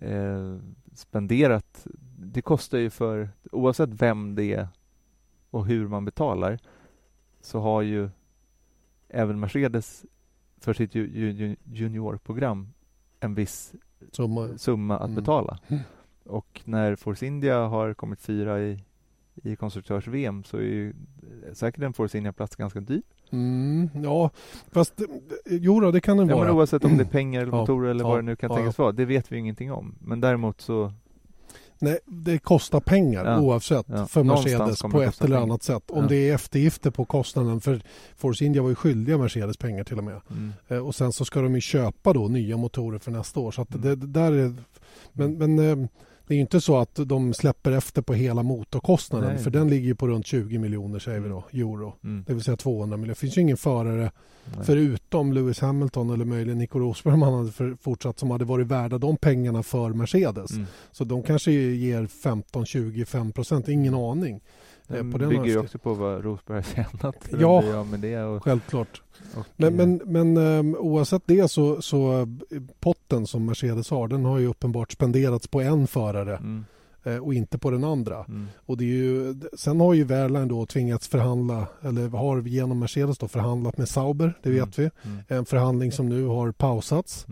eh, 0.00 0.56
spenderat, 0.94 1.86
det 2.20 2.42
kostar 2.42 2.78
ju 2.78 2.90
för, 2.90 3.30
oavsett 3.52 3.90
vem 3.90 4.34
det 4.34 4.54
är 4.54 4.68
och 5.50 5.66
hur 5.66 5.88
man 5.88 6.04
betalar, 6.04 6.58
så 7.40 7.60
har 7.60 7.82
ju 7.82 8.10
även 9.08 9.40
Mercedes 9.40 10.04
för 10.60 10.74
sitt 10.74 10.94
juniorprogram 11.64 12.72
en 13.20 13.34
viss 13.34 13.74
summa, 14.12 14.58
summa 14.58 14.98
att 14.98 15.10
mm. 15.10 15.14
betala. 15.14 15.58
Mm. 15.68 15.82
Och 16.34 16.60
när 16.64 16.96
Force 16.96 17.26
India 17.26 17.58
har 17.58 17.94
kommit 17.94 18.20
fyra 18.20 18.60
i, 18.60 18.84
i 19.34 19.56
konstruktörs-VM 19.56 20.44
så 20.44 20.56
är 20.56 20.62
ju 20.62 20.94
säkert 21.52 21.82
en 21.82 21.92
Force 21.92 22.18
India-plats 22.18 22.56
ganska 22.56 22.80
dyr. 22.80 23.02
Mm, 23.30 23.90
ja, 23.94 24.30
fast 24.70 25.02
jo 25.46 25.80
då, 25.80 25.90
det 25.90 26.00
kan 26.00 26.16
det 26.16 26.22
ja, 26.22 26.36
vara. 26.36 26.46
Men 26.46 26.56
oavsett 26.56 26.84
om 26.84 26.96
det 26.96 27.02
är 27.02 27.08
pengar 27.10 27.42
eller 27.42 27.52
motorer 27.52 27.86
ja, 27.86 27.90
eller 27.90 28.04
vad 28.04 28.12
ja, 28.12 28.16
det 28.16 28.22
nu 28.22 28.36
kan 28.36 28.50
ja, 28.50 28.56
tänkas 28.56 28.78
vara. 28.78 28.92
Det 28.92 29.04
vet 29.04 29.32
vi 29.32 29.38
ingenting 29.38 29.72
om. 29.72 29.94
Men 30.00 30.20
däremot 30.20 30.60
så 30.60 30.92
Nej, 31.80 31.98
det 32.06 32.38
kostar 32.38 32.80
pengar 32.80 33.24
ja. 33.24 33.40
oavsett 33.40 33.86
ja. 33.88 34.06
för 34.06 34.22
Mercedes 34.22 34.82
på 34.82 35.02
ett 35.02 35.20
eller 35.20 35.36
annat 35.36 35.62
sätt. 35.62 35.90
Om 35.90 36.02
ja. 36.02 36.08
det 36.08 36.16
är 36.16 36.34
eftergifter 36.34 36.90
på 36.90 37.04
kostnaden. 37.04 37.60
För 37.60 37.80
Force 38.16 38.44
India 38.44 38.62
var 38.62 38.68
ju 38.68 38.74
skyldiga 38.74 39.18
Mercedes 39.18 39.56
pengar 39.56 39.84
till 39.84 39.98
och 39.98 40.04
med. 40.04 40.20
Mm. 40.30 40.52
Eh, 40.68 40.86
och 40.86 40.94
sen 40.94 41.12
så 41.12 41.24
ska 41.24 41.40
de 41.40 41.54
ju 41.54 41.60
köpa 41.60 42.12
då 42.12 42.28
nya 42.28 42.56
motorer 42.56 42.98
för 42.98 43.10
nästa 43.10 43.40
år. 43.40 43.50
Så 43.50 43.66
mm. 43.70 43.82
det, 43.82 43.96
det, 43.96 44.06
där 44.06 44.32
är, 44.32 44.54
men, 45.12 45.38
men 45.38 45.58
eh, 45.58 45.88
Det 46.28 46.34
är 46.34 46.36
ju 46.36 46.40
inte 46.40 46.60
så 46.60 46.76
att 46.76 46.94
de 46.94 47.34
släpper 47.34 47.72
efter 47.72 48.02
på 48.02 48.14
hela 48.14 48.42
motorkostnaden 48.42 49.34
Nej. 49.34 49.42
för 49.42 49.50
den 49.50 49.68
ligger 49.68 49.94
på 49.94 50.08
runt 50.08 50.26
20 50.26 50.58
miljoner 50.58 50.98
säger 50.98 51.20
vi 51.20 51.28
då, 51.28 51.44
euro. 51.52 51.94
Mm. 52.04 52.24
Det 52.26 52.34
vill 52.34 52.44
säga 52.44 52.56
200 52.56 52.96
miljoner. 52.96 53.14
Det 53.14 53.20
finns 53.20 53.38
ju 53.38 53.40
ingen 53.40 53.56
förare 53.56 54.10
Nej. 54.44 54.64
förutom 54.64 55.32
Lewis 55.32 55.60
Hamilton 55.60 56.10
eller 56.10 56.24
möjligen 56.24 56.58
Nico 56.58 56.78
Rosberg 56.78 57.14
om 57.14 57.22
han 57.22 57.34
hade 57.34 57.52
för, 57.52 57.76
fortsatt 57.80 58.18
som 58.18 58.30
hade 58.30 58.44
varit 58.44 58.66
värda 58.66 58.98
de 58.98 59.16
pengarna 59.16 59.62
för 59.62 59.90
Mercedes. 59.90 60.50
Mm. 60.50 60.66
Så 60.92 61.04
de 61.04 61.22
kanske 61.22 61.52
ger 61.52 62.06
15, 62.06 62.66
25 62.66 63.32
procent, 63.32 63.68
ingen 63.68 63.94
aning. 63.94 64.40
Eh, 64.88 64.94
Den 64.96 65.12
på 65.12 65.18
den 65.18 65.28
bygger 65.28 65.44
ju 65.44 65.58
också 65.58 65.78
på 65.78 65.94
vad 65.94 66.24
Rosberg 66.24 66.56
har 66.56 66.62
tjänat. 66.62 67.16
Ja. 67.40 67.78
av 67.78 67.86
med 67.86 68.00
det 68.00 68.22
och, 68.22 68.42
Självklart. 68.44 69.02
och, 69.36 69.46
Men, 69.56 69.80
eh, 69.80 69.86
men, 69.86 70.00
men 70.04 70.36
ehm, 70.36 70.76
oavsett 70.78 71.22
det 71.26 71.50
så, 71.50 71.82
så 71.82 72.20
eh, 72.20 72.26
potten 72.80 73.26
som 73.26 73.44
Mercedes 73.46 73.90
har 73.90 74.08
den 74.08 74.24
har 74.24 74.38
ju 74.38 74.46
uppenbart 74.46 74.92
spenderats 74.92 75.48
på 75.48 75.60
en 75.60 75.86
förare 75.86 76.36
mm, 76.36 76.64
eh, 77.04 77.16
och 77.16 77.34
inte 77.34 77.58
på 77.58 77.70
den 77.70 77.84
andra. 77.84 78.24
mm, 78.24 78.46
Och 78.66 78.76
det 78.76 78.84
är 78.84 78.86
ju, 78.86 79.34
sen 79.56 79.80
har 79.80 79.94
ju 79.94 80.04
Wehrlein 80.04 80.48
då 80.48 80.66
tvingats 80.66 81.08
förhandla, 81.08 81.66
eller 81.82 82.08
har 82.08 82.40
genom 82.42 82.78
Mercedes 82.78 83.18
då 83.18 83.28
förhandlat 83.28 83.78
med 83.78 83.88
Sauber, 83.88 84.38
det 84.42 84.48
Mm. 84.50 84.64
vet 84.64 84.78
vi. 84.78 84.90
mm, 85.04 85.18
En 85.28 85.44
förhandling 85.44 85.92
som 85.92 86.08
nu 86.08 86.24
har 86.26 86.52
pausats. 86.52 87.26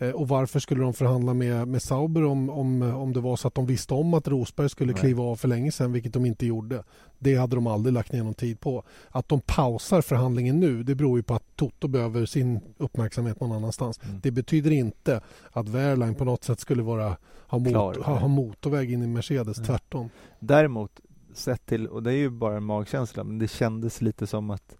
Mm. 0.00 0.10
Eh, 0.14 0.20
Och 0.20 0.28
varför 0.28 0.60
skulle 0.60 0.82
de 0.82 0.92
förhandla 0.94 1.34
med, 1.34 1.68
med 1.68 1.82
Sauber 1.82 2.24
om, 2.24 2.50
om, 2.50 2.82
om 2.82 3.12
det 3.12 3.20
var 3.20 3.36
så 3.36 3.48
att 3.48 3.54
de 3.54 3.66
visste 3.66 3.94
om 3.94 4.14
att 4.14 4.28
Rosberg 4.28 4.68
skulle 4.68 4.92
Nej. 4.92 5.00
kliva 5.00 5.22
av 5.22 5.36
för 5.36 5.48
länge 5.48 5.72
sedan, 5.72 5.92
vilket 5.92 6.12
de 6.12 6.26
inte 6.26 6.46
gjorde. 6.46 6.84
Det 7.18 7.36
hade 7.36 7.56
de 7.56 7.66
aldrig 7.66 7.92
lagt 7.92 8.12
ner 8.12 8.22
någon 8.22 8.34
tid 8.34 8.60
på. 8.60 8.82
Att 9.08 9.28
de 9.28 9.40
pausar 9.40 10.00
förhandlingen 10.00 10.60
nu, 10.60 10.82
det 10.82 10.94
beror 10.94 11.18
ju 11.18 11.22
på 11.22 11.34
att 11.34 11.56
Toto 11.56 11.88
behöver 11.88 12.26
sin 12.26 12.60
uppmärksamhet 12.78 13.40
någon 13.40 13.52
annanstans. 13.52 14.00
Mm. 14.04 14.20
Det 14.22 14.30
betyder 14.30 14.70
inte 14.70 15.20
att 15.52 15.68
Wehrlein 15.68 16.14
på 16.14 16.24
något 16.24 16.44
sätt 16.44 16.60
skulle 16.60 16.82
vara, 16.82 17.16
ha, 17.46 17.58
mot, 17.58 17.68
Klar. 17.68 17.94
ha, 18.04 18.18
ha 18.18 18.28
motorväg 18.28 18.92
in 18.92 19.02
i 19.02 19.06
Mercedes, 19.06 19.58
Nej. 19.58 19.66
tvärtom. 19.66 20.10
Däremot, 20.38 21.00
sett 21.34 21.66
till, 21.66 21.86
och 21.86 22.02
det 22.02 22.12
är 22.12 22.16
ju 22.16 22.30
bara 22.30 22.56
en 22.56 22.64
magkänsla, 22.64 23.24
men 23.24 23.38
det 23.38 23.48
kändes 23.48 24.00
lite 24.00 24.26
som 24.26 24.50
att 24.50 24.76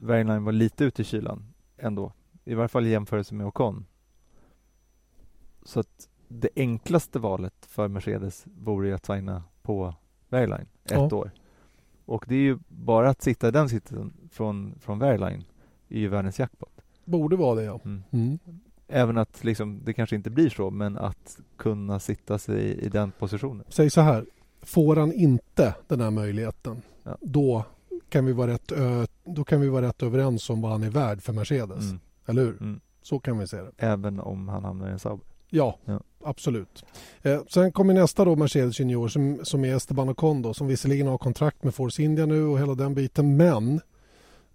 Wehrlein 0.00 0.44
var 0.44 0.52
lite 0.52 0.84
ute 0.84 1.02
i 1.02 1.04
kylan 1.04 1.44
ändå. 1.78 2.12
I 2.48 2.54
varje 2.54 2.68
fall 2.68 2.86
i 2.86 2.90
jämförelse 2.90 3.34
med 3.34 3.46
Ocon. 3.46 3.86
Så 5.62 5.80
att 5.80 6.08
det 6.28 6.48
enklaste 6.56 7.18
valet 7.18 7.54
för 7.66 7.88
Mercedes 7.88 8.44
vore 8.46 8.88
ju 8.88 8.94
att 8.94 9.06
signa 9.06 9.42
på 9.62 9.94
Wehrlein 10.28 10.66
ett 10.84 10.90
Ja. 10.90 11.14
år. 11.16 11.30
Och 12.04 12.24
det 12.28 12.34
är 12.34 12.38
ju 12.40 12.58
bara 12.68 13.10
att 13.10 13.22
sitta 13.22 13.48
i 13.48 13.50
den 13.50 13.68
sitsen 13.68 14.12
från, 14.30 14.74
från 14.80 14.98
Wehrlein 14.98 15.44
är 15.88 15.98
ju 15.98 16.08
världens 16.08 16.38
jackpot. 16.38 16.72
Borde 17.04 17.36
vara 17.36 17.54
det 17.54 17.62
ja. 17.62 17.80
Mm. 17.84 18.02
Mm. 18.10 18.38
Även 18.88 19.18
att 19.18 19.44
liksom, 19.44 19.80
det 19.84 19.92
kanske 19.92 20.16
inte 20.16 20.30
blir 20.30 20.50
så, 20.50 20.70
men 20.70 20.98
att 20.98 21.38
kunna 21.56 22.00
sitta 22.00 22.38
sig 22.38 22.60
i, 22.60 22.84
i 22.86 22.88
den 22.88 23.10
positionen. 23.18 23.64
Säg 23.68 23.90
så 23.90 24.00
här, 24.00 24.26
får 24.62 24.96
han 24.96 25.12
inte 25.12 25.74
den 25.88 26.00
här 26.00 26.10
möjligheten, 26.10 26.82
Ja. 27.02 27.16
då, 27.20 27.64
kan 28.08 28.26
vi 28.26 28.32
vara 28.32 28.50
rätt, 28.52 28.72
då 29.24 29.44
kan 29.44 29.60
vi 29.60 29.68
vara 29.68 29.86
rätt 29.86 30.02
överens 30.02 30.50
om 30.50 30.60
vad 30.62 30.72
han 30.72 30.82
är 30.82 30.90
värd 30.90 31.22
för 31.22 31.32
Mercedes. 31.32 31.84
Mm. 31.84 32.00
Eller 32.28 32.42
hur? 32.42 32.62
Mm. 32.62 32.80
Så 33.02 33.18
kan 33.18 33.38
vi 33.38 33.46
se 33.46 33.56
det. 33.56 33.70
Även 33.78 34.20
om 34.20 34.48
han 34.48 34.64
hamnar 34.64 34.88
i 34.88 34.92
en 34.92 34.98
Sauber. 34.98 35.26
Ja, 35.50 35.78
Ja. 35.84 36.00
absolut. 36.24 36.84
Eh, 37.22 37.40
sen 37.48 37.72
kommer 37.72 37.94
nästa 37.94 38.24
då 38.24 38.36
Mercedes 38.36 38.80
Junior 38.80 39.08
som, 39.08 39.40
som 39.42 39.64
är 39.64 39.76
Esteban 39.76 40.08
Ocon 40.08 40.42
då, 40.42 40.54
som 40.54 40.66
visserligen 40.66 41.06
har 41.06 41.18
kontrakt 41.18 41.64
med 41.64 41.74
Force 41.74 42.02
India 42.02 42.26
nu 42.26 42.42
och 42.44 42.58
hela 42.58 42.74
den 42.74 42.94
biten. 42.94 43.36
Men 43.36 43.80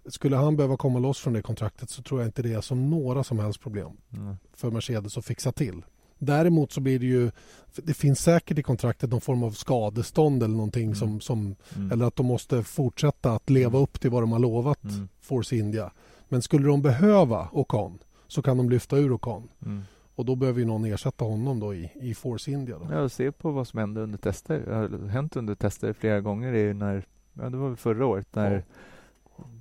skulle 0.06 0.36
han 0.36 0.56
behöva 0.56 0.76
komma 0.76 0.98
loss 0.98 1.18
från 1.20 1.32
det 1.32 1.42
kontraktet 1.42 1.90
så 1.90 2.02
tror 2.02 2.20
jag 2.20 2.28
inte 2.28 2.42
det 2.42 2.52
är 2.52 2.60
som 2.60 2.90
några 2.90 3.24
som 3.24 3.38
helst 3.38 3.60
problem 3.60 3.90
Mm. 4.12 4.36
för 4.56 4.70
Mercedes 4.70 5.18
att 5.18 5.24
fixa 5.24 5.52
till. 5.52 5.82
Däremot 6.18 6.72
så 6.72 6.80
blir 6.80 6.98
det 6.98 7.06
ju, 7.06 7.30
det 7.76 7.94
finns 7.94 8.20
säkert 8.20 8.58
i 8.58 8.62
kontraktet 8.62 9.10
någon 9.10 9.20
form 9.20 9.42
av 9.42 9.50
skadestånd 9.50 10.42
eller 10.42 10.54
någonting 10.54 10.84
Mm. 10.84 10.94
som, 10.94 11.20
som 11.20 11.56
Mm. 11.76 11.92
eller 11.92 12.04
att 12.04 12.16
de 12.16 12.26
måste 12.26 12.62
fortsätta 12.62 13.32
att 13.32 13.50
leva 13.50 13.78
upp 13.78 14.00
till 14.00 14.10
vad 14.10 14.22
de 14.22 14.32
har 14.32 14.38
lovat 14.38 14.84
Mm. 14.84 15.08
Force 15.20 15.56
India. 15.56 15.90
Men 16.34 16.42
skulle 16.42 16.66
de 16.66 16.82
behöva 16.82 17.48
Ocon 17.52 17.98
så 18.26 18.42
kan 18.42 18.56
de 18.56 18.70
lyfta 18.70 18.96
ur 18.96 19.12
Ocon. 19.12 19.48
Mm. 19.66 19.82
Och 20.14 20.24
då 20.24 20.36
behöver 20.36 20.60
ju 20.60 20.66
någon 20.66 20.84
ersätta 20.84 21.24
honom 21.24 21.60
då 21.60 21.74
i, 21.74 21.90
i 21.94 22.14
Force 22.14 22.50
India. 22.50 22.78
Då. 22.78 22.86
Ja, 22.92 23.08
se 23.08 23.32
på 23.32 23.50
vad 23.50 23.68
som 23.68 23.78
hände 23.78 24.00
under 24.00 24.18
tester. 24.18 24.62
Det 24.66 24.74
har 24.74 25.08
hänt 25.08 25.36
under 25.36 25.54
tester 25.54 25.92
flera 25.92 26.20
gånger. 26.20 26.52
Det 26.52 26.74
när, 26.74 27.04
ja 27.32 27.50
det 27.50 27.56
var 27.56 27.68
väl 27.68 27.76
förra 27.76 28.06
året 28.06 28.26
när 28.30 28.64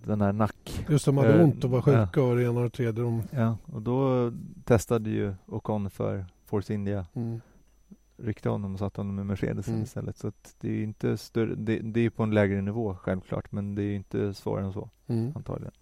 den 0.06 0.22
här 0.22 0.34
nack... 0.34 0.86
Just 0.90 1.06
det, 1.06 1.12
de 1.12 1.18
hade 1.18 1.34
Eh, 1.34 1.44
ont 1.44 1.64
och 1.64 1.70
var 1.70 1.82
sjuka 1.82 2.24
och 2.24 2.36
det 2.36 2.44
ena 2.44 2.60
och 2.60 2.64
det 2.64 2.70
tredje. 2.70 3.04
De, 3.04 3.24
Ja, 3.32 3.58
och 3.66 3.82
då 3.82 4.32
testade 4.64 5.10
ju 5.10 5.34
Ocon 5.46 5.90
för 5.90 6.26
Force 6.46 6.74
India. 6.74 7.06
mm, 7.14 7.42
Ryckte 8.18 8.50
honom 8.50 8.74
och 8.74 8.80
satte 8.80 9.02
honom 9.02 9.16
med 9.16 9.26
Mercedes 9.26 9.68
Mm. 9.68 9.84
istället. 9.84 10.18
Så 10.18 10.32
det 10.60 10.68
är 10.68 10.74
ju 10.74 10.84
inte 10.84 11.18
större, 11.18 11.56
det, 11.56 11.80
det 11.80 12.02
är 12.02 12.10
på 12.10 12.24
en 12.24 12.34
lägre 12.34 12.62
nivå 12.62 12.96
självklart. 12.96 13.52
Men 13.52 13.76
det 13.76 13.84
är 13.84 13.88
ju 13.88 13.96
inte 13.96 14.34
svårare 14.34 14.66
än 14.66 14.74
så 14.74 14.90
mm. 15.08 15.32
antagligen. 15.36 15.74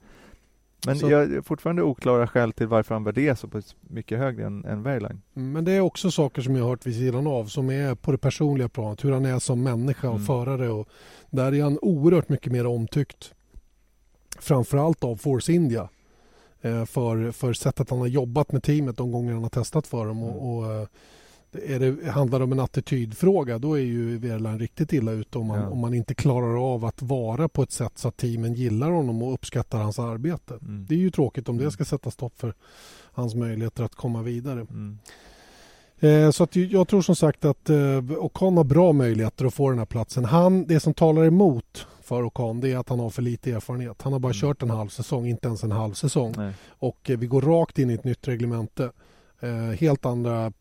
Men 0.85 0.99
Så- 0.99 1.09
jag 1.09 1.33
är 1.33 1.41
fortfarande 1.41 1.83
oklara 1.83 2.27
skäl 2.27 2.51
till 2.53 2.67
varför 2.67 2.95
han 2.95 3.03
värderas 3.03 3.39
så 3.39 3.47
pass 3.47 3.75
mycket 3.81 4.19
högre 4.19 4.45
än, 4.45 4.65
än 4.65 4.83
Wehrlein. 4.83 5.21
Men 5.33 5.65
det 5.65 5.71
är 5.71 5.79
också 5.81 6.11
saker 6.11 6.41
som 6.41 6.55
jag 6.55 6.63
har 6.63 6.69
hört 6.69 6.85
vid 6.85 6.95
sidan 6.95 7.27
av 7.27 7.45
som 7.45 7.69
är 7.69 7.95
på 7.95 8.11
det 8.11 8.17
personliga 8.17 8.69
planet. 8.69 9.05
Hur 9.05 9.11
han 9.11 9.25
är 9.25 9.39
som 9.39 9.63
människa 9.63 10.07
och 10.09 10.15
Mm. 10.15 10.25
förare. 10.25 10.69
Och 10.69 10.87
där 11.29 11.53
är 11.53 11.63
han 11.63 11.79
oerhört 11.81 12.29
mycket 12.29 12.51
mer 12.51 12.65
omtyckt. 12.65 13.33
Framförallt 14.39 15.03
av 15.03 15.15
Force 15.15 15.53
India. 15.53 15.89
Eh, 16.61 16.85
för, 16.85 17.31
för 17.31 17.53
sättet 17.53 17.89
han 17.89 17.99
har 17.99 18.07
jobbat 18.07 18.51
med 18.51 18.63
teamet 18.63 18.97
de 18.97 19.11
gånger 19.11 19.33
han 19.33 19.43
har 19.43 19.49
testat 19.49 19.87
för 19.87 20.05
dem. 20.05 20.17
Mm. 20.17 20.29
Och, 20.29 20.57
och, 20.57 20.71
eh, 20.73 20.87
är 21.55 21.79
det, 21.79 22.11
handlar 22.11 22.39
det 22.39 22.45
om 22.45 22.51
en 22.51 22.59
attitydfråga 22.59 23.59
då 23.59 23.73
är 23.73 23.81
ju 23.81 24.17
Wehrlein 24.17 24.59
riktigt 24.59 24.93
illa 24.93 25.11
ute 25.11 25.37
om 25.37 25.47
man, 25.47 25.59
Ja. 25.59 25.67
om 25.69 25.79
man 25.79 25.93
inte 25.93 26.13
klarar 26.15 26.73
av 26.73 26.85
att 26.85 27.01
vara 27.01 27.47
på 27.49 27.63
ett 27.63 27.71
sätt 27.71 27.91
så 27.97 28.07
att 28.07 28.17
teamen 28.17 28.53
gillar 28.53 28.91
honom 28.91 29.21
och 29.23 29.33
uppskattar 29.33 29.79
hans 29.79 29.99
arbete. 29.99 30.53
Mm. 30.61 30.85
Det 30.89 30.95
är 30.95 30.99
ju 30.99 31.09
tråkigt 31.11 31.49
om 31.49 31.57
det 31.57 31.63
Mm. 31.63 31.71
ska 31.71 31.85
sätta 31.85 32.11
stopp 32.11 32.39
för 32.39 32.53
hans 33.13 33.35
möjligheter 33.35 33.83
att 33.83 33.95
komma 33.95 34.21
vidare. 34.21 34.59
Mm. 34.69 34.97
Eh, 35.99 36.31
så 36.31 36.43
att 36.43 36.55
jag 36.55 36.87
tror 36.87 37.01
som 37.01 37.15
sagt 37.15 37.45
att 37.45 37.69
eh, 37.69 37.77
Ocon 38.19 38.57
har 38.57 38.63
bra 38.63 38.93
möjligheter 38.93 39.45
att 39.45 39.53
få 39.53 39.69
den 39.69 39.79
här 39.79 39.85
platsen. 39.85 40.25
Han, 40.25 40.65
det 40.65 40.79
som 40.79 40.93
talar 40.93 41.25
emot 41.25 41.87
för 42.03 42.23
Ocon 42.23 42.59
det 42.61 42.71
är 42.71 42.77
att 42.77 42.89
han 42.89 42.99
har 42.99 43.09
för 43.09 43.21
lite 43.21 43.51
erfarenhet. 43.51 44.01
Han 44.01 44.13
har 44.13 44.19
bara 44.19 44.27
Mm. 44.33 44.41
kört 44.41 44.61
en 44.63 44.69
halv 44.69 44.89
säsong, 44.89 45.27
inte 45.27 45.47
ens 45.47 45.63
en 45.63 45.71
halv 45.71 45.93
säsong. 45.93 46.33
Nej. 46.37 46.53
Och 46.69 47.09
eh, 47.09 47.17
vi 47.17 47.27
går 47.27 47.41
rakt 47.41 47.79
in 47.79 47.89
i 47.89 47.93
ett 47.93 48.03
nytt 48.03 48.27
reglemente. 48.27 48.91
Eh, 49.39 49.49
helt 49.79 50.05
andra 50.05 50.53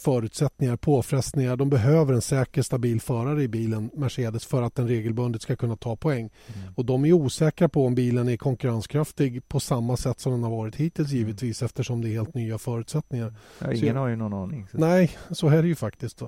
förutsättningar, 0.00 0.76
påfrestningar. 0.76 1.56
De 1.56 1.70
behöver 1.70 2.14
en 2.14 2.20
säker, 2.22 2.62
stabil 2.62 3.00
förare 3.00 3.42
i 3.42 3.48
bilen, 3.48 3.90
Mercedes, 3.94 4.46
för 4.46 4.62
att 4.62 4.74
den 4.74 4.88
regelbundet 4.88 5.42
ska 5.42 5.56
kunna 5.56 5.76
ta 5.76 5.96
poäng. 5.96 6.30
Mm. 6.54 6.74
Och 6.76 6.84
de 6.84 7.04
är 7.04 7.12
osäkra 7.12 7.68
på 7.68 7.86
om 7.86 7.94
bilen 7.94 8.28
är 8.28 8.36
konkurrenskraftig 8.36 9.48
på 9.48 9.60
samma 9.60 9.96
sätt 9.96 10.20
som 10.20 10.32
den 10.32 10.42
har 10.42 10.50
varit 10.50 10.76
hittills 10.76 11.10
givetvis 11.10 11.62
eftersom 11.62 12.00
det 12.02 12.08
är 12.08 12.12
helt 12.12 12.34
nya 12.34 12.58
förutsättningar. 12.58 13.34
Ja, 13.58 13.66
Så 13.66 13.72
ingen 13.72 13.86
jag- 13.86 13.94
har 13.94 14.08
ju 14.08 14.16
någon 14.16 14.32
aning. 14.34 14.66
Så. 14.72 14.78
Nej, 14.78 15.10
så 15.30 15.48
är 15.48 15.62
det 15.62 15.68
ju 15.68 15.74
faktiskt. 15.74 16.22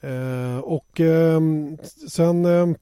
Eh, 0.00 0.58
och 0.58 1.00
ehm, 1.00 1.78
sen 2.08 2.44
ehm, 2.44 2.74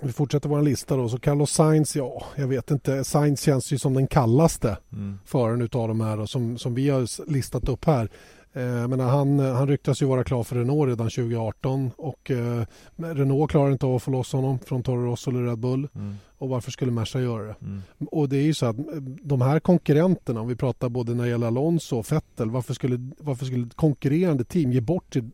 vi 0.00 0.12
fortsätter 0.12 0.48
vår 0.48 0.62
lista 0.62 0.96
då. 0.96 1.08
Så 1.08 1.18
Carlos 1.18 1.50
Sainz, 1.50 1.96
ja, 1.96 2.22
jag 2.36 2.46
vet 2.48 2.70
inte. 2.70 3.04
Sainz 3.04 3.40
känns 3.40 3.72
ju 3.72 3.78
som 3.78 3.94
den 3.94 4.06
kallaste 4.06 4.76
Mm. 4.92 5.18
föraren 5.24 5.62
utav 5.62 5.88
de 5.88 6.00
här 6.00 6.16
då, 6.16 6.26
som, 6.26 6.58
som 6.58 6.74
vi 6.74 6.88
har 6.90 7.30
listat 7.30 7.68
upp 7.68 7.84
här. 7.84 8.08
Eh, 8.56 8.88
menar, 8.88 9.08
han, 9.08 9.38
han 9.38 9.68
ryktas 9.68 10.02
ju 10.02 10.06
vara 10.06 10.24
klar 10.24 10.42
för 10.42 10.56
Renault 10.56 10.88
redan 10.88 11.10
2018 11.10 11.90
och 11.96 12.30
eh, 12.30 12.64
Renault 12.96 13.50
klarar 13.50 13.72
inte 13.72 13.86
av 13.86 13.94
att 13.94 14.02
få 14.02 14.10
loss 14.10 14.32
honom 14.32 14.58
från 14.58 14.82
Toro 14.82 15.06
Rosso 15.06 15.30
eller 15.30 15.42
Red 15.42 15.58
Bull. 15.58 15.88
Mm. 15.94 16.14
Och 16.38 16.48
varför 16.48 16.70
skulle 16.70 16.92
Merca 16.92 17.20
göra 17.20 17.42
det? 17.42 17.54
Mm. 17.60 17.82
Och 18.10 18.28
det 18.28 18.36
är 18.36 18.42
ju 18.42 18.54
så 18.54 18.66
att 18.66 18.78
eh, 18.78 18.84
de 19.22 19.40
här 19.40 19.60
konkurrenterna, 19.60 20.40
om 20.40 20.48
vi 20.48 20.56
pratar 20.56 20.88
både 20.88 21.14
när 21.14 21.24
det 21.24 21.30
gäller 21.30 21.46
Alonso 21.46 21.98
och 21.98 22.12
Vettel, 22.12 22.50
varför 22.50 22.74
skulle, 22.74 23.10
varför 23.18 23.46
skulle 23.46 23.68
konkurrerande 23.74 24.44
team 24.44 24.72
ge 24.72 24.80
bort 24.80 25.12
sitt, 25.12 25.24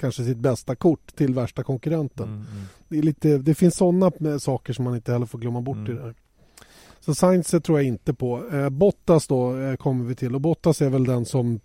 kanske 0.00 0.24
sitt 0.24 0.38
bästa 0.38 0.76
kort 0.76 1.16
till 1.16 1.34
värsta 1.34 1.62
konkurrenten? 1.62 2.28
Mm. 2.28 2.36
Mm. 2.36 2.64
Det, 2.88 2.98
är 2.98 3.02
lite, 3.02 3.38
det 3.38 3.54
finns 3.54 3.76
sådana 3.76 4.38
saker 4.38 4.72
som 4.72 4.84
man 4.84 4.94
inte 4.94 5.12
heller 5.12 5.26
får 5.26 5.38
glömma 5.38 5.60
bort 5.60 5.76
Mm. 5.76 5.92
i 5.92 5.94
det 5.94 6.02
här. 6.02 6.14
Så 7.00 7.14
Sainz 7.14 7.50
tror 7.50 7.78
jag 7.78 7.86
inte 7.86 8.14
på. 8.14 8.48
Eh, 8.52 8.68
Bottas 8.68 9.26
då 9.26 9.56
eh, 9.56 9.76
kommer 9.76 10.04
vi 10.04 10.14
till 10.14 10.34
och 10.34 10.40
Bottas 10.40 10.82
är 10.82 10.90
väl 10.90 11.04
den 11.04 11.24
som, 11.24 11.60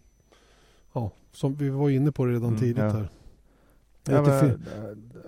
ja, 0.93 1.11
som 1.31 1.55
vi 1.55 1.69
var 1.69 1.89
inne 1.89 2.11
på 2.11 2.25
redan 2.25 2.43
Mm, 2.49 2.59
tidigt 2.59 2.77
ja. 2.77 2.89
här. 2.89 3.09
Ja, 4.07 4.21
men, 4.21 4.49
eh, 4.49 4.55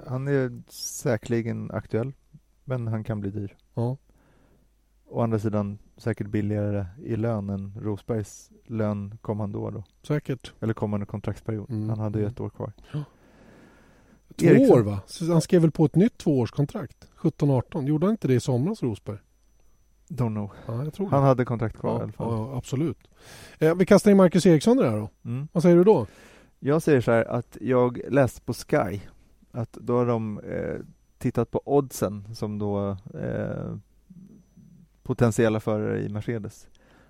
han 0.07 0.27
är 0.27 0.61
säkerligen 0.71 1.71
aktuell, 1.71 2.11
men 2.63 2.87
han 2.87 3.03
kan 3.03 3.19
bli 3.19 3.29
dyr. 3.29 3.55
ja. 3.73 3.97
Å 5.13 5.21
andra 5.21 5.39
sidan 5.39 5.77
säkert 5.97 6.27
billigare 6.27 6.85
i 7.03 7.15
lön 7.15 7.49
än 7.49 7.73
Rosbergs 7.81 8.49
lön 8.67 9.17
kommande 9.21 9.57
år 9.57 9.71
då. 9.71 9.83
Säkert. 10.03 10.53
Eller 10.59 10.73
kommande 10.73 11.05
kontraktsperiod. 11.05 11.69
Mm. 11.69 11.89
Han 11.89 11.99
hade 11.99 12.19
ju 12.19 12.23
Mm. 12.25 12.31
ett 12.33 12.39
år 12.39 12.49
kvar. 12.49 12.71
Två 12.91 14.45
Eriksson. 14.47 14.77
år 14.77 14.81
va? 14.83 14.99
Så 15.07 15.31
han 15.31 15.41
skrev 15.41 15.61
väl 15.61 15.71
på 15.71 15.85
ett 15.85 15.95
nytt 15.95 16.17
tvåårskontrakt? 16.17 17.07
17-18. 17.17 17.85
Gjorde 17.87 18.05
han 18.05 18.11
inte 18.13 18.27
det 18.27 18.33
i 18.33 18.39
somras 18.39 18.83
Rosberg? 18.83 19.17
Don't 20.11 20.33
know. 20.33 20.51
Ja, 20.65 20.83
jag 20.83 20.93
tror 20.93 21.09
Han 21.09 21.21
det. 21.21 21.27
hade 21.27 21.45
kontrakt 21.45 21.77
kvar 21.77 21.91
i 21.91 21.93
Ja, 21.97 22.03
alla 22.03 22.11
fall. 22.11 22.31
ja, 22.31 22.57
absolut. 22.57 22.97
Eh, 23.59 23.75
vi 23.75 23.85
kastar 23.85 24.11
in 24.11 24.17
Marcus 24.17 24.45
Eriksson 24.45 24.79
i 24.79 24.89
här 24.89 24.97
då. 24.97 25.09
Mm. 25.25 25.47
Vad 25.51 25.63
säger 25.63 25.75
du 25.75 25.83
då? 25.83 26.07
Jag 26.59 26.81
säger 26.81 27.01
så 27.01 27.11
här 27.11 27.25
att 27.25 27.57
jag 27.61 28.01
läste 28.09 28.41
på 28.41 28.53
Sky 28.53 28.99
att 29.51 29.73
då 29.73 29.97
har 29.97 30.05
de 30.05 30.39
eh, 30.39 30.75
tittat 31.17 31.51
på 31.51 31.61
oddsen 31.65 32.35
som 32.35 32.59
då 32.59 32.97
eh, 33.13 33.75
potentiella 35.03 35.59
förare 35.59 36.01
i 36.03 36.09
Mercedes. 36.09 36.67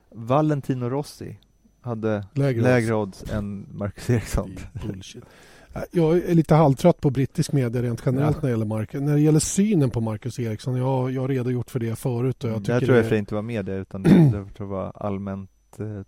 Valentino 0.09 0.89
Rossi 0.89 1.39
hade 1.81 2.25
Lägre, 2.33 2.61
lägre 2.61 2.93
odds 2.95 3.31
än 3.31 3.67
Marcus 3.71 4.09
är 4.09 4.87
bullshit. 4.87 5.23
Jag 5.91 6.17
är 6.17 6.35
lite 6.35 6.55
halvtrött 6.55 7.01
på 7.01 7.09
brittisk 7.09 7.51
media 7.51 7.81
rent 7.81 8.01
generellt 8.05 8.35
Ja. 8.35 8.41
när 8.41 8.49
det 8.49 8.51
gäller 8.51 8.65
Marcus. 8.65 9.01
När 9.01 9.13
det 9.13 9.21
gäller 9.21 9.39
synen 9.39 9.89
på 9.89 10.01
Marcus 10.01 10.39
Eriksson, 10.39 10.77
jag, 10.77 10.85
har- 10.85 11.09
jag 11.09 11.21
har 11.21 11.27
redogjort 11.27 11.71
för 11.71 11.79
det 11.79 11.95
förut 11.95 12.43
och 12.43 12.49
jag 12.49 12.55
Jag, 12.55 12.65
tycker 12.65 12.79
tror 12.85 12.97
jag 12.97 13.09
det 13.09 13.17
inte 13.17 13.35
var 13.35 13.41
med 13.41 13.65
det 13.65 13.75
utan 13.75 14.03
det, 14.03 14.09
det 14.09 14.29
tror 14.31 14.49
jag 14.57 14.65
var 14.67 14.91
allmänt 14.95 15.49
eh, 15.79 15.85
eh, 15.97 16.01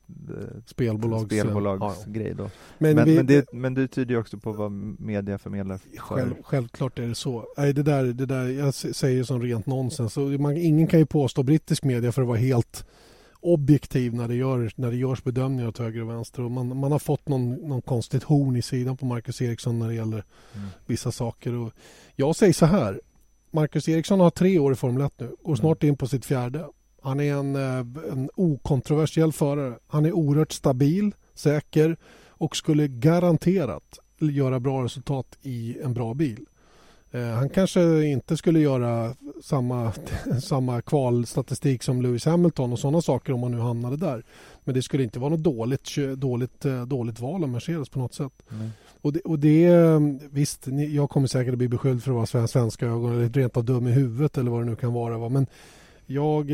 spelbolags... 0.66 1.26
ja, 1.32 1.38
ja. 1.38 1.44
spelbolagsgrej 1.44 2.34
då. 2.38 2.50
Men, 2.78 2.96
Men, 2.96 3.06
vi, 3.06 3.16
men, 3.16 3.26
det, 3.26 3.54
men 3.54 3.74
det 3.74 3.88
tyder 3.88 4.14
ju 4.14 4.20
också 4.20 4.38
på 4.38 4.52
vad 4.52 4.72
media 5.00 5.38
förmedlar. 5.38 5.78
för- 5.78 5.98
Själv, 5.98 6.34
självklart 6.44 7.00
är 7.00 7.08
det 7.08 7.16
så. 7.16 7.46
Nej, 7.58 7.74
det 7.74 7.84
där, 7.84 8.04
det 8.04 8.26
där, 8.26 8.48
jag 8.48 8.74
säger 8.74 9.24
som 9.24 9.42
rent 9.42 9.66
nonsens. 9.66 10.18
Man, 10.40 10.58
ingen 10.58 10.88
kan 10.88 11.00
ju 11.00 11.06
påstå 11.06 11.44
brittisk 11.44 11.84
media 11.84 12.12
för 12.12 12.22
att 12.22 12.28
vara 12.28 12.38
helt 12.38 12.86
objektiv 13.44 14.14
när 14.14 14.28
det, 14.28 14.36
gör, 14.36 14.72
när 14.76 14.92
det 14.92 14.98
görs 14.98 15.24
bedömningar 15.24 15.68
åt 15.68 15.78
höger 15.78 16.02
och 16.02 16.10
vänster. 16.10 16.42
Och 16.44 16.52
man, 16.52 16.78
man 16.78 16.92
har 16.92 17.00
fått 17.00 17.28
någon, 17.28 17.52
någon 17.54 17.82
konstigt 17.82 18.24
horn 18.24 18.56
i 18.56 18.62
sidan 18.62 18.98
på 18.98 19.06
Marcus 19.06 19.42
Eriksson 19.42 19.80
när 19.80 19.88
det 19.88 19.94
gäller 19.94 20.24
Mm. 20.56 20.68
vissa 20.86 21.12
saker. 21.12 21.54
Och 21.54 21.74
jag 22.16 22.36
säger 22.36 22.54
så 22.54 22.66
här. 22.66 23.02
Marcus 23.52 23.90
Eriksson 23.90 24.20
har 24.20 24.30
tre 24.30 24.60
år 24.60 24.74
i 24.74 24.76
Formel 24.76 25.02
1 25.02 25.14
nu. 25.18 25.36
Går 25.44 25.56
snart 25.56 25.84
in 25.84 25.98
på 25.98 26.08
sitt 26.08 26.26
fjärde. 26.26 26.66
Han 27.02 27.20
är 27.20 27.34
en, 27.34 27.56
eh, 27.56 28.12
en 28.12 28.30
okontroversiell 28.36 29.32
förare. 29.34 29.78
Han 29.88 30.06
är 30.06 30.12
oerhört 30.12 30.52
stabil, 30.52 31.12
säker 31.34 31.98
och 32.28 32.56
skulle 32.56 32.88
garanterat 32.88 34.00
göra 34.20 34.60
bra 34.60 34.84
resultat 34.84 35.38
i 35.42 35.78
en 35.84 35.94
bra 35.94 36.14
bil. 36.14 36.46
Eh, 37.14 37.22
Han 37.28 37.50
kanske 37.50 38.06
inte 38.06 38.38
skulle 38.38 38.60
göra 38.60 39.16
samma, 39.44 39.92
samma 40.44 40.82
kvalstatistik 40.82 41.84
som 41.84 42.02
Lewis 42.02 42.26
Hamilton 42.26 42.72
och 42.74 42.80
sådana 42.80 43.02
saker 43.02 43.34
om 43.34 43.44
han 43.44 43.52
nu 43.52 43.60
hamnade 43.60 43.98
där. 43.98 44.24
Men 44.64 44.76
det 44.76 44.82
skulle 44.82 45.04
inte 45.04 45.20
vara 45.20 45.30
något 45.30 45.44
dåligt, 45.44 45.90
dåligt, 46.18 46.66
eh, 46.66 46.82
dåligt 46.82 47.20
val 47.20 47.44
av 47.44 47.50
Mercedes 47.50 47.90
på 47.90 48.00
något 48.00 48.14
sätt. 48.14 48.34
Mm. 48.52 48.70
Och 49.02 49.14
det, 49.14 49.20
och 49.20 49.40
det 49.40 49.66
eh, 49.66 50.00
visst, 50.32 50.68
jag 50.90 51.10
kommer 51.10 51.28
säkert 51.28 51.52
att 51.52 51.58
bli 51.58 51.68
beskylld 51.68 52.04
för 52.04 52.12
att 52.12 52.16
vara 52.16 52.26
sven- 52.26 52.48
svenska 52.48 52.86
ögon 52.86 53.12
eller 53.14 53.30
rent 53.30 53.58
av 53.58 53.66
dum 53.66 53.88
i 53.88 53.92
huvudet 53.92 54.38
eller 54.38 54.52
vad 54.52 54.62
det 54.62 54.66
nu 54.66 54.76
kan 54.76 54.94
vara. 54.94 55.18
Va? 55.18 55.30
Men 55.30 55.48
jag, 56.06 56.50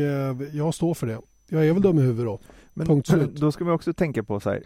jag 0.52 0.74
står 0.74 0.94
för 0.94 1.06
det. 1.06 1.18
Jag 1.48 1.66
är 1.68 1.72
väl 1.72 1.82
dum 1.82 1.98
i 1.98 2.02
huvudet 2.02 2.24
då. 2.26 2.40
Men 2.74 2.86
Punkt 2.86 3.06
slut. 3.08 3.36
då 3.36 3.52
ska 3.52 3.64
man 3.64 3.74
också 3.74 3.92
tänka 3.92 4.22
på 4.22 4.40
så 4.40 4.50
här, 4.50 4.62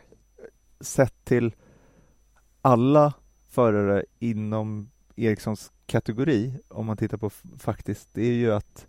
sett 0.80 1.24
till 1.24 1.53
alla 2.62 3.12
förare 3.51 4.05
inom 4.18 4.90
Ericssons 5.16 5.70
kategori, 5.87 6.55
om 6.68 6.87
man 6.87 6.97
tittar 6.97 7.18
på 7.18 7.30
faktiskt, 7.59 8.09
det 8.12 8.22
är 8.22 8.32
ju 8.32 8.53
att 8.53 8.87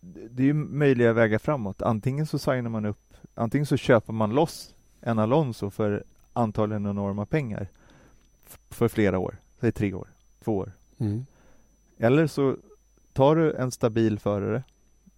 det 0.00 0.42
är 0.42 0.46
ju 0.46 0.54
möjliga 0.54 1.12
vägar 1.12 1.38
framåt. 1.38 1.82
Antingen 1.82 2.26
så 2.26 2.38
signar 2.38 2.70
man 2.70 2.86
upp, 2.86 3.14
antingen 3.34 3.66
så 3.66 3.76
köper 3.76 4.12
man 4.12 4.30
loss 4.30 4.74
en 5.00 5.18
Alonso 5.18 5.70
för 5.70 6.04
antagligen 6.32 6.86
enorma 6.86 7.26
pengar 7.26 7.68
för 8.70 8.88
flera 8.88 9.18
år, 9.18 9.36
säg 9.60 9.72
tre 9.72 9.94
år, 9.94 10.08
två 10.44 10.56
år. 10.56 10.72
Mm. 10.98 11.26
Eller 11.98 12.26
så 12.26 12.56
tar 13.12 13.36
du 13.36 13.52
en 13.52 13.70
stabil 13.70 14.18
förare 14.18 14.62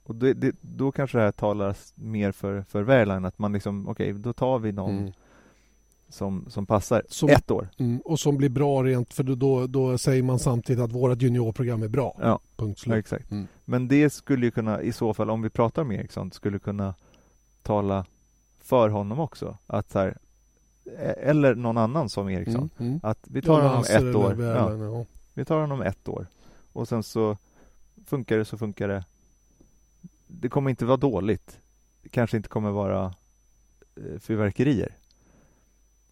och 0.03 0.15
det, 0.15 0.35
det, 0.35 0.57
då 0.61 0.93
kanske 0.93 1.19
det 1.19 1.25
här 1.25 1.33
talar 1.33 1.77
mer 1.95 2.33
för, 2.33 2.63
för 2.63 2.83
Wehrlein, 2.83 3.25
att 3.25 3.39
man 3.39 3.53
liksom, 3.53 3.89
okej, 3.89 4.13
då 4.13 4.33
tar 4.33 4.59
vi 4.59 4.73
någon 4.73 4.99
Mm. 4.99 5.13
Som, 6.11 6.45
som 6.51 6.67
passar 6.67 7.03
Som- 7.09 7.29
ett 7.29 7.51
år. 7.51 7.69
Mm. 7.79 8.01
Och 8.05 8.21
som 8.21 8.37
blir 8.37 8.49
bra 8.49 8.85
rent 8.85 9.15
för 9.15 9.23
då, 9.23 9.67
då 9.67 9.99
säger 9.99 10.23
man 10.23 10.39
samtidigt 10.39 10.83
att 10.85 10.93
vårt 10.93 11.23
juniorprogram 11.23 11.83
är 11.83 11.89
bra. 11.89 12.17
Ja, 12.21 12.41
Punkt 12.57 12.81
ja 12.81 12.83
slut. 12.85 12.97
exakt. 12.97 13.31
Mm. 13.31 13.47
Men 13.65 13.89
det 13.89 14.11
skulle 14.11 14.47
ju 14.47 14.51
kunna, 14.51 14.83
i 14.83 14.93
så 14.93 15.15
fall, 15.15 15.31
om 15.31 15.43
vi 15.43 15.51
pratar 15.51 15.83
om 15.83 15.93
Eriksson, 15.93 16.33
skulle 16.33 16.59
kunna 16.59 16.95
tala 17.63 18.05
för 18.61 18.89
honom 18.89 19.21
också. 19.21 19.57
Att 19.67 19.91
så 19.93 19.99
här, 19.99 20.17
e- 20.85 21.15
eller 21.23 21.55
någon 21.55 21.79
annan 21.79 22.09
som 22.09 22.29
Eriksson. 22.29 22.71
Mm. 22.79 22.89
Mm. 22.91 23.01
Att 23.03 23.19
vi 23.23 23.43
tar 23.43 23.61
Ja, 23.63 23.69
honom 23.69 23.85
ett 23.91 24.15
år. 24.17 24.31
Ja, 24.31 24.35
Wehrlein, 24.35 24.81
ja. 24.93 25.05
vi 25.35 25.45
tar 25.45 25.61
honom 25.61 25.83
ett 25.83 26.09
år. 26.09 26.27
Och 26.73 26.89
sen 26.89 27.03
så 27.03 27.37
funkar 28.07 28.39
det 28.39 28.45
så 28.45 28.59
funkar 28.59 28.89
det. 28.89 29.05
Det 30.27 30.49
kommer 30.49 30.71
inte 30.71 30.85
vara 30.85 30.97
dåligt. 30.97 31.59
Det 32.03 32.09
kanske 32.09 32.37
inte 32.37 32.49
kommer 32.49 32.71
vara 32.71 33.05
eh, 33.97 34.19
fyrverkerier. 34.21 34.95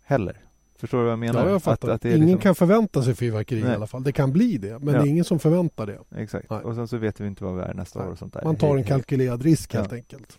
Heller. 0.09 0.37
Förstår 0.77 0.99
du 0.99 1.05
vad 1.05 1.13
jag 1.13 1.19
menar? 1.19 1.45
Ja, 1.47 1.51
jag 1.51 1.63
fattar. 1.63 1.89
Att, 1.89 1.95
att 1.95 2.05
ingen 2.05 2.21
liksom- 2.21 2.41
kan 2.41 2.55
förvänta 2.55 3.03
sig 3.03 3.15
fyrverkeri 3.15 3.61
i 3.61 3.63
Nej. 3.65 3.75
alla 3.75 3.87
fall. 3.87 4.03
Det 4.03 4.13
kan 4.13 4.33
bli 4.33 4.59
det, 4.59 4.79
men 4.79 4.95
Ja. 4.95 5.01
det 5.03 5.09
är 5.09 5.11
ingen 5.11 5.25
som 5.25 5.39
förväntar 5.39 5.87
det. 5.87 5.99
Exakt. 6.17 6.51
Nej. 6.51 6.61
Och 6.61 6.75
sen 6.75 6.89
så 6.89 6.97
vet 6.97 7.21
vi 7.21 7.27
inte 7.27 7.45
vad 7.45 7.57
vi 7.57 7.63
är 7.63 7.75
nästa 7.75 7.99
Nej. 7.99 8.09
år 8.09 8.13
och 8.13 8.19
sånt 8.19 8.33
där. 8.33 8.45
Man 8.45 8.57
tar 8.57 8.77
en 8.77 8.85
kalkylerad 8.85 9.43
risk 9.43 9.75
helt 9.75 9.91
Ja. 9.93 9.97
enkelt. 9.97 10.39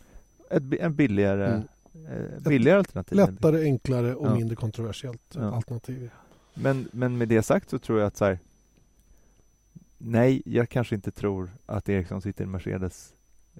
Ett, 0.49 0.63
en 0.79 0.95
billigare, 0.95 1.47
Mm. 1.47 2.05
eh, 2.35 2.39
billigare 2.39 2.77
alternativ. 2.77 3.15
Lättare, 3.15 3.63
enklare 3.63 4.15
och 4.15 4.27
Ja. 4.27 4.35
mindre 4.35 4.55
kontroversiellt 4.55 5.37
alternativ. 5.37 6.09
Men, 6.53 6.87
men 6.91 7.17
med 7.17 7.27
det 7.27 7.41
sagt 7.43 7.69
så 7.69 7.79
tror 7.79 7.99
jag 7.99 8.07
att 8.07 8.17
så 8.17 8.25
här, 8.25 8.39
Nej, 9.97 10.41
jag 10.45 10.69
kanske 10.69 10.95
inte 10.95 11.11
tror 11.11 11.49
att 11.65 11.89
Eriksson 11.89 12.21
sitter 12.21 12.43
i 12.43 12.47
Mercedes 12.47 13.13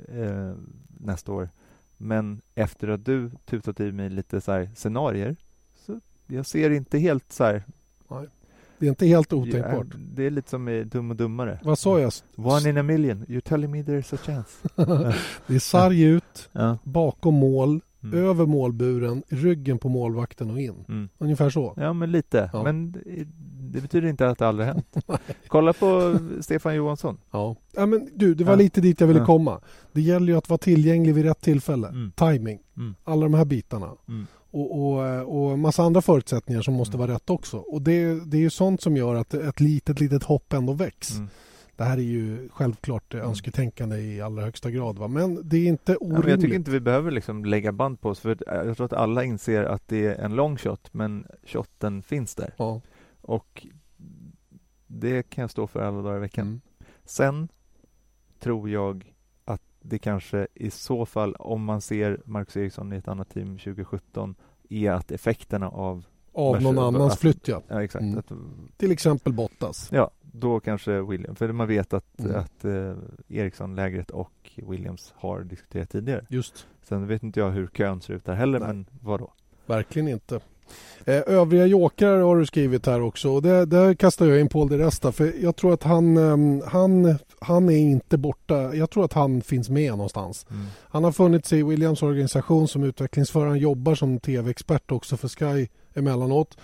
eh, 0.07 0.53
nästa 0.99 1.31
år. 1.31 1.49
Men 1.97 2.41
efter 2.55 2.87
att 2.87 3.05
du 3.05 3.31
tutat 3.45 3.79
i 3.79 3.91
mig 3.91 4.09
lite 4.09 4.41
så 4.41 4.51
här 4.51 4.69
scenarier 4.75 5.35
jag 6.29 6.45
ser 6.45 6.69
inte 6.69 6.97
helt 6.97 7.33
så 7.33 7.43
här. 7.43 7.63
Det 8.79 8.85
är 8.85 8.89
inte 8.89 9.05
helt 9.05 9.33
otänkbart. 9.33 9.87
Ja, 9.91 9.99
det 10.13 10.25
är 10.25 10.29
lite 10.29 10.49
som 10.49 10.69
i 10.69 10.83
Dum 10.83 11.11
och 11.11 11.17
Dummare. 11.17 11.59
Vad 11.63 11.79
sa 11.79 11.99
jag? 11.99 12.11
One 12.35 12.69
in 12.69 12.77
a 12.77 12.83
million. 12.83 13.25
You're 13.25 13.41
telling 13.41 13.71
me 13.71 13.83
there's 13.83 14.15
a 14.15 14.17
chance. 14.25 14.51
det 15.47 15.55
är 15.55 15.59
sarg 15.59 16.01
ut, 16.01 16.49
ja. 16.51 16.77
bakom 16.83 17.33
mål, 17.33 17.81
Mm. 18.03 18.19
över 18.19 18.45
målburen, 18.45 19.23
ryggen 19.29 19.79
på 19.79 19.89
målvakten 19.89 20.51
och 20.51 20.59
in. 20.59 20.85
Mm. 20.87 21.09
Ungefär 21.17 21.49
så. 21.49 21.73
Ja, 21.77 21.93
men 21.93 22.11
lite. 22.11 22.49
Ja. 22.53 22.63
Men 22.63 22.91
det, 23.71 23.81
betyder 23.81 24.07
inte 24.07 24.29
att 24.29 24.37
det 24.37 24.47
aldrig 24.47 24.67
hänt. 24.67 24.97
Kolla 25.47 25.73
på 25.73 26.19
Stefan 26.41 26.75
Johansson. 26.75 27.17
Ja. 27.31 27.55
ja 27.75 27.85
men 27.85 28.09
du, 28.15 28.35
det 28.35 28.43
var 28.43 28.55
lite 28.55 28.81
dit 28.81 28.99
jag 29.01 29.07
ville 29.07 29.25
komma. 29.25 29.61
Det 29.91 30.01
gäller 30.01 30.27
ju 30.27 30.37
att 30.37 30.49
vara 30.49 30.57
tillgänglig 30.57 31.13
vid 31.15 31.25
rätt 31.25 31.41
tillfälle. 31.41 31.87
Mm. 31.87 32.11
Timing. 32.11 32.59
Mm. 32.77 32.95
Alla 33.03 33.21
de 33.21 33.33
här 33.33 33.45
bitarna. 33.45 33.91
Och, 34.51 34.79
och, 34.93 35.07
eh, 35.07 35.21
och 35.21 35.59
massa 35.59 35.83
andra 35.83 36.01
förutsättningar 36.01 36.61
som 36.61 36.73
måste 36.73 36.97
Mm. 36.97 37.07
vara 37.07 37.15
rätt 37.15 37.29
också. 37.29 37.57
Och 37.57 37.81
det, 37.81 38.25
det 38.25 38.37
är 38.37 38.41
ju 38.41 38.49
sånt 38.49 38.81
som 38.81 38.97
gör 38.97 39.15
att 39.15 39.33
ett 39.33 39.59
litet, 39.59 39.99
litet 39.99 40.23
hopp 40.23 40.53
ändå 40.53 40.73
väcks. 40.73 41.15
Mm. 41.15 41.29
Det 41.75 41.83
här 41.83 41.97
är 41.97 42.01
ju 42.01 42.49
självklart 42.49 43.13
eh, 43.13 43.19
Mm. 43.19 43.29
önsketänkande 43.29 43.97
i 43.97 44.21
allra 44.21 44.43
högsta 44.43 44.71
grad. 44.71 44.97
Va? 44.99 45.07
Men 45.07 45.49
det 45.49 45.57
är 45.57 45.67
inte 45.67 45.91
Ja, 45.91 45.97
orimligt. 46.01 46.23
men 46.23 46.31
jag 46.31 46.41
tycker 46.41 46.55
inte 46.55 46.71
vi 46.71 46.79
behöver 46.79 47.11
liksom 47.11 47.45
lägga 47.45 47.71
band 47.71 48.01
på 48.01 48.09
oss 48.09 48.19
för 48.19 48.37
jag 48.47 48.77
tror 48.77 48.85
att 48.85 48.93
alla 48.93 49.23
inser 49.23 49.63
att 49.63 49.87
det 49.87 50.05
är 50.05 50.15
en 50.15 50.35
lång 50.35 50.57
shot 50.57 50.89
men 50.93 51.25
shotten 51.45 52.01
finns 52.03 52.35
där 52.35 52.53
Ja. 52.57 52.81
och 53.21 53.67
det 54.87 55.23
kan 55.29 55.41
jag 55.41 55.51
stå 55.51 55.67
för 55.67 55.79
alla 55.81 56.01
dagar 56.01 56.17
i 56.17 56.19
veckan. 56.19 56.47
Mm. 56.47 56.61
Sen 57.05 57.47
tror 58.39 58.69
jag 58.69 59.13
det 59.81 59.99
kanske 59.99 60.47
i 60.53 60.71
så 60.71 61.05
fall 61.05 61.35
om 61.35 61.63
man 61.63 61.81
ser 61.81 62.21
Marcus 62.25 62.57
Eriksson 62.57 62.93
i 62.93 62.95
ett 62.95 63.07
annat 63.07 63.29
team 63.29 63.57
2017 63.57 64.35
är 64.69 64.91
att 64.91 65.11
effekterna 65.11 65.69
av 65.69 66.05
Av 66.33 66.61
någon 66.61 66.77
annans 66.79 67.13
att- 67.13 67.19
flytt 67.19 67.47
ja. 67.47 67.61
ja 67.67 67.83
exakt 67.83 68.03
Mm. 68.03 68.17
att, 68.19 68.31
Till 68.77 68.91
exempel 68.91 69.33
Bottas. 69.33 69.89
ja 69.91 70.11
då 70.21 70.59
kanske 70.59 71.01
William 71.01 71.35
för 71.35 71.51
man 71.51 71.67
vet 71.67 71.93
att, 71.93 72.19
Mm. 72.19 72.35
att 72.35 72.65
eh, 72.65 72.93
Eriksson 73.27 73.75
lägret 73.75 74.09
och 74.11 74.51
Williams 74.55 75.13
har 75.17 75.41
diskuterat 75.43 75.89
tidigare. 75.89 76.25
Just. 76.29 76.67
Sen 76.83 77.07
vet 77.07 77.23
inte 77.23 77.39
jag 77.39 77.51
hur 77.51 77.67
kön 77.67 78.01
ser 78.01 78.13
ut 78.13 78.25
där 78.25 78.33
heller 78.35 78.59
Nej. 78.59 78.67
men 78.67 78.85
vadå? 79.01 79.31
Verkligen 79.65 80.07
inte. 80.07 80.39
Eh, 81.05 81.21
övriga 81.27 81.65
jokrar 81.65 82.21
har 82.21 82.37
du 82.37 82.45
skrivit 82.45 82.85
här 82.85 83.01
också. 83.01 83.29
Och 83.29 83.41
det, 83.41 83.65
där 83.65 83.93
kastar 83.93 84.25
jag 84.25 84.39
in 84.39 84.49
Paul 84.49 84.69
de 84.69 84.77
Resta. 84.77 85.11
För 85.11 85.33
jag 85.41 85.55
tror 85.55 85.73
att 85.73 85.83
han, 85.83 86.17
ehm, 86.17 86.61
han, 86.67 87.17
han 87.39 87.69
är 87.69 87.77
inte 87.77 88.17
borta. 88.17 88.75
Jag 88.75 88.89
tror 88.89 89.05
att 89.05 89.13
han 89.13 89.41
finns 89.41 89.69
med 89.69 89.91
någonstans. 89.91 90.45
Mm. 90.49 90.65
Han 90.89 91.03
har 91.03 91.11
funnits 91.11 91.53
i 91.53 91.63
Williams 91.63 92.03
organisation 92.03 92.67
som 92.67 92.83
utvecklingsförare. 92.83 93.49
Han 93.49 93.59
jobbar 93.59 93.95
som 93.95 94.19
tv-expert 94.19 94.91
också 94.91 95.17
för 95.17 95.27
Sky 95.27 95.67
emellanåt. 95.93 96.57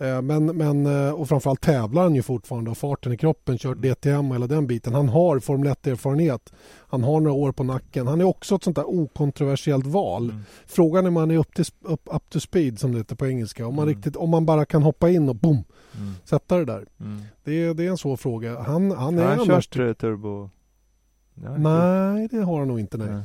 Eh, 0.00 0.22
Men, 0.22 0.46
men, 0.46 0.86
eh, 0.86 1.12
och 1.12 1.28
framförallt 1.28 1.60
tävlar 1.60 2.02
han 2.02 2.14
ju 2.14 2.22
fortfarande 2.22 2.70
och 2.70 2.78
farten 2.78 3.12
i 3.12 3.16
kroppen, 3.16 3.58
kört 3.58 3.76
Mm. 3.76 3.90
DTM 3.90 4.28
och 4.30 4.34
hela 4.34 4.46
den 4.46 4.66
biten. 4.66 4.94
Han 4.94 5.08
har 5.08 5.38
Formel 5.38 5.68
1-erfarenhet. 5.68 6.52
Han 6.88 7.04
har 7.04 7.20
några 7.20 7.32
år 7.36 7.52
på 7.52 7.64
nacken. 7.64 8.06
Han 8.06 8.20
är 8.20 8.24
också 8.24 8.54
ett 8.54 8.64
sånt 8.64 8.76
där 8.76 8.88
okontroversiellt 8.90 9.86
val. 9.86 10.30
Mm. 10.30 10.42
Frågan 10.66 11.04
är 11.04 11.08
om 11.08 11.14
man 11.14 11.30
är 11.30 11.36
upp, 11.38 11.54
till, 11.54 11.64
up, 11.80 12.00
up 12.14 12.30
to 12.30 12.40
speed 12.40 12.78
som 12.78 12.92
det 12.92 12.98
heter 12.98 13.16
på 13.16 13.26
engelska. 13.26 13.66
Om 13.66 13.74
man, 13.74 13.82
Mm. 13.82 13.94
riktigt, 13.94 14.16
om 14.16 14.30
man 14.30 14.46
bara 14.46 14.64
kan 14.64 14.82
hoppa 14.82 15.10
in 15.10 15.28
och 15.28 15.36
boom, 15.36 15.64
Mm. 15.96 16.12
sätta 16.24 16.56
det 16.58 16.64
där. 16.64 16.86
Mm. 17.00 17.22
Det 17.44 17.52
är, 17.64 17.74
det 17.74 17.86
är 17.86 17.90
en 17.90 17.98
svår 17.98 18.16
fråga. 18.16 18.60
Han, 18.60 18.90
han 18.90 19.18
är 19.18 19.22
Har 19.22 19.30
han 19.30 19.40
annars... 19.50 19.68
kört 19.68 19.88
eh, 19.88 19.92
turbo? 19.92 20.50
Ja, 21.34 21.56
Nej, 21.56 22.28
det 22.30 22.36
har 22.42 22.58
han 22.58 22.68
nog 22.68 22.80
inte. 22.80 22.96
Nej. 22.98 23.08
Nej. 23.10 23.22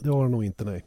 Det 0.00 0.08
har 0.10 0.22
han 0.22 0.30
nog 0.30 0.44
inte. 0.44 0.64
Nej. 0.64 0.84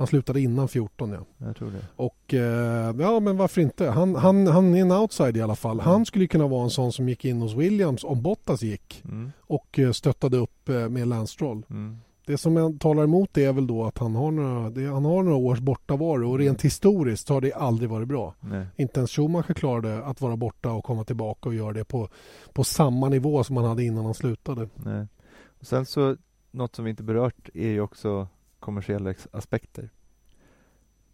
Han 0.00 0.06
slutade 0.06 0.40
innan 0.40 0.68
14 0.68 1.10
ja. 1.12 1.46
Jag 1.46 1.56
tror 1.56 1.70
det. 1.70 1.86
Och 1.96 2.34
eh, 2.34 2.94
ja, 2.98 3.20
men 3.20 3.36
varför 3.36 3.60
inte? 3.60 3.86
Han, 3.90 4.14
han, 4.14 4.46
han 4.46 4.74
är 4.74 4.80
en 4.80 4.92
outside 4.92 5.36
i 5.36 5.40
alla 5.42 5.56
fall. 5.56 5.80
Han 5.80 6.06
skulle 6.06 6.26
kunna 6.26 6.46
vara 6.46 6.64
en 6.64 6.70
sån 6.70 6.92
som 6.92 7.08
gick 7.08 7.24
in 7.24 7.40
hos 7.40 7.54
Williams 7.54 8.04
om 8.04 8.22
Bottas 8.22 8.62
gick 8.62 9.02
Mm. 9.04 9.32
och 9.40 9.78
eh, 9.78 9.92
stöttade 9.92 10.36
upp 10.36 10.68
eh, 10.68 10.88
med 10.88 11.08
Lance 11.08 11.32
Stroll. 11.32 11.62
Mm. 11.70 11.98
Det 12.26 12.38
som 12.38 12.56
jag 12.56 12.80
talar 12.80 13.04
emot 13.04 13.30
det 13.32 13.44
är 13.44 13.52
väl 13.52 13.66
då 13.66 13.84
att 13.84 13.98
han 13.98 14.14
har 14.14 14.30
några, 14.30 14.70
det, 14.70 14.86
han 14.86 15.04
har 15.04 15.22
några 15.22 15.36
års 15.36 15.58
bortavaro 15.60 16.30
och 16.30 16.38
rent 16.38 16.62
historiskt 16.62 17.28
har 17.28 17.40
det 17.40 17.52
aldrig 17.52 17.90
varit 17.90 18.08
bra. 18.08 18.34
Nej. 18.40 18.66
Inte 18.76 19.00
ens 19.00 19.10
Schumacher 19.10 19.54
klarade 19.54 20.04
att 20.04 20.20
vara 20.20 20.36
borta 20.36 20.72
och 20.72 20.84
komma 20.84 21.04
tillbaka 21.04 21.48
och 21.48 21.54
göra 21.54 21.72
det 21.72 21.84
på, 21.84 22.08
på 22.52 22.64
samma 22.64 23.08
nivå 23.08 23.44
som 23.44 23.56
han 23.56 23.66
hade 23.66 23.84
innan 23.84 24.04
han 24.04 24.14
slutade. 24.14 24.68
Nej. 24.74 25.06
Och 25.60 25.66
sen 25.66 25.86
så, 25.86 26.16
något 26.50 26.74
som 26.76 26.84
vi 26.84 26.90
inte 26.90 27.02
berört 27.02 27.48
är 27.54 27.68
ju 27.68 27.80
också 27.80 28.28
kommersiella 28.60 29.14
aspekter. 29.30 29.90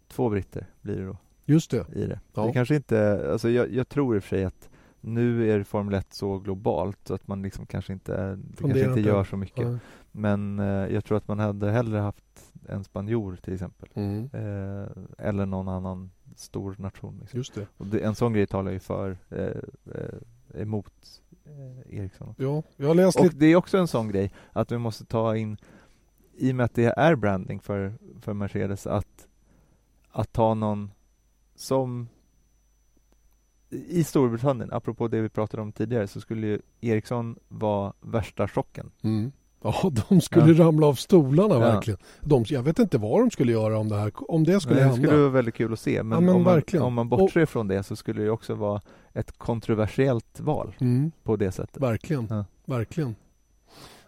Två 0.07 0.29
britter 0.29 0.65
blir 0.81 0.95
det 0.95 1.05
då 1.05 1.17
Just 1.45 1.71
det. 1.71 1.85
i 1.95 2.05
det. 2.05 2.19
Ja. 2.33 2.45
Det 2.45 2.53
kanske 2.53 2.75
inte, 2.75 3.27
alltså 3.31 3.49
jag, 3.49 3.71
jag 3.73 3.89
tror 3.89 4.15
i 4.15 4.19
och 4.19 4.23
för 4.23 4.29
sig 4.29 4.45
att 4.45 4.69
nu 5.01 5.51
är 5.51 5.63
Formel 5.63 5.93
1 5.93 6.13
så 6.13 6.39
globalt 6.39 6.99
så 7.07 7.13
att 7.13 7.27
man 7.27 7.41
liksom 7.41 7.65
kanske 7.65 7.93
inte, 7.93 8.39
kanske 8.59 8.85
inte 8.85 9.01
gör 9.01 9.23
så 9.23 9.37
mycket. 9.37 9.67
Ja. 9.67 9.79
Men 10.11 10.59
eh, 10.59 10.65
jag 10.65 11.05
tror 11.05 11.17
att 11.17 11.27
man 11.27 11.39
hade 11.39 11.71
hellre 11.71 11.97
haft 11.97 12.53
en 12.67 12.83
spanjor 12.83 13.35
till 13.35 13.53
exempel. 13.53 13.89
Mm. 13.93 14.29
Eh, 14.33 14.87
eller 15.17 15.45
någon 15.45 15.67
annan 15.67 16.11
stor 16.35 16.75
nation. 16.79 17.17
Liksom. 17.21 17.37
Just 17.37 17.53
det. 17.53 17.67
Det, 17.77 17.99
en 17.99 18.15
sån 18.15 18.33
grej 18.33 18.47
talar 18.47 18.71
ju 18.71 18.79
för 18.79 19.17
eh, 19.29 19.45
eh, 19.95 20.61
emot 20.61 21.21
eh, 21.45 21.99
Ericsson. 21.99 22.35
Ja, 22.37 22.63
jag 22.75 22.87
har 22.87 22.95
läst 22.95 23.17
Och 23.17 23.23
lite. 23.23 23.37
det 23.37 23.45
är 23.45 23.55
också 23.55 23.77
en 23.77 23.87
sån 23.87 24.07
grej 24.07 24.31
att 24.53 24.71
vi 24.71 24.77
måste 24.77 25.05
ta 25.05 25.35
in, 25.35 25.57
i 26.37 26.51
och 26.51 26.55
med 26.55 26.63
att 26.63 26.73
det 26.75 26.93
är 26.97 27.15
branding 27.15 27.59
för, 27.59 27.93
för 28.21 28.33
Mercedes, 28.33 28.87
att, 28.87 29.27
att 30.11 30.33
ta 30.33 30.53
någon 30.53 30.91
som 31.55 32.07
i 33.69 34.03
Storbritannien, 34.03 34.73
apropå 34.73 35.07
det 35.07 35.21
vi 35.21 35.29
pratade 35.29 35.63
om 35.63 35.71
tidigare, 35.71 36.07
så 36.07 36.21
skulle 36.21 36.47
ju 36.47 36.61
Ericsson 36.81 37.35
vara 37.47 37.93
värsta 38.01 38.47
chocken. 38.47 38.91
Mm. 39.01 39.31
Ja, 39.63 39.91
de 40.09 40.21
skulle 40.21 40.53
Ja. 40.53 40.63
ramla 40.65 40.87
av 40.87 40.93
stolarna 40.93 41.53
Ja. 41.53 41.59
verkligen. 41.59 41.99
De, 42.21 42.43
jag 42.47 42.63
vet 42.63 42.79
inte 42.79 42.97
vad 42.97 43.21
de 43.21 43.31
skulle 43.31 43.51
göra 43.51 43.77
om 43.79 43.89
det 43.89 43.95
här 43.95 44.11
om 44.31 44.43
det 44.43 44.59
skulle 44.59 44.75
det 44.79 44.81
hända. 44.83 44.97
skulle 44.97 45.17
vara 45.17 45.29
väldigt 45.29 45.55
kul 45.55 45.73
att 45.73 45.79
se, 45.79 46.03
men, 46.03 46.15
Ja, 46.15 46.19
men 46.19 46.35
om, 46.35 46.43
man, 46.43 46.81
om 46.81 46.93
man 46.93 47.09
bortser 47.09 47.45
från 47.45 47.67
det 47.67 47.83
så 47.83 47.95
skulle 47.95 48.23
det 48.23 48.29
också 48.29 48.55
vara 48.55 48.81
ett 49.13 49.37
kontroversiellt 49.37 50.39
val 50.39 50.75
Mm. 50.79 51.11
på 51.23 51.35
det 51.35 51.51
sättet. 51.51 51.81
Verkligen. 51.81 52.43
Verkligen. 52.65 53.15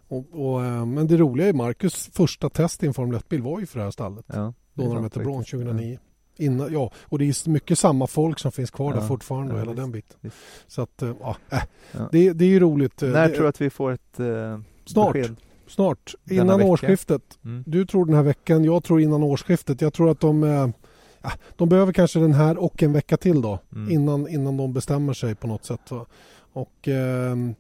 Och, 0.10 0.26
och, 0.54 0.66
eh, 0.66 0.86
men 0.86 1.08
det 1.08 1.18
roliga 1.18 1.48
är 1.48 1.54
Marcus 1.54 2.10
första 2.14 2.50
test 2.50 2.84
i 2.84 2.88
en 2.88 2.94
Formel 2.94 3.20
1-bil 3.20 3.42
var 3.42 3.60
ju 3.60 3.66
för 3.66 3.80
det 3.80 3.84
här 3.86 3.92
stallet. 3.92 4.26
Ja, 4.28 4.36
det 4.36 4.54
Då 4.74 4.84
är 4.84 4.88
när 4.88 4.96
de 4.96 5.04
hette 5.04 5.20
Braun 5.20 5.38
faktiskt. 5.38 5.52
2009. 5.52 6.00
Innan, 6.38 6.74
ja, 6.74 6.92
och 7.04 7.20
det 7.20 7.26
är 7.26 7.50
mycket 7.50 7.80
samma 7.80 8.08
folk 8.08 8.40
som 8.40 8.52
finns 8.52 8.72
kvar 8.72 8.94
där 8.94 9.02
Ja. 9.02 9.08
fortfarande 9.08 9.54
och 9.54 9.58
Ja, 9.60 9.62
hela 9.62 9.72
visst, 9.72 9.82
den 9.82 9.92
biten. 9.92 10.18
visst. 10.22 10.36
Så 10.68 10.82
att, 10.82 11.02
eh, 11.02 11.14
ja, 11.20 11.36
äh, 11.52 11.60
Ja. 11.92 12.10
det, 12.12 12.34
det 12.34 12.46
är 12.46 12.50
ju 12.50 12.60
roligt. 12.60 13.04
eh, 13.04 13.10
När 13.10 13.28
det, 13.30 13.34
tror 13.36 13.44
du 13.44 13.50
att 13.50 13.62
vi 13.62 13.70
får 13.70 13.92
ett 13.92 14.20
eh, 14.20 14.60
Snart. 14.86 15.14
besked? 15.14 15.36
Snart, 15.68 16.16
Denna 16.24 16.42
innan 16.44 16.58
vecka? 16.58 16.70
årsskiftet. 16.72 17.40
Mm. 17.44 17.64
Du 17.68 17.86
tror 17.86 18.06
den 18.06 18.16
här 18.16 18.24
veckan, 18.24 18.64
jag 18.64 18.84
tror 18.84 19.02
innan 19.02 19.24
årsskiftet. 19.24 19.82
Jag 19.82 19.94
tror 19.94 20.10
att 20.12 20.20
de, 20.20 20.44
eh, 20.44 20.68
ja, 21.22 21.32
de 21.56 21.70
behöver 21.70 21.94
kanske 21.94 22.20
den 22.20 22.34
här 22.34 22.58
och 22.58 22.84
en 22.84 22.94
vecka 22.94 23.18
till 23.18 23.42
då. 23.42 23.60
Mm. 23.76 23.92
Innan, 23.92 24.28
innan 24.28 24.58
de 24.58 24.74
bestämmer 24.74 25.14
sig 25.14 25.36
på 25.36 25.48
något 25.48 25.66
sätt. 25.66 25.92
Och 26.54 26.88
ehm, 26.88 27.56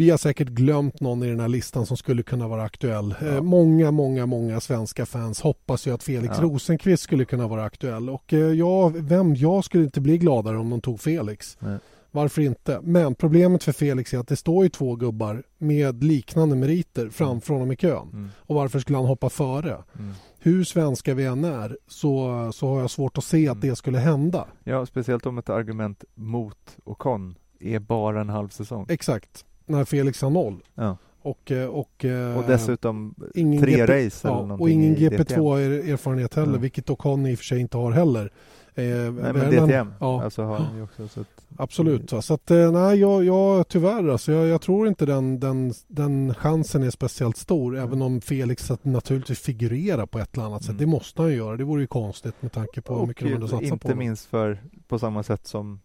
vi 0.00 0.10
har 0.10 0.18
säkert 0.18 0.48
glömt 0.48 1.00
någon 1.00 1.22
i 1.22 1.26
den 1.28 1.40
här 1.40 1.48
listan 1.48 1.86
som 1.86 1.96
skulle 1.96 2.22
kunna 2.22 2.48
vara 2.48 2.62
aktuell. 2.62 3.14
Ja. 3.20 3.26
Eh, 3.26 3.42
många, 3.42 3.90
många, 3.90 4.26
många 4.26 4.60
svenska 4.60 5.06
fans 5.06 5.40
hoppas 5.40 5.86
ju 5.86 5.94
att 5.94 6.02
Felix 6.02 6.34
Ja. 6.38 6.42
Rosenqvist 6.44 7.02
skulle 7.02 7.24
kunna 7.24 7.48
vara 7.48 7.64
aktuell. 7.64 8.10
Och 8.10 8.32
eh, 8.32 8.38
ja, 8.38 8.88
vem, 8.94 9.34
jag 9.34 9.64
skulle 9.64 9.84
inte 9.84 10.00
bli 10.00 10.18
gladare 10.18 10.58
om 10.58 10.70
de 10.70 10.80
tog 10.80 11.00
Felix. 11.00 11.56
Nej. 11.60 11.78
Varför 12.10 12.42
inte? 12.42 12.80
Men 12.82 13.14
problemet 13.14 13.64
för 13.64 13.72
Felix 13.72 14.14
är 14.14 14.18
att 14.18 14.28
det 14.28 14.36
står 14.36 14.64
ju 14.64 14.68
två 14.70 14.96
gubbar 14.96 15.42
med 15.58 16.04
liknande 16.04 16.56
meriter 16.56 17.08
framför 17.10 17.54
honom 17.54 17.72
i 17.72 17.76
kön. 17.76 18.08
Mm. 18.12 18.28
Och 18.36 18.54
varför 18.54 18.78
skulle 18.78 18.98
han 18.98 19.06
hoppa 19.06 19.30
före? 19.30 19.76
Mm. 19.98 20.12
Hur 20.38 20.64
svenska 20.64 21.14
vi 21.14 21.24
än 21.24 21.44
är 21.44 21.76
så, 21.88 22.50
så 22.52 22.68
har 22.68 22.80
jag 22.80 22.90
svårt 22.90 23.18
att 23.18 23.24
se 23.24 23.48
att 23.48 23.56
Mm. 23.56 23.68
det 23.70 23.76
skulle 23.76 23.98
hända. 23.98 24.46
Ja, 24.64 24.86
speciellt 24.86 25.26
om 25.26 25.38
ett 25.38 25.50
argument 25.50 26.04
mot 26.14 26.76
Ocon 26.84 27.34
är 27.60 27.78
bara 27.78 28.20
en 28.20 28.28
halv 28.28 28.48
säsong. 28.48 28.86
Exakt. 28.88 29.44
När 29.70 29.84
Felix 29.84 30.22
har 30.22 30.30
noll. 30.30 30.62
Ja. 30.74 30.96
Och, 31.22 31.50
eh, 31.50 31.66
och, 31.68 32.04
eh, 32.04 32.38
Och 32.38 32.44
dessutom 32.46 33.14
ingen 33.34 33.62
tre 33.62 33.72
GP 33.76 33.82
race 34.06 34.28
eller 34.28 34.36
ja, 34.36 34.42
någonting 34.42 34.62
Och 34.62 34.70
ingen 34.70 34.96
i 34.96 35.08
DTM. 35.08 35.18
GP2-erfarenhet 35.18 36.34
heller, 36.34 36.52
Ja. 36.52 36.58
vilket 36.58 36.90
Ocon 36.90 37.26
i 37.26 37.34
och 37.34 37.38
för 37.38 37.44
sig 37.44 37.60
inte 37.60 37.76
har 37.76 37.92
heller. 37.92 38.32
Eh, 38.74 38.84
Nej, 38.84 39.12
men 39.12 39.50
DTM 39.50 39.92
Ja, 40.00 40.22
alltså 40.24 40.42
har 40.42 40.58
han 40.58 40.76
ju 40.76 40.82
också. 40.82 41.08
Så 41.08 41.20
att, 41.20 41.26
absolut. 41.56 42.10
Så 42.20 42.34
att, 42.34 42.50
eh, 42.50 42.72
nej, 42.72 42.98
jag, 42.98 43.24
jag, 43.24 43.68
tyvärr 43.68 44.08
alltså, 44.08 44.32
jag, 44.32 44.46
jag 44.46 44.60
tror 44.60 44.88
inte 44.88 45.06
den, 45.06 45.40
den, 45.40 45.72
den 45.88 46.34
chansen 46.34 46.82
är 46.82 46.90
speciellt 46.90 47.36
stor. 47.36 47.78
Även 47.78 48.02
om 48.02 48.20
Felix 48.20 48.70
naturligtvis 48.82 49.38
figurerar 49.40 50.06
på 50.06 50.18
ett 50.18 50.34
eller 50.36 50.46
annat 50.46 50.62
sätt. 50.62 50.70
Mm. 50.70 50.80
Det 50.80 50.86
måste 50.86 51.22
han 51.22 51.30
ju 51.30 51.36
göra. 51.36 51.56
Det 51.56 51.64
vore 51.64 51.80
ju 51.80 51.86
konstigt 51.86 52.42
med 52.42 52.52
tanke 52.52 52.80
på 52.80 52.98
hur 52.98 53.06
mycket 53.06 53.24
de 53.24 53.32
ändå 53.32 53.44
och 53.44 53.50
satsar 53.50 53.66
på 53.68 53.72
inte 53.74 53.94
minst 53.94 54.26
för 54.26 54.58
på 54.88 54.98
samma 54.98 55.22
sätt 55.22 55.46
som 55.46 55.80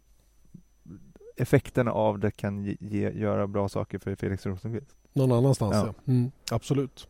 effekterna 1.36 1.92
av 1.92 2.20
det 2.20 2.32
kan 2.32 2.64
ge, 2.80 3.10
göra 3.10 3.48
bra 3.48 3.70
saker 3.70 4.00
för 4.00 4.16
Felix 4.16 4.46
Rosenqvist. 4.46 4.96
Någon 5.14 5.32
annanstans 5.32 5.76
Ja. 5.76 5.86
ja. 6.06 6.12
Mm, 6.14 6.32
absolut. 6.52 7.08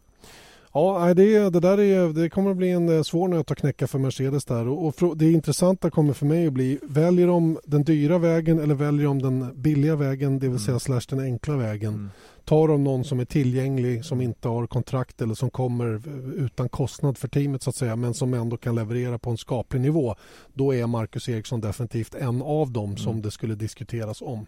Ja, 0.77 1.13
det, 1.13 1.49
det 1.49 1.59
där 1.59 1.79
är, 1.79 2.13
det 2.13 2.29
kommer 2.29 2.51
att 2.51 2.57
bli 2.57 2.69
en 2.71 2.89
eh, 2.97 3.01
svår 3.03 3.27
nöt 3.27 3.51
att 3.51 3.57
knäcka 3.57 3.87
för 3.87 3.99
Mercedes 3.99 4.45
där. 4.45 4.67
Och, 4.67 5.17
det 5.17 5.31
intressanta 5.31 5.89
kommer 5.89 6.13
för 6.13 6.25
mig 6.25 6.47
att 6.47 6.53
bli, 6.53 6.79
väljer 6.83 7.27
de 7.27 7.59
den 7.65 7.83
dyra 7.83 8.17
vägen 8.17 8.59
eller 8.59 8.75
väljer 8.75 9.05
de 9.07 9.21
den 9.21 9.61
billiga 9.61 9.95
vägen, 9.95 10.33
det 10.33 10.47
vill 10.47 10.49
Mm. 10.49 10.59
säga 10.59 10.79
slash 10.79 11.01
den 11.09 11.19
enkla 11.19 11.55
vägen. 11.57 11.93
Mm. 11.93 12.09
Tar 12.45 12.67
de 12.67 12.83
någon 12.83 13.03
som 13.03 13.19
är 13.19 13.25
tillgänglig, 13.25 14.05
som 14.05 14.21
inte 14.21 14.47
har 14.47 14.67
kontrakt 14.67 15.21
eller 15.21 15.33
som 15.35 15.49
kommer 15.49 15.93
eh, 15.95 16.43
utan 16.45 16.69
kostnad 16.69 17.17
för 17.17 17.27
teamet 17.27 17.63
så 17.63 17.69
att 17.69 17.75
säga, 17.75 17.95
men 17.95 18.13
som 18.13 18.33
ändå 18.33 18.57
kan 18.57 18.75
leverera 18.75 19.19
på 19.19 19.29
en 19.29 19.37
skaplig 19.37 19.81
nivå. 19.81 20.15
Då 20.53 20.73
är 20.73 20.87
Marcus 20.87 21.29
Eriksson 21.29 21.61
definitivt 21.61 22.15
en 22.15 22.41
av 22.41 22.71
dem 22.71 22.97
som 22.97 23.11
Mm. 23.11 23.21
det 23.21 23.31
skulle 23.31 23.55
diskuteras 23.55 24.21
om. 24.21 24.45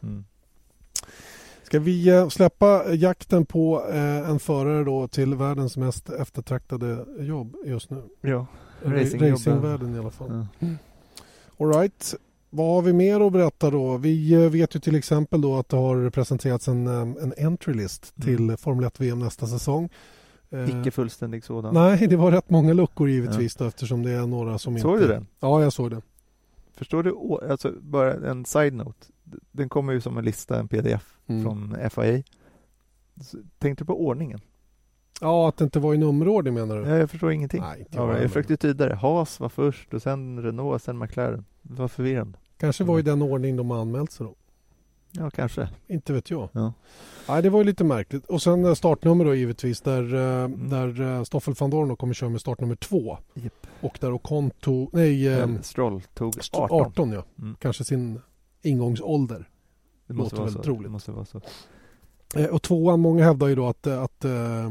Mm. 1.67 1.71
Ska 1.71 1.79
vi 1.79 2.09
eh, 2.09 2.27
släppa 2.29 2.93
jakten 2.93 3.45
på 3.45 3.83
eh, 3.89 4.29
en 4.29 4.39
förare 4.39 4.83
då 4.83 5.07
till 5.07 5.35
världens 5.35 5.77
mest 5.77 6.09
eftertraktade 6.09 7.05
jobb 7.19 7.55
just 7.65 7.89
nu? 7.89 8.03
Ja. 8.21 8.45
Racingvärlden 8.83 9.95
i 9.95 9.99
alla 9.99 10.11
fall. 10.11 10.47
Ja. 10.59 10.67
All 11.59 11.73
right. 11.73 12.15
Vad 12.49 12.67
har 12.75 12.81
vi 12.81 12.93
mer 12.93 13.19
att 13.27 13.33
berätta 13.33 13.69
då? 13.69 13.97
Vi 13.97 14.33
eh, 14.33 14.39
vet 14.39 14.75
ju 14.75 14.79
till 14.79 14.95
exempel 14.95 15.41
då 15.41 15.57
att 15.57 15.69
det 15.69 15.77
har 15.77 16.09
presenterats 16.09 16.67
en, 16.67 16.87
en 16.87 17.33
entry 17.37 17.73
list 17.73 18.13
Mm. 18.17 18.37
till 18.37 18.57
Formel 18.57 18.85
1-VM 18.85 19.19
nästa 19.19 19.47
säsong. 19.47 19.89
Icke 20.67 20.91
fullständig 20.91 21.43
sådan. 21.43 21.73
Nej, 21.73 22.07
det 22.07 22.15
var 22.15 22.31
rätt 22.31 22.49
många 22.49 22.73
luckor 22.73 23.09
givetvis 23.09 23.55
då, 23.55 23.65
eftersom 23.65 24.03
det 24.03 24.11
är 24.11 24.27
några 24.27 24.57
som 24.57 24.79
Såg 24.79 24.95
inte... 24.95 25.07
du 25.07 25.13
den? 25.13 25.27
Ja, 25.39 25.63
jag 25.63 25.73
såg 25.73 25.91
den. 25.91 26.01
Förstår 26.75 27.03
du? 27.03 27.15
Alltså 27.51 27.73
bara 27.81 28.29
en 28.29 28.45
side-note. 28.45 29.07
Den 29.51 29.69
kommer 29.69 29.93
ju 29.93 30.01
som 30.01 30.17
en 30.17 30.25
lista, 30.25 30.59
en 30.59 30.67
pdf 30.67 31.17
Mm. 31.27 31.43
från. 31.43 31.75
Så 33.21 33.37
Tänkte 33.59 33.83
du 33.83 33.85
på 33.85 34.05
ordningen? 34.07 34.39
Ja, 35.21 35.49
att 35.49 35.57
det 35.57 35.63
inte 35.63 35.79
var 35.79 35.93
i 35.93 35.97
nummerordning 35.97 36.53
menar 36.53 36.75
du? 36.77 36.81
Ja, 36.89 36.95
jag 36.97 37.09
förstår 37.11 37.31
ingenting. 37.31 37.61
Nej, 37.61 37.79
inte 37.79 37.97
Ja, 37.97 38.01
jag 38.01 38.09
jag 38.09 38.15
heller. 38.15 38.27
försökte 38.27 38.57
tyda 38.57 38.89
det. 38.89 38.95
Haas 38.95 39.39
var 39.39 39.49
först 39.49 39.93
och 39.93 40.01
sen 40.01 40.41
Renault, 40.43 40.83
sen 40.83 40.97
McLaren. 40.99 41.45
Det 41.61 41.73
var 41.81 41.87
förvirrande. 41.87 42.37
Kanske 42.57 42.83
var 42.83 42.99
i 42.99 43.01
den 43.01 43.21
ordning 43.21 43.55
de 43.55 43.69
har 43.69 43.77
anmält 43.81 44.11
sig 44.11 44.25
då. 44.25 44.35
Ja, 45.11 45.29
kanske. 45.29 45.69
Inte 45.87 46.13
vet 46.13 46.29
jag. 46.31 46.49
Ja. 46.51 46.73
Nej, 47.29 47.41
det 47.41 47.49
var 47.49 47.59
ju 47.59 47.65
lite 47.65 47.83
märkligt. 47.83 48.25
Och 48.25 48.41
sen 48.41 48.75
startnummer 48.75 49.25
då 49.25 49.35
givetvis 49.35 49.81
där, 49.81 50.13
eh, 50.15 50.43
Mm. 50.45 50.69
där 50.69 51.01
eh, 51.01 51.23
Stoffel 51.23 51.53
van 51.59 51.69
Dorn 51.69 51.95
kommer 51.95 52.13
köra 52.13 52.29
med 52.29 52.41
startnummer 52.41 52.75
två. 52.75 53.17
Japp. 53.33 53.67
Och 53.81 53.97
där 54.01 54.13
Ocon 54.13 54.49
tog, 54.49 54.89
nej, 54.93 55.27
eh, 55.27 55.43
Eller 55.43 55.61
Stroll 55.61 56.01
tog 56.13 56.37
st- 56.39 56.57
18. 56.57 56.81
18 56.81 57.11
ja. 57.11 57.23
Mm. 57.39 57.55
Kanske 57.59 57.83
sin 57.83 58.21
ingångsålder. 58.61 59.49
Det 60.07 60.13
måste 60.13 60.23
låter 60.35 60.37
vara 60.37 60.45
väl 60.45 60.53
så. 60.53 60.63
troligt. 60.63 60.83
Det 60.83 60.89
måste 60.89 61.11
vara 61.11 61.25
så. 61.25 61.41
Eh, 62.35 62.45
och 62.45 62.61
tvåan, 62.61 62.99
många 62.99 63.23
hävdar 63.23 63.47
ju 63.47 63.55
då 63.55 63.67
att, 63.67 63.87
att 63.87 64.25
eh, 64.25 64.69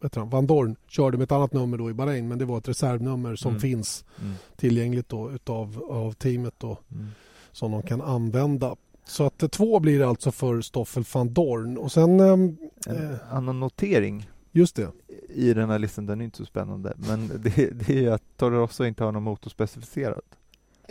vet 0.00 0.16
Van 0.16 0.46
Dorn 0.46 0.76
körde 0.88 1.16
med 1.18 1.24
ett 1.24 1.32
annat 1.32 1.52
nummer 1.52 1.78
då 1.78 1.90
i 1.90 1.94
Bahrain 1.94 2.28
men 2.28 2.38
det 2.38 2.44
var 2.44 2.58
ett 2.58 2.68
reservnummer 2.68 3.36
som 3.36 3.48
Mm. 3.50 3.60
finns 3.60 4.04
Mm. 4.22 4.34
tillgängligt 4.56 5.08
då 5.08 5.30
utav 5.32 5.84
av 5.90 6.12
teamet 6.12 6.54
då 6.58 6.78
Mm. 6.92 7.06
som 7.52 7.70
de 7.72 7.82
kan 7.82 8.00
använda. 8.00 8.76
Så 9.04 9.24
att 9.26 9.50
två 9.52 9.80
blir 9.80 9.98
det 9.98 10.08
alltså 10.08 10.32
för 10.32 10.60
Stoffel 10.60 11.04
van 11.14 11.32
Dorn. 11.32 11.78
Och 11.78 11.92
sen, 11.92 12.20
ehm, 12.20 12.56
En 12.86 13.16
annan 13.30 13.60
notering 13.60 14.30
just 14.52 14.76
det. 14.76 14.88
i 15.28 15.54
den 15.54 15.70
här 15.70 15.78
listan, 15.78 16.06
den 16.06 16.20
är 16.20 16.24
inte 16.24 16.36
så 16.38 16.44
spännande, 16.46 16.94
men 17.08 17.28
det, 17.42 17.70
det 17.86 18.04
är 18.06 18.10
att 18.10 18.22
Toro 18.36 18.56
Rosso 18.58 18.84
inte 18.84 19.04
har 19.04 19.12
någon 19.12 19.22
motor 19.22 19.50
specificerad. 19.50 20.20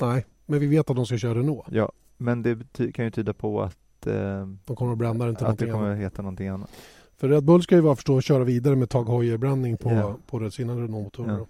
Nej, 0.01 0.25
men 0.49 0.59
vi 0.59 0.67
vet 0.67 0.89
att 0.89 0.95
de 0.95 1.05
ska 1.05 1.17
köra 1.17 1.39
Renault. 1.39 1.65
Ja, 1.71 1.91
men 2.17 2.41
det 2.41 2.57
kan 2.93 3.05
ju 3.05 3.11
tyda 3.11 3.33
på 3.33 3.61
att, 3.61 4.07
eh, 4.07 4.13
De 4.65 4.75
kommer 4.75 4.91
att 4.91 4.97
brända 4.97 5.25
den 5.25 5.35
till 5.35 5.45
att 5.45 5.59
det 5.59 5.65
kommer 5.65 5.85
annat. 5.85 5.93
att 5.97 6.03
heta 6.03 6.21
någonting 6.21 6.47
annat. 6.47 6.69
För 7.17 7.29
Red 7.29 7.43
Bull 7.43 7.61
ska 7.63 7.75
ju 7.75 7.81
vara 7.81 7.95
förstå 7.95 8.21
köra 8.21 8.43
vidare 8.43 8.75
med 8.75 8.89
Tag 8.89 9.09
Heuer-branding 9.09 9.77
på, 9.77 9.89
Ja. 9.91 10.15
på 10.27 10.51
sina 10.51 10.73
Renault-motorer. 10.73 11.37
Ja. 11.37 11.45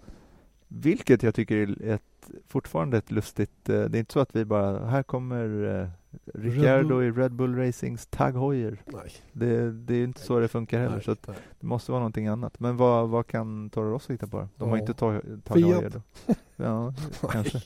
Vilket 0.72 1.22
jag 1.22 1.34
tycker 1.34 1.56
är 1.56 1.94
ett, 1.94 2.30
fortfarande 2.48 2.98
ett 2.98 3.10
lustigt... 3.10 3.68
eh, 3.68 3.80
Det 3.80 3.98
är 3.98 4.00
inte 4.00 4.12
så 4.12 4.20
att 4.20 4.36
vi 4.36 4.44
bara, 4.44 4.86
här 4.86 5.02
kommer 5.02 5.80
eh, 5.82 5.88
Ricciardo 6.34 7.02
i 7.02 7.10
Red 7.10 7.32
Bull 7.32 7.56
Racings 7.56 8.06
Tag 8.06 8.32
Heuer. 8.32 8.82
Nej. 8.86 9.12
Det, 9.32 9.72
det 9.72 9.94
är 9.94 10.04
inte 10.04 10.20
så 10.20 10.40
det 10.40 10.48
funkar 10.48 10.78
heller. 10.78 10.94
Nej, 10.94 11.04
Så 11.04 11.16
nej. 11.26 11.36
det 11.60 11.66
måste 11.66 11.92
vara 11.92 11.98
någonting 12.00 12.26
annat. 12.26 12.60
Men 12.60 12.76
vad, 12.76 13.08
vad 13.08 13.26
kan 13.26 13.70
Toro 13.70 13.90
Rosso 13.90 14.12
hitta 14.12 14.26
på? 14.26 14.48
De 14.56 14.68
har 14.68 14.76
Ja. 14.76 14.80
inte 14.80 14.94
tagit 14.94 15.44
Tag 15.44 15.56
Fiat. 15.58 15.68
Heuer 15.80 15.90
då. 15.90 16.34
Ja, 16.64 16.94
kanske. 17.30 17.58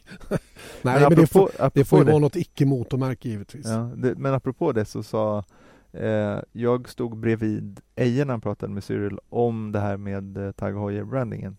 Nej, 0.82 1.00
men, 1.00 1.14
det, 1.18 1.26
får, 1.26 1.50
det 1.56 1.64
apropå 1.64 1.84
får 1.84 1.98
ju 1.98 2.04
det- 2.04 2.10
vara 2.10 2.20
något 2.20 2.36
icke-motormärke 2.36 3.28
givetvis. 3.28 3.66
Ja, 3.66 3.90
det, 3.96 4.14
men 4.18 4.34
apropå 4.34 4.72
det 4.72 4.84
så 4.84 5.02
sa 5.02 5.44
eh, 5.92 6.38
jag 6.52 6.88
stod 6.88 7.16
bredvid 7.16 7.80
Eje 7.96 8.24
när 8.24 8.32
han 8.32 8.40
pratade 8.40 8.72
med 8.72 8.84
Cyril 8.84 9.18
om 9.28 9.72
det 9.72 9.80
här 9.80 9.96
med 9.96 10.36
eh, 10.36 10.52
Tag 10.52 10.72
Heuer-brandingen. 10.74 11.56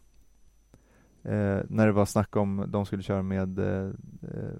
Eh, 1.26 1.60
när 1.70 1.86
det 1.86 1.92
var 1.92 2.06
snack 2.06 2.36
om 2.36 2.66
de 2.68 2.86
skulle 2.86 3.04
köra 3.04 3.22
med 3.22 3.60
eh, 3.60 3.90
eh, 4.22 4.56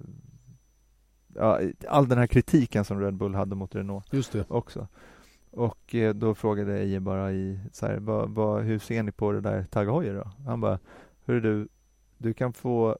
ja, 1.34 1.60
all 1.88 2.08
den 2.08 2.18
här 2.18 2.26
kritiken 2.26 2.84
som 2.84 3.00
Red 3.00 3.14
Bull 3.14 3.34
hade 3.34 3.54
mot 3.54 3.74
Renault 3.74 4.12
Just 4.12 4.32
det. 4.32 4.44
också. 4.48 4.88
Och 5.50 5.94
eh, 5.94 6.14
då 6.14 6.34
frågade 6.34 6.78
Eje 6.78 7.00
bara 7.00 7.32
i 7.32 7.60
så 7.72 7.86
här, 7.86 7.98
vad, 7.98 8.30
vad, 8.30 8.62
hur 8.62 8.78
ser 8.78 9.02
ni 9.02 9.12
på 9.12 9.32
det 9.32 9.40
där 9.40 9.64
Tag 9.64 9.84
Heuer 9.86 10.14
då? 10.14 10.30
Han 10.46 10.60
bara, 10.60 10.78
hörru 11.24 11.40
du, 11.40 11.68
du 12.18 12.34
kan 12.34 12.52
få 12.52 12.98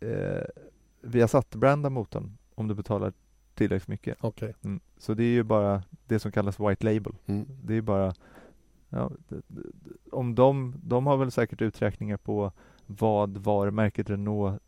eh, 0.00 0.42
Viasat-branda 1.00 1.90
motorn 1.90 2.38
om 2.54 2.68
du 2.68 2.74
betalar 2.74 3.12
tillräckligt 3.54 3.88
mycket. 3.88 4.18
Okej. 4.20 4.54
Mm. 4.64 4.80
Så 4.98 5.14
det 5.14 5.24
är 5.24 5.32
ju 5.32 5.42
bara 5.42 5.82
det 6.06 6.18
som 6.18 6.32
kallas 6.32 6.60
white 6.60 6.84
label. 6.84 7.12
Mm. 7.26 7.46
Det 7.62 7.74
är 7.74 7.82
bara 7.82 8.14
ja, 8.88 9.10
om 10.12 10.34
de, 10.34 10.74
de 10.82 11.06
har 11.06 11.16
väl 11.16 11.30
säkert 11.30 11.62
uträkningar 11.62 12.16
på 12.16 12.52
vad 12.86 13.36
varumärket 13.38 14.10
Renault 14.10 14.60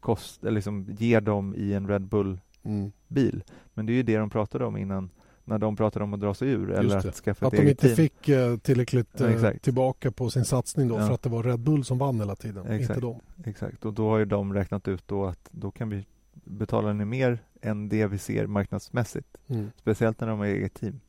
kost, 0.00 0.42
eller 0.42 0.50
liksom 0.52 0.86
ger 0.98 1.20
dem 1.20 1.54
i 1.56 1.72
en 1.72 1.88
Red 1.88 2.02
Bull-bil. 2.02 3.34
Mm. 3.34 3.42
Men 3.74 3.86
det 3.86 3.92
är 3.92 3.94
ju 3.94 4.02
det 4.02 4.16
de 4.16 4.30
pratade 4.30 4.64
om 4.64 4.76
innan 4.76 5.10
när 5.44 5.58
de 5.58 5.76
pratade 5.76 6.04
om 6.04 6.14
att 6.14 6.20
dra 6.20 6.34
sig 6.34 6.48
ur 6.48 6.70
eller 6.70 7.02
det. 7.02 7.08
att 7.08 7.14
skaffa 7.14 7.46
Att 7.46 7.52
ett 7.52 7.60
de 7.60 7.64
eget 7.66 7.84
inte 7.84 7.86
team. 7.96 7.96
fick 7.96 8.28
eh, 8.28 8.56
tillräckligt 8.56 9.08
Ja, 9.20 9.26
eh, 9.28 9.56
tillbaka 9.56 10.10
på 10.10 10.30
sin 10.30 10.44
satsning 10.44 10.88
då 10.88 10.94
Ja. 10.98 11.06
för 11.06 11.14
att 11.14 11.22
det 11.22 11.28
var 11.28 11.42
Red 11.42 11.60
Bull 11.60 11.84
som 11.84 11.98
vann 11.98 12.20
hela 12.20 12.36
tiden, 12.36 12.66
Exakt. 12.66 12.90
inte 12.90 13.00
de. 13.00 13.20
Exakt, 13.50 13.84
och 13.84 13.92
då 13.94 14.08
har 14.08 14.18
ju 14.18 14.24
de 14.24 14.54
räknat 14.54 14.88
ut 14.88 15.08
då 15.08 15.26
att 15.26 15.48
då 15.50 15.70
kan 15.70 15.88
vi 15.90 16.06
betala 16.44 16.92
ni 16.92 17.04
mer 17.04 17.38
än 17.62 17.88
det 17.88 18.06
vi 18.06 18.18
ser 18.18 18.46
marknadsmässigt. 18.46 19.28
Mm. 19.46 19.70
Speciellt 19.76 20.20
när 20.20 20.28
de 20.28 20.38
har 20.38 20.46
eget 20.46 20.74
team. 20.74 21.00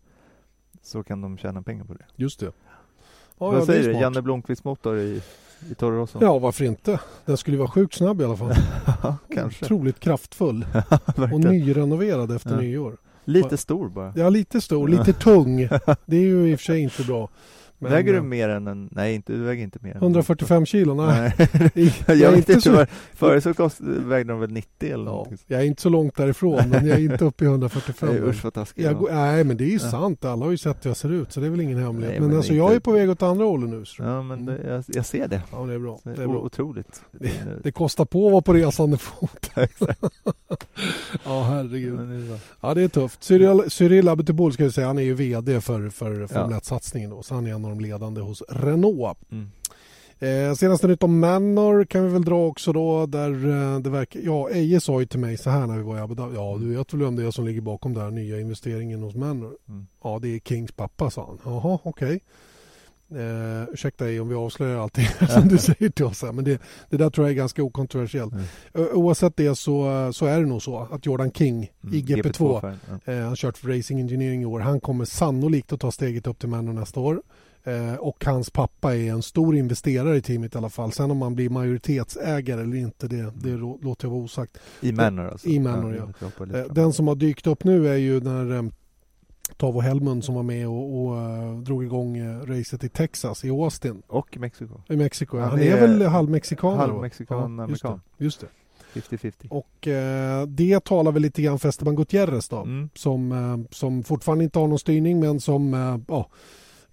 Så 0.81 1.03
kan 1.03 1.21
de 1.21 1.37
tjäna 1.37 1.61
pengar 1.61 1.83
på 1.85 1.93
det. 1.93 2.05
Just 2.15 2.39
det. 2.39 2.45
Ja, 2.45 2.51
Vad 3.37 3.55
ja, 3.55 3.59
det 3.59 3.65
säger 3.65 3.83
du? 3.83 3.89
smart. 3.93 4.01
Janne 4.01 4.21
Blomqvist 4.21 4.63
motor 4.63 4.97
i, 4.97 5.21
i 5.71 5.75
Toro 5.75 5.95
Rosso? 5.95 6.17
Ja, 6.21 6.39
varför 6.39 6.65
inte? 6.65 6.99
Den 7.25 7.37
skulle 7.37 7.57
vara 7.57 7.69
sjukt 7.69 7.93
snabb 7.95 8.21
i 8.21 8.23
alla 8.23 8.37
fall. 8.37 8.53
Kanske. 9.33 9.65
Otroligt 9.65 9.99
kraftfull 9.99 10.65
och 11.33 11.39
nyrenoverad 11.39 12.31
efter 12.31 12.49
Ja. 12.51 12.57
nyår. 12.61 12.97
Lite 13.25 13.57
stor 13.57 13.89
bara. 13.89 14.13
Ja, 14.15 14.29
lite 14.29 14.61
stor, 14.61 14.87
lite 14.87 15.13
tung. 15.23 15.69
Det 16.05 16.17
är 16.17 16.21
ju 16.21 16.51
i 16.51 16.55
och 16.55 16.59
för 16.59 16.65
sig 16.65 16.79
inte 16.79 17.03
bra. 17.03 17.29
Men, 17.79 17.91
väger 17.91 18.13
du 18.13 18.21
mer 18.21 18.49
än 18.49 18.67
en... 18.67 18.89
Nej, 18.91 19.15
inte, 19.15 19.33
du 19.33 19.39
väger 19.43 19.63
inte 19.63 19.79
mer 19.81 19.91
än 19.95 20.01
145 20.01 20.65
kilo? 20.65 20.93
Nej. 20.93 21.33
Nej. 21.75 21.93
jag, 22.07 22.15
jag 22.17 22.37
inte 22.37 22.61
så. 22.61 22.85
Förut 23.13 23.43
så 23.43 23.53
kost, 23.53 23.77
vägde 23.81 24.33
de 24.33 24.39
väl 24.39 24.51
90 24.51 24.69
eller 24.79 24.93
ja, 25.05 25.11
någonting. 25.11 25.37
jag 25.47 25.61
är 25.61 25.65
inte 25.65 25.81
så 25.81 25.89
långt 25.89 26.15
därifrån, 26.15 26.69
men 26.69 26.87
jag 26.87 26.97
är 26.99 27.01
inte 27.13 27.25
uppe 27.25 27.43
i 27.43 27.47
145. 27.47 28.09
Nej, 28.09 28.21
usch 28.21 28.43
vad 28.43 28.53
taskigt. 28.53 28.83
jag, 28.85 28.93
ja. 28.93 28.97
går- 28.97 29.11
nej, 29.11 29.43
men 29.43 29.57
det 29.57 29.63
är 29.63 29.67
ju 29.67 29.73
Ja. 29.83 29.91
sant. 29.91 30.25
Alla 30.25 30.45
har 30.45 30.51
ju 30.51 30.57
sett 30.57 30.85
hur 30.85 30.89
jag 30.89 30.97
ser 30.97 31.11
ut, 31.11 31.31
så 31.31 31.39
det 31.39 31.45
är 31.45 31.49
väl 31.49 31.61
ingen 31.61 31.77
hemlighet. 31.79 32.11
Nej, 32.11 32.19
men 32.19 32.27
men 32.29 32.37
alltså, 32.37 32.53
inte- 32.53 32.57
jag 32.65 32.75
är 32.75 32.79
på 32.79 32.91
väg 32.91 33.09
åt 33.09 33.21
andra 33.23 33.45
hållet 33.45 33.69
nu. 33.69 33.85
Så. 33.85 34.03
Ja, 34.03 34.21
men 34.21 34.45
det, 34.45 34.57
jag, 34.67 34.83
jag 34.87 35.05
ser 35.05 35.27
det. 35.27 35.41
Ja, 35.51 35.57
det 35.65 35.73
är 35.73 35.79
bra. 35.79 35.99
Det 36.03 36.13
Det 36.13 36.23
är 36.23 36.27
bra. 36.27 36.37
otroligt. 36.39 37.01
Det 37.63 37.71
kostar 37.71 38.05
på 38.05 38.25
att 38.25 38.31
vara 38.31 38.41
på 38.41 38.53
resande 38.53 38.97
fot. 38.97 39.49
Ja, 41.25 41.43
herregud. 41.43 41.99
Det. 41.99 42.39
Ja, 42.61 42.73
det 42.73 42.81
är 42.81 42.87
tufft. 42.87 43.23
Cyril, 43.23 43.61
Cyril 43.71 44.07
Abiteboul 44.09 44.53
ska 44.53 44.63
jag 44.63 44.73
säga, 44.73 44.87
han 44.87 44.97
är 44.97 45.03
ju 45.03 45.13
VD 45.13 45.61
för, 45.61 45.89
för 45.89 46.27
Formel 46.27 46.51
Ja. 46.51 46.57
1-satsningen 46.59 47.09
då, 47.09 47.23
så 47.23 47.35
han 47.35 47.47
är 47.47 47.53
en 47.53 47.65
av 47.67 47.77
de 47.77 47.79
ledande 47.83 48.21
hos 48.21 48.43
Renault. 48.49 49.17
Mm. 49.31 49.47
Eh, 50.19 50.53
senaste 50.55 50.87
nytt 50.87 51.03
om 51.03 51.19
Manor 51.19 51.83
kan 51.85 52.03
vi 52.03 52.09
väl 52.09 52.25
dra 52.25 52.47
också 52.47 52.73
då, 52.73 53.05
där 53.05 53.29
eh, 53.31 53.79
det 53.79 53.89
verkar, 53.89 54.19
ja, 54.19 54.49
Eje 54.49 54.79
sa 54.79 54.99
ju 54.99 55.05
till 55.05 55.19
mig 55.19 55.37
så 55.37 55.49
här 55.49 55.67
när 55.67 55.77
vi 55.77 55.83
var 55.83 55.97
i 55.97 55.99
Abu 55.99 56.15
Dhabi, 56.15 56.35
ja 56.35 56.57
du 56.59 56.75
vet 56.75 56.93
väl 56.93 57.01
vem 57.01 57.15
det 57.15 57.23
är 57.23 57.31
som 57.31 57.45
ligger 57.45 57.61
bakom 57.61 57.93
den 57.93 58.03
här 58.03 58.11
nya 58.11 58.39
investeringen 58.39 59.03
hos 59.03 59.15
Manor? 59.15 59.57
Mm. 59.69 59.87
Ja, 60.03 60.19
det 60.21 60.27
är 60.35 60.39
Kings 60.39 60.71
pappa, 60.71 61.09
sa 61.09 61.25
han. 61.25 61.39
Jaha, 61.53 61.79
okej. 61.83 62.19
Eh, 63.11 63.73
ursäkta 63.73 64.05
dig 64.05 64.19
om 64.19 64.29
vi 64.29 64.35
avslöjar 64.35 64.79
allting 64.79 65.07
som 65.29 65.47
du 65.47 65.57
säger 65.57 65.89
till 65.89 66.05
oss 66.05 66.21
här, 66.21 66.31
men 66.31 66.43
det, 66.45 66.61
det 66.89 66.97
där 66.97 67.09
tror 67.09 67.27
jag 67.27 67.31
är 67.31 67.35
ganska 67.37 67.63
okontroversiellt. 67.63 68.33
Mm. 68.33 68.45
Oavsett 68.93 69.35
det 69.37 69.55
så, 69.55 70.09
så 70.13 70.25
är 70.25 70.39
det 70.39 70.45
nog 70.45 70.61
så 70.61 70.87
att 70.91 71.05
Jordan 71.05 71.31
King 71.31 71.71
Mm. 71.83 71.95
i 71.95 72.01
GP2, 72.01 72.61
-färgen, 72.61 72.77
Ja. 73.05 73.13
eh, 73.13 73.19
han 73.19 73.27
har 73.27 73.35
kört 73.35 73.57
för 73.57 73.67
Racing 73.67 74.01
Engineering 74.01 74.41
i 74.41 74.45
år, 74.45 74.59
han 74.59 74.79
kommer 74.79 75.05
sannolikt 75.05 75.73
att 75.73 75.79
ta 75.79 75.91
steget 75.91 76.27
upp 76.27 76.39
till 76.39 76.49
Manor 76.49 76.73
nästa 76.73 76.99
år. 76.99 77.21
Eh, 77.67 77.95
och 77.95 78.25
hans 78.25 78.49
pappa 78.49 78.95
är 78.95 79.11
en 79.11 79.21
stor 79.21 79.55
investerare 79.55 80.17
i 80.17 80.21
teamet 80.21 80.55
i 80.55 80.57
alla 80.57 80.69
fall. 80.69 80.91
Sen 80.91 81.11
om 81.11 81.17
man 81.17 81.35
blir 81.35 81.49
majoritetsägare 81.49 82.61
eller 82.61 82.77
inte, 82.77 83.07
det, 83.07 83.33
det 83.35 83.49
rå- 83.57 83.79
låter 83.83 84.05
jag 84.05 84.11
vara 84.11 84.21
osagt. 84.23 84.57
I 84.81 84.91
Manor 84.91 85.27
alltså? 85.27 85.47
I 85.47 85.59
Manor, 85.59 85.95
ja. 85.95 86.27
lite 86.27 86.55
Eh, 86.55 86.65
den 86.73 86.93
som 86.93 87.07
har 87.07 87.15
dykt 87.15 87.47
upp 87.47 87.63
nu 87.63 87.87
är 87.87 87.95
ju 87.97 88.19
när 88.19 88.55
eh, 88.55 88.63
Tavo 89.57 89.79
Helmund 89.79 90.23
som 90.23 90.35
var 90.35 90.43
med 90.43 90.67
och, 90.67 91.05
och 91.07 91.15
drog 91.63 91.83
igång 91.83 92.21
racet 92.45 92.83
i 92.83 92.89
Texas, 92.89 93.45
i 93.45 93.49
Austin, 93.49 94.01
Och 94.07 94.35
i 94.35 94.39
Mexiko. 94.39 94.73
i 94.89 94.95
Mexiko. 94.95 95.37
Han, 95.37 95.49
Han 95.49 95.59
är, 95.59 95.77
är 95.77 95.81
väl 95.87 96.01
halvmexikaner? 96.01 96.75
va? 96.77 96.81
halvmexikan, 96.83 97.57
just 97.67 97.83
det, 97.83 97.99
just 98.17 98.39
det. 98.41 98.47
50-50. 99.17 99.31
Och 99.49 99.87
eh, 99.87 100.47
det 100.47 100.83
talar 100.83 101.11
väl 101.11 101.21
lite 101.21 101.41
grann 101.41 101.59
för 101.59 101.69
Esteban 101.69 101.95
Gutierrez 101.95 102.49
då. 102.49 102.57
Mm. 102.57 102.89
Som, 102.95 103.31
eh, 103.31 103.75
som 103.75 104.03
fortfarande 104.03 104.43
inte 104.43 104.59
har 104.59 104.67
någon 104.67 104.79
styrning 104.79 105.19
men 105.19 105.39
som 105.39 105.73
eh, 105.73 105.97
ja, 106.07 106.29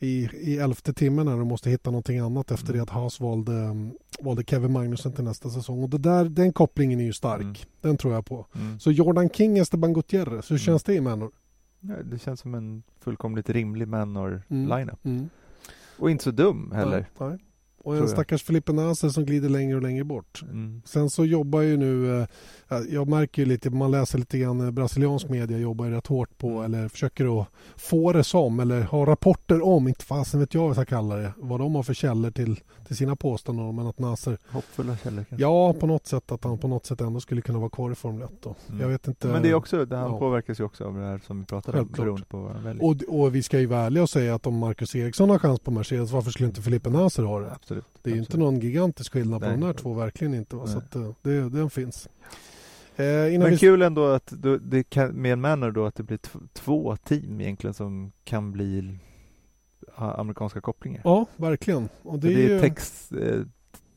i, 0.05 0.29
i 0.41 0.59
elfte 0.59 0.93
timmen 0.93 1.27
när 1.27 1.37
de 1.37 1.49
måste 1.49 1.71
hitta 1.71 1.91
någonting 1.91 2.19
annat 2.19 2.51
efter 2.51 2.67
Mm. 2.67 2.77
det 2.77 2.83
att 2.83 2.91
Haas 2.91 3.21
valde, 3.21 3.53
mm, 3.53 3.93
valde 4.21 4.45
Kevin 4.45 4.73
Magnussen 4.73 5.13
till 5.13 5.25
nästa 5.25 5.51
säsong. 5.51 5.83
Och 5.83 5.91
det 5.91 5.99
där, 5.99 6.25
den 6.25 6.53
kopplingen 6.53 7.01
är 7.01 7.05
ju 7.05 7.13
stark. 7.13 7.41
Mm. 7.43 7.55
Den 7.81 7.97
tror 7.97 8.15
jag 8.15 8.27
på. 8.27 8.47
Mm. 8.55 8.81
Så 8.81 8.91
Jordan 8.91 9.29
King, 9.31 9.59
Esteban 9.59 9.93
Gutierrez, 9.93 10.51
hur 10.51 10.55
Mm. 10.55 10.59
känns 10.59 10.83
det 10.83 10.95
i 10.95 11.01
Manor? 11.01 11.31
Ja, 11.81 11.95
det 12.05 12.19
känns 12.19 12.41
som 12.41 12.55
en 12.55 12.83
fullkomligt 13.01 13.51
rimlig 13.51 13.89
Manor-lineup. 13.89 15.05
Mm. 15.05 15.29
Och 15.99 16.11
inte 16.11 16.25
så 16.25 16.31
dum 16.31 16.73
heller. 16.75 17.07
Nej, 17.19 17.29
nej. 17.31 17.39
Och 17.85 17.97
en 17.97 18.09
stackars 18.09 18.43
Felipe 18.43 18.73
Nasser 18.73 19.09
som 19.09 19.25
glider 19.25 19.49
längre 19.49 19.77
och 19.77 19.83
längre 19.83 20.05
bort. 20.05 20.43
Mm. 20.43 20.83
Sen 20.85 21.11
så 21.11 21.25
jobbar 21.25 21.61
ju 21.61 21.77
nu, 21.77 22.21
eh, 22.21 22.27
jag 22.89 23.09
märker 23.09 23.43
ju 23.43 23.49
lite, 23.49 23.71
man 23.71 23.91
läser 23.91 24.19
lite 24.19 24.39
grann 24.39 24.61
eh, 24.61 24.71
brasiliansk 24.71 25.29
media 25.29 25.59
jobbar 25.59 25.85
ju 25.85 25.91
rätt 25.91 26.07
hårt 26.07 26.39
på 26.39 26.49
Mm. 26.55 26.65
eller 26.75 26.89
försöker 26.89 27.41
att 27.41 27.49
få 27.77 28.13
det 28.13 28.25
som 28.25 28.61
eller 28.61 28.83
ha 28.83 29.07
rapporter 29.07 29.65
om, 29.65 29.89
inte 29.89 30.05
fasen 30.05 30.41
vet 30.41 30.55
jag 30.55 30.61
vad 30.61 30.69
jag 30.69 30.77
ska 30.77 30.85
kalla 30.85 31.17
det, 31.17 31.33
vad 31.37 31.61
de 31.61 31.75
har 31.75 31.83
för 31.83 31.95
källor 31.95 32.31
till, 32.31 32.61
till 32.87 32.97
sina 32.97 33.17
påståenden 33.17 33.77
men 33.77 33.87
att 33.87 33.99
Nasser, 33.99 34.39
Hoppfulla 34.51 34.97
källor 34.97 35.25
kanske. 35.29 35.43
ja 35.43 35.73
på 35.73 35.87
något 35.87 36.07
sätt 36.07 36.33
att 36.33 36.45
han 36.45 36.59
på 36.59 36.69
något 36.69 36.87
sätt 36.87 37.01
ändå 37.01 37.21
skulle 37.21 37.41
kunna 37.41 37.59
vara 37.59 37.71
kvar 37.71 37.91
i 37.93 37.95
Formel 37.95 38.23
1 38.23 38.31
då. 38.43 38.55
Mm. 38.69 38.81
Jag 38.81 38.89
vet 38.89 39.09
inte. 39.09 39.27
Men 39.29 39.43
det 39.43 39.51
är 39.51 39.55
också, 39.55 39.85
det, 39.85 39.97
han 39.97 40.13
ja. 40.13 40.19
påverkas 40.19 40.61
ju 40.61 40.65
också 40.65 40.85
av 40.85 40.95
det 40.95 41.05
här 41.05 41.21
som 41.27 41.41
vi 41.41 41.47
pratade 41.47 41.81
om, 41.81 41.89
beroende 41.97 42.25
på 42.27 42.39
vad 42.39 42.53
han 42.53 42.65
väljer. 42.65 42.85
och, 42.85 43.21
och 43.25 43.35
vi 43.35 43.43
ska 43.43 43.61
ju 43.61 43.67
vara 43.67 43.81
ärliga 43.81 44.03
och 44.03 44.11
säga 44.11 44.35
att 44.35 44.47
om 44.47 44.59
Marcus 44.59 44.95
Eriksson 44.95 45.31
har 45.31 45.39
chans 45.39 45.61
på 45.61 45.71
Mercedes, 45.71 46.11
varför 46.11 46.31
skulle 46.31 46.47
inte 46.49 46.63
Felipe 46.63 46.91
Nasser 46.91 47.23
ha 47.23 47.41
det? 47.41 47.53
Absolut. 47.53 47.74
Det 48.03 48.11
är 48.11 48.15
ju 48.15 48.19
inte 48.19 48.29
absolut. 48.29 48.45
någon 48.45 48.61
gigantisk 48.61 49.13
skillnad 49.13 49.41
på 49.41 49.47
Nej. 49.47 49.57
de 49.57 49.67
där 49.67 49.73
två, 49.73 49.95
verkligen 49.95 50.35
inte. 50.35 50.57
Va? 50.57 50.67
Så 50.67 50.79
att, 50.79 50.95
eh, 50.95 51.11
det, 51.23 51.49
den 51.51 51.71
finns. 51.71 52.09
Eh, 52.97 53.05
Men 53.39 53.51
vi... 53.51 53.59
kul 53.59 53.83
ändå 53.83 54.07
att 54.07 54.27
då, 54.27 54.57
det 54.57 54.85
kan, 54.85 55.11
med 55.11 55.33
en 55.33 55.41
Manor 55.41 55.71
då 55.71 55.87
att 55.87 55.95
det 55.95 56.03
blir 56.03 56.19
två 56.53 56.97
team 56.97 57.41
egentligen 57.41 57.75
som 57.75 58.13
kan 58.25 58.53
bli 58.53 58.99
ha 59.93 60.15
amerikanska 60.15 60.61
kopplingar. 60.61 61.01
Ja, 61.05 61.27
verkligen. 61.37 61.89
Och 62.03 62.19
det, 62.19 62.29
det, 62.29 62.35
det 62.35 62.45
är 62.45 62.49
är 62.49 62.55
ju... 62.55 62.61
Tex, 62.61 63.13
eh, 63.13 63.43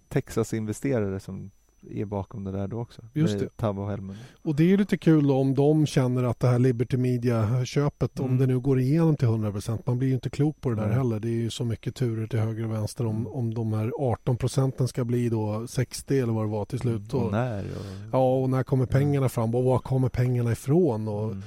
Texas-investerare 0.10 1.20
som 1.20 1.52
är 1.92 2.06
bakom 2.06 2.44
det 2.44 2.52
där 2.52 2.68
då 2.68 2.80
också. 2.80 3.02
Just 3.14 3.40
det. 3.40 3.50
Tavo 3.58 3.82
och. 3.82 4.16
Och 4.42 4.56
det 4.56 4.74
är 4.74 4.78
lite 4.78 4.98
kul 4.98 5.32
om 5.32 5.56
de 5.56 5.86
känner 5.86 6.24
att 6.24 6.40
det 6.40 6.48
här 6.48 6.60
Liberty 6.60 6.98
Media-köpet, 6.98 8.20
om 8.20 8.26
Mm. 8.26 8.38
det 8.38 8.46
nu 8.48 8.60
går 8.60 8.80
igenom 8.80 9.16
till 9.16 9.28
100%, 9.28 9.80
man 9.86 9.98
blir 10.00 10.08
ju 10.08 10.14
inte 10.14 10.30
klok 10.30 10.62
på 10.62 10.70
det 10.70 10.76
där 10.76 10.88
Nej. 10.88 10.96
heller. 10.98 11.20
Det 11.20 11.28
är 11.28 11.32
ju 11.32 11.50
så 11.50 11.66
mycket 11.66 11.96
turer 11.96 12.28
till 12.28 12.40
höger 12.40 12.64
och 12.66 12.72
vänster 12.72 13.06
om, 13.06 13.16
Mm. 13.16 13.28
om 13.28 13.54
de 13.54 13.74
här 13.74 13.92
18 14.00 14.38
procenten 14.38 14.88
ska 14.88 15.06
bli 15.06 15.30
då 15.30 15.68
60 15.68 16.20
eller 16.20 16.34
vad 16.34 16.46
det 16.46 16.50
var 16.52 16.66
till 16.66 16.80
slut. 16.80 17.14
Och 17.14 17.26
Och, 17.26 17.32
när 17.32 17.60
och... 17.64 17.86
ja, 18.12 18.34
och 18.42 18.50
när 18.50 18.64
kommer 18.64 18.86
pengarna 18.86 19.30
fram 19.30 19.56
och 19.56 19.64
var 19.64 19.80
kommer 19.80 20.10
pengarna 20.10 20.52
ifrån? 20.52 21.08
Och, 21.08 21.32
Mm. 21.32 21.44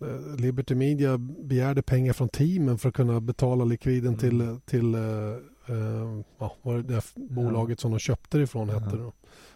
eh, 0.00 0.36
Liberty 0.40 0.74
Media 0.74 1.18
begärde 1.18 1.82
pengar 1.82 2.12
från 2.12 2.28
teamen 2.28 2.78
för 2.78 2.88
att 2.88 2.94
kunna 2.94 3.20
betala 3.20 3.64
likviden 3.64 4.06
Mm. 4.14 4.18
till, 4.18 4.58
till 4.66 4.94
eh, 4.94 5.00
Eh, 5.68 6.20
ja, 6.38 6.52
vad 6.62 6.76
det 6.76 6.82
där 6.82 7.02
bolaget 7.34 7.80
som 7.80 7.90
de 7.90 7.98
köpte 8.00 8.36
det 8.38 8.42
ifrån 8.44 8.68
Ja. 8.68 8.78
hette. 8.78 8.96
Då. 8.96 9.12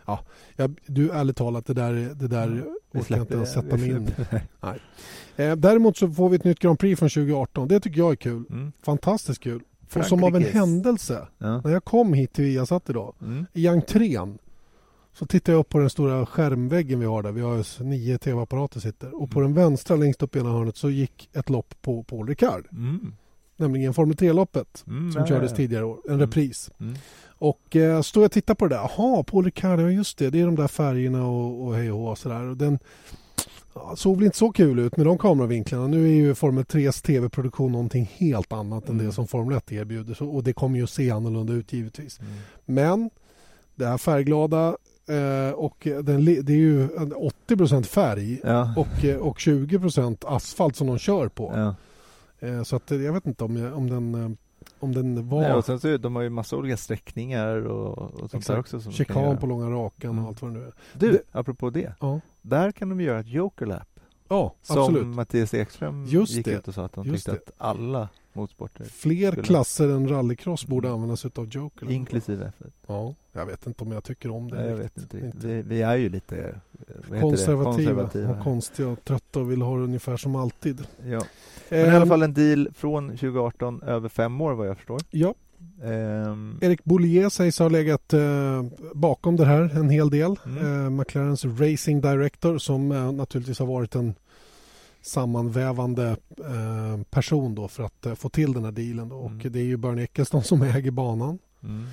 Ja, 0.08 0.20
jag, 0.56 0.80
du, 0.86 1.10
ärligt 1.10 1.36
talat, 1.36 1.66
det 1.66 1.74
där, 1.74 1.92
det 2.14 2.28
där 2.28 2.64
Vi 2.92 3.00
orkar 3.00 3.16
jag 3.16 3.22
inte 3.22 3.34
ens 3.34 3.52
sätta 3.52 3.76
mig 3.76 3.90
in 3.90 4.06
släpper 4.06 4.40
det. 5.36 5.44
Eh, 5.44 5.56
däremot 5.56 5.96
så 5.96 6.10
får 6.10 6.28
vi 6.28 6.36
ett 6.36 6.44
nytt 6.44 6.58
Grand 6.58 6.78
Prix 6.78 6.98
från 6.98 7.08
2018. 7.08 7.68
Det 7.68 7.80
tycker 7.80 7.98
jag 7.98 8.12
är 8.12 8.16
kul. 8.16 8.44
Mm. 8.50 8.72
Fantastiskt 8.82 9.42
kul. 9.42 9.62
Och 9.94 10.04
som 10.04 10.24
av 10.24 10.36
en 10.36 10.42
Frankrikes- 10.42 10.52
händelse, 10.52 11.26
Ja. 11.38 11.60
när 11.64 11.70
jag 11.70 11.84
kom 11.84 12.12
hit 12.12 12.32
till 12.32 12.44
Viasat 12.44 12.90
idag, 12.90 13.14
Mm. 13.22 13.46
i 13.52 13.68
entrén 13.68 14.38
så 15.12 15.26
tittar 15.26 15.52
jag 15.52 15.60
upp 15.60 15.68
på 15.68 15.78
den 15.78 15.90
stora 15.90 16.26
skärmväggen 16.26 17.00
vi 17.00 17.06
har 17.06 17.22
där. 17.22 17.32
Vi 17.32 17.40
har 17.40 17.82
nio 17.84 18.18
tv-apparater 18.18 18.80
sitter. 18.80 19.22
Och 19.22 19.30
på 19.30 19.40
Mm. 19.40 19.54
den 19.54 19.64
vänstra 19.64 19.96
längst 19.96 20.22
upp 20.22 20.36
i 20.36 20.38
ena 20.38 20.50
hörnet 20.52 20.76
så 20.76 20.90
gick 20.90 21.28
ett 21.32 21.50
lopp 21.50 21.74
på 21.82 22.02
Paul 22.02 22.28
Ricard. 22.28 22.66
Mm. 22.72 23.12
Nämligen 23.56 23.94
Formel 23.94 24.16
3-loppet 24.16 24.84
Mm. 24.86 25.12
som 25.12 25.20
ja, 25.20 25.26
kördes 25.26 25.54
tidigare 25.54 25.84
år. 25.84 25.98
En 26.04 26.10
Mm. 26.14 26.20
repris. 26.20 26.70
Mm. 27.40 27.50
Och 27.50 27.76
eh, 27.76 28.02
står 28.02 28.22
jag 28.22 28.28
och 28.28 28.32
tittar 28.32 28.54
på 28.54 28.66
det 28.68 28.74
där. 28.74 28.90
Jaha, 28.98 29.24
ja 29.62 29.90
just 29.90 30.18
det. 30.18 30.30
Det 30.30 30.40
är 30.40 30.46
de 30.46 30.56
där 30.56 30.68
färgerna 30.68 31.26
och, 31.26 31.66
och 31.66 31.74
hej 31.74 31.92
och 31.92 32.18
sådär. 32.18 32.42
Och 32.42 32.56
den 32.56 32.78
ja, 33.74 33.96
såg 33.96 34.16
väl 34.16 34.24
inte 34.24 34.38
så 34.38 34.52
kul 34.52 34.78
ut 34.78 34.96
med 34.96 35.06
de 35.06 35.18
kameravinklarna. 35.18 35.86
Nu 35.86 36.04
är 36.04 36.14
ju 36.14 36.34
Formel 36.34 36.64
3s 36.64 37.04
tv-produktion 37.06 37.72
någonting 37.72 38.10
helt 38.16 38.52
annat 38.52 38.88
än 38.88 38.94
Mm. 38.94 39.06
det 39.06 39.12
som 39.12 39.26
Formel 39.28 39.56
1 39.56 39.72
erbjuder. 39.72 40.14
Så, 40.14 40.28
och 40.28 40.42
det 40.44 40.52
kommer 40.52 40.78
ju 40.78 40.84
att 40.84 40.90
se 40.90 41.10
annorlunda 41.10 41.52
ut 41.52 41.72
givetvis. 41.72 42.20
Mm. 42.20 42.32
Men 42.64 43.10
det 43.74 43.86
här 43.86 43.98
färgglada 43.98 44.76
eh, 45.08 45.52
och 45.54 45.76
den, 46.02 46.24
det 46.24 46.52
är 46.52 46.56
ju 46.56 46.82
en 46.82 47.14
80% 47.48 47.82
färg 47.82 48.40
Ja. 48.44 48.74
och, 48.76 49.04
eh, 49.04 49.16
och 49.16 49.38
20% 49.38 50.24
asfalt 50.26 50.76
som 50.76 50.86
de 50.86 50.98
kör 50.98 51.28
på. 51.28 51.52
Ja. 51.54 51.74
Eh, 52.48 52.62
så 52.62 52.76
att, 52.76 52.90
jag 52.90 53.12
vet 53.12 53.26
inte 53.26 53.44
om, 53.44 53.72
om 53.74 53.90
den 53.90 54.14
eh, 54.14 54.30
om 54.80 54.94
den 54.94 55.28
var 55.28 55.40
Nej, 55.40 55.52
och 55.52 55.64
sen 55.64 55.80
så 55.80 55.96
de 55.96 56.16
har 56.16 56.22
ju 56.22 56.30
massa 56.30 56.56
olika 56.56 56.76
sträckningar 56.76 57.66
och, 57.66 57.98
och 58.22 58.30
sånt 58.30 58.46
där 58.46 58.58
också. 58.58 58.80
Som 58.80 58.92
chikan 58.92 59.38
på 59.38 59.46
långa 59.46 59.70
rakan 59.70 60.10
Mm. 60.10 60.22
och 60.24 60.28
allt 60.28 60.42
vad 60.42 60.50
det 60.54 60.58
nu 60.58 60.64
är. 60.66 60.72
Du, 60.94 61.12
Det- 61.12 61.22
apropå 61.32 61.70
det. 61.70 61.92
Ja, 62.00 62.20
Där 62.42 62.72
kan 62.72 62.88
de 62.88 63.00
göra 63.00 63.20
ett 63.20 63.28
jokerlap. 63.28 64.00
ja 64.28 64.54
Som 64.62 64.78
absolut. 64.78 65.06
Mattias 65.06 65.54
Ekström 65.54 66.04
Just 66.04 66.32
gick 66.34 66.44
det. 66.44 66.52
ut 66.52 66.68
och 66.68 66.74
sa 66.74 66.84
att 66.84 66.96
han 66.96 67.04
tyckte 67.04 67.32
att 67.32 67.50
alla 67.58 68.08
motorsporter, 68.32 68.84
Fler 68.84 69.30
skulle- 69.30 69.46
klasser 69.46 69.88
än 69.88 70.08
rallycross 70.08 70.66
borde 70.66 70.90
användas 70.90 71.24
utav 71.24 71.48
Joker. 71.48 71.90
inklusive 71.90 72.52
F1. 72.58 72.70
Ja, 72.86 73.14
jag 73.32 73.46
vet 73.46 73.66
inte 73.66 73.84
om 73.84 73.92
jag 73.92 74.04
tycker 74.04 74.30
om 74.30 74.50
det. 74.50 74.56
Nej, 74.56 74.70
jag 74.70 74.80
riktigt. 74.84 75.14
vet 75.14 75.24
inte. 75.34 75.46
Vi, 75.46 75.62
vi 75.62 75.82
är 75.82 75.96
ju 75.96 76.08
lite 76.08 76.60
Konservativa, 77.20 77.64
konservativa. 77.64 78.30
och 78.30 78.40
konstiga 78.44 78.88
och 78.88 79.04
trötta 79.04 79.40
och 79.40 79.50
vill 79.50 79.62
ha 79.62 79.76
det 79.76 79.82
ungefär 79.82 80.16
som 80.16 80.36
alltid. 80.36 80.80
Ja. 81.06 81.22
Men 81.68 81.78
i 81.80 81.88
alla 81.88 82.02
Ehm, 82.02 82.08
fall 82.08 82.22
en 82.22 82.34
deal 82.34 82.68
från 82.74 83.08
2018 83.08 83.82
över 83.82 84.08
fem 84.08 84.40
år 84.40 84.52
vad 84.52 84.68
jag 84.68 84.76
förstår. 84.76 85.00
Ja, 85.10 85.34
Ehm, 85.84 86.58
Erik 86.60 86.84
Boulier 86.84 87.28
sägs 87.28 87.58
ha 87.58 87.68
legat 87.68 88.12
eh, 88.12 88.62
bakom 88.94 89.36
det 89.36 89.44
här 89.44 89.76
en 89.78 89.90
hel 89.90 90.10
del. 90.10 90.36
Mm. 90.46 90.84
Eh, 90.84 90.90
McLarens 90.90 91.44
Racing 91.44 92.00
Director 92.02 92.58
som 92.58 92.92
eh, 92.92 93.12
naturligtvis 93.12 93.58
har 93.58 93.66
varit 93.66 93.94
en 93.94 94.14
sammanvävande 95.02 96.16
person 97.10 97.54
då 97.54 97.68
för 97.68 97.82
att 97.82 98.06
eh, 98.06 98.14
få 98.14 98.28
till 98.28 98.52
den 98.52 98.64
här 98.64 98.72
dealen. 98.72 99.08
Då. 99.08 99.16
Och 99.16 99.30
Mm. 99.30 99.52
det 99.52 99.58
är 99.58 99.64
ju 99.64 99.76
Bernie 99.76 100.04
Eccleston 100.04 100.42
som 100.44 100.62
äger 100.62 100.90
banan. 100.90 101.38
mm. 101.62 101.86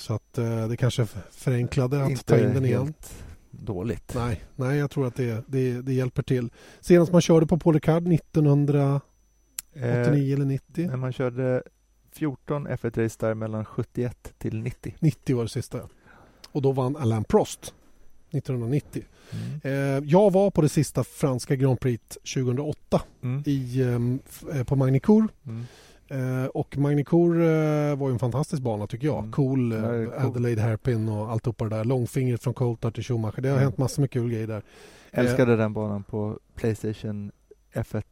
Så 0.00 0.14
att 0.14 0.32
det 0.68 0.76
kanske 0.78 1.06
förenklade 1.30 2.04
att 2.04 2.10
Inte 2.10 2.24
ta 2.24 2.38
in 2.38 2.54
den 2.54 2.64
igen. 2.64 2.82
helt 2.84 3.14
dåligt. 3.58 4.12
Nej, 4.14 4.44
nej, 4.56 4.78
jag 4.78 4.90
tror 4.90 5.06
att 5.06 5.14
det, 5.14 5.44
det, 5.46 5.82
det 5.82 5.92
hjälper 5.94 6.22
till. 6.22 6.50
Senast 6.80 7.12
man 7.12 7.20
körde 7.20 7.46
på 7.46 7.58
Paul 7.58 7.74
Ricard 7.74 8.12
1989 8.12 9.00
Eh, 9.74 10.32
eller 10.34 10.44
90. 10.44 10.86
när 10.86 10.96
man 10.96 11.12
körde 11.12 11.62
14 12.12 12.68
F1-race 12.68 13.16
där 13.20 13.34
mellan 13.34 13.64
71 13.64 14.32
till 14.38 14.62
90. 14.62 14.94
90 15.00 15.36
var 15.36 15.42
det 15.42 15.48
sista. 15.48 15.80
Och 16.52 16.62
då 16.62 16.72
vann 16.72 16.96
Alain 16.96 17.24
Prost 17.24 17.74
1990. 18.30 19.02
Mm. 19.30 19.60
Eh, 19.62 20.04
jag 20.10 20.32
var 20.32 20.50
på 20.50 20.62
det 20.62 20.68
sista 20.68 21.04
franska 21.04 21.56
Grand 21.56 21.80
Prix 21.80 22.18
2008 22.34 23.02
Mm. 23.22 23.42
i, 23.46 23.82
ehm, 23.82 24.18
eh, 24.52 24.64
på 24.64 24.76
Magny-Cours. 24.76 25.28
Mm. 25.46 25.64
Eh, 26.10 26.44
och 26.46 26.76
Magny-Cours 26.76 27.40
eh, 27.92 27.96
var 27.98 28.08
ju 28.08 28.12
en 28.12 28.18
fantastisk 28.18 28.62
bana 28.62 28.86
tycker 28.86 29.06
jag. 29.06 29.18
Mm. 29.18 29.32
Cool, 29.32 29.72
eh, 29.72 29.80
cool. 29.82 30.12
Adelaide 30.18 30.58
Hairpin 30.62 31.08
och 31.08 31.30
alltihopa 31.32 31.64
det 31.64 31.76
där. 31.76 31.84
Långfingret 31.84 32.42
från 32.42 32.54
Coulthard 32.54 32.94
till 32.94 33.04
Schumacher. 33.04 33.40
Det 33.40 33.48
har 33.48 33.56
Mm. 33.56 33.62
hänt 33.64 33.78
massor 33.78 34.02
med 34.02 34.10
kul 34.10 34.30
grejer 34.30 34.46
där. 34.46 34.62
Älskade 35.12 35.56
den 35.56 35.72
banan 35.72 36.02
på 36.04 36.38
Playstation 36.54 37.32
F1 37.72 38.02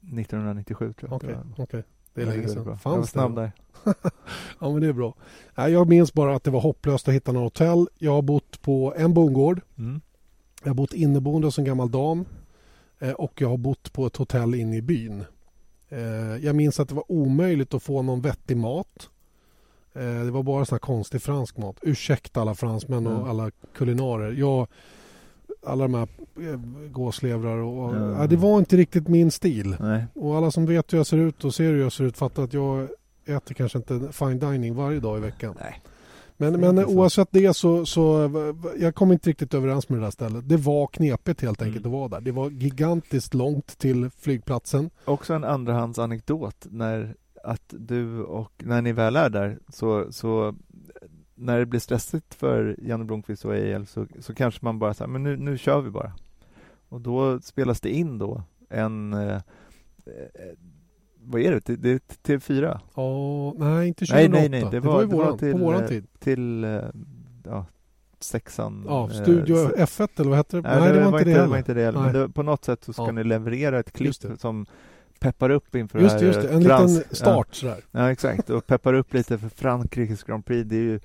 1997 0.00 0.92
tror 0.92 1.10
jag. 1.10 1.16
Okej, 1.16 1.34
var- 1.56 1.64
okej. 1.64 1.82
Det 2.14 2.22
är 2.22 2.26
länge 2.26 2.48
sedan. 2.48 2.54
bra. 2.54 2.62
jag 2.64 2.70
var 2.70 2.76
Fanns 2.76 3.10
snabb 3.10 3.34
där. 3.36 3.52
Ja 4.60 4.70
men 4.72 4.80
det 4.80 4.86
är 4.86 4.92
bra. 4.92 5.14
Jag 5.54 5.88
minns 5.88 6.12
bara 6.14 6.34
att 6.36 6.44
det 6.44 6.50
var 6.50 6.60
hopplöst 6.60 7.08
att 7.08 7.14
hitta 7.14 7.32
något 7.32 7.42
hotell. 7.58 7.86
Jag 7.98 8.12
har 8.12 8.22
bott 8.22 8.62
på 8.62 8.94
en 8.96 9.14
bondgård. 9.14 9.60
Mm. 9.78 10.00
Jag 10.62 10.70
har 10.70 10.74
bott 10.74 10.92
inneboende 10.92 11.46
hos 11.46 11.58
en 11.58 11.64
gammal 11.64 11.90
dam. 11.90 12.24
Och 13.16 13.40
jag 13.40 13.48
har 13.48 13.56
bott 13.56 13.92
på 13.92 14.06
ett 14.06 14.16
hotell 14.16 14.54
inne 14.54 14.76
i 14.76 14.82
byn. 14.82 15.24
Eh, 15.94 16.44
Jag 16.44 16.56
minns 16.56 16.80
att 16.80 16.88
det 16.88 16.94
var 16.94 17.12
omöjligt 17.12 17.74
att 17.74 17.82
få 17.82 18.02
någon 18.02 18.20
vettig 18.20 18.56
mat. 18.56 19.10
Eh, 19.94 20.24
Det 20.24 20.30
var 20.30 20.42
bara 20.42 20.64
sån 20.64 20.74
här 20.76 20.80
konstig 20.80 21.22
fransk 21.22 21.56
mat. 21.56 21.76
Ursäkta 21.82 22.40
alla 22.40 22.54
fransmän 22.54 23.06
och 23.06 23.12
Mm. 23.12 23.28
alla 23.28 23.50
kulinarer. 23.74 24.32
Jag, 24.32 24.66
alla 25.66 25.84
de 25.84 25.94
här 25.94 26.08
eh, 26.52 26.60
gåslevrar 26.90 27.56
och... 27.56 27.94
Ja. 27.96 28.18
Ja, 28.20 28.26
det 28.26 28.36
var 28.36 28.58
inte 28.58 28.76
riktigt 28.76 29.08
min 29.08 29.30
stil. 29.30 29.76
Nej. 29.80 30.04
Och 30.14 30.36
alla 30.36 30.50
som 30.50 30.66
vet 30.66 30.92
hur 30.92 30.98
jag 30.98 31.06
ser 31.06 31.16
ut 31.18 31.44
och 31.44 31.54
ser 31.54 31.64
hur 31.64 31.80
jag 31.80 31.92
ser 31.92 32.04
ut 32.04 32.16
fattar 32.16 32.42
att 32.44 32.52
jag 32.52 32.88
äter 33.26 33.54
kanske 33.54 33.78
inte 33.78 34.12
fine 34.12 34.38
dining 34.38 34.74
varje 34.74 35.00
dag 35.00 35.18
i 35.18 35.20
veckan. 35.20 35.54
Nej. 35.60 35.82
Men, 36.36 36.60
men 36.60 36.78
oavsett 36.78 37.28
det 37.30 37.54
så, 37.56 37.86
så 37.86 38.30
jag 38.78 38.94
kom 38.94 39.12
inte 39.12 39.30
riktigt 39.30 39.54
överens 39.54 39.88
med 39.88 39.98
det 39.98 40.04
där 40.04 40.10
stället. 40.10 40.48
Det 40.48 40.56
var 40.56 40.86
knepigt 40.86 41.40
helt 41.40 41.62
enkelt 41.62 41.86
Mm. 41.86 41.94
att 41.94 42.00
vara 42.00 42.08
där. 42.08 42.20
Det 42.20 42.32
var 42.32 42.50
gigantiskt 42.50 43.34
långt 43.34 43.78
till 43.78 44.10
flygplatsen. 44.10 44.90
Också 45.04 45.34
en 45.34 45.44
andrahandsanekdot 45.44 46.66
när 46.70 47.14
att 47.44 47.74
du 47.78 48.22
och 48.22 48.52
när 48.64 48.82
ni 48.82 48.92
väl 48.92 49.16
är 49.16 49.30
där 49.30 49.58
så, 49.68 50.12
så 50.12 50.54
när 51.34 51.58
det 51.58 51.66
blir 51.66 51.80
stressigt 51.80 52.34
för 52.34 52.76
Janne 52.82 53.04
Blomqvist 53.04 53.44
och 53.44 53.56
EL 53.56 53.86
så, 53.86 54.06
så 54.20 54.34
kanske 54.34 54.64
man 54.64 54.78
bara 54.78 54.94
säger 54.94 55.08
men 55.08 55.22
nu, 55.22 55.36
nu 55.36 55.58
kör 55.58 55.80
vi 55.80 55.90
bara. 55.90 56.12
Och 56.88 57.00
då 57.00 57.40
spelas 57.40 57.80
det 57.80 57.90
in 57.90 58.18
då 58.18 58.42
en 58.68 59.12
eh, 59.12 59.34
eh, 60.06 60.52
vad 61.26 61.40
är 61.40 61.50
det? 61.52 61.66
Det, 61.66 61.76
det 61.76 61.90
är 61.90 62.00
TV4 62.38 62.78
Ja, 62.94 63.54
nej 63.58 63.88
inte 63.88 64.06
2008. 64.06 64.28
Nej, 64.28 64.28
nej, 64.28 64.48
nej, 64.48 64.70
det 64.70 64.70
Det 64.70 64.80
var- 64.86 64.94
var, 64.94 65.00
det 65.00 65.06
var 65.06 65.24
våran, 65.24 65.38
till, 65.38 65.52
på 65.52 65.58
våran 65.58 65.82
eh, 65.82 65.88
tid. 65.88 66.06
till 66.18 66.64
eh, 66.64 66.80
ja, 67.44 67.66
sexan. 68.20 68.84
Ja, 68.88 69.10
eh, 69.10 69.22
Studio 69.22 69.56
så- 69.56 69.68
F1 69.76 70.08
eller 70.20 70.28
vad 70.30 70.36
hette 70.38 70.56
det? 70.56 70.62
Nej, 70.62 70.92
det, 70.92 71.00
var 71.04 71.06
inte 71.18 71.24
det, 71.24 71.30
heller. 71.30 71.46
var 71.46 71.58
inte 71.58 71.74
det 71.74 71.82
heller. 71.84 72.00
Nej. 72.02 72.12
Men 72.12 72.22
det, 72.22 72.28
på 72.28 72.42
något 72.42 72.64
sätt 72.64 72.84
så 72.84 72.92
ska 72.92 73.02
Ja. 73.04 73.12
ni 73.12 73.24
leverera 73.24 73.78
ett 73.78 73.92
klipp 73.92 74.20
det. 74.20 74.40
som 74.40 74.66
peppar 75.18 75.50
upp 75.50 75.74
inför 75.74 75.98
Just 75.98 76.14
det 76.18 76.20
det, 76.20 76.26
just 76.26 76.42
det. 76.48 76.54
En 76.54 76.62
fransk- 76.62 76.98
liten 76.98 77.14
start 77.16 77.54
sådär. 77.54 77.76
Ja, 77.90 78.00
ja, 78.00 78.10
exakt. 78.12 78.50
Och 78.50 78.66
peppar 78.66 78.94
upp 78.94 79.14
lite 79.14 79.38
för 79.38 79.48
Frankrikes 79.48 80.22
Grand 80.22 80.46
Prix. 80.46 80.68
Det 80.68 80.76
är 80.76 80.80
ju 80.80 81.00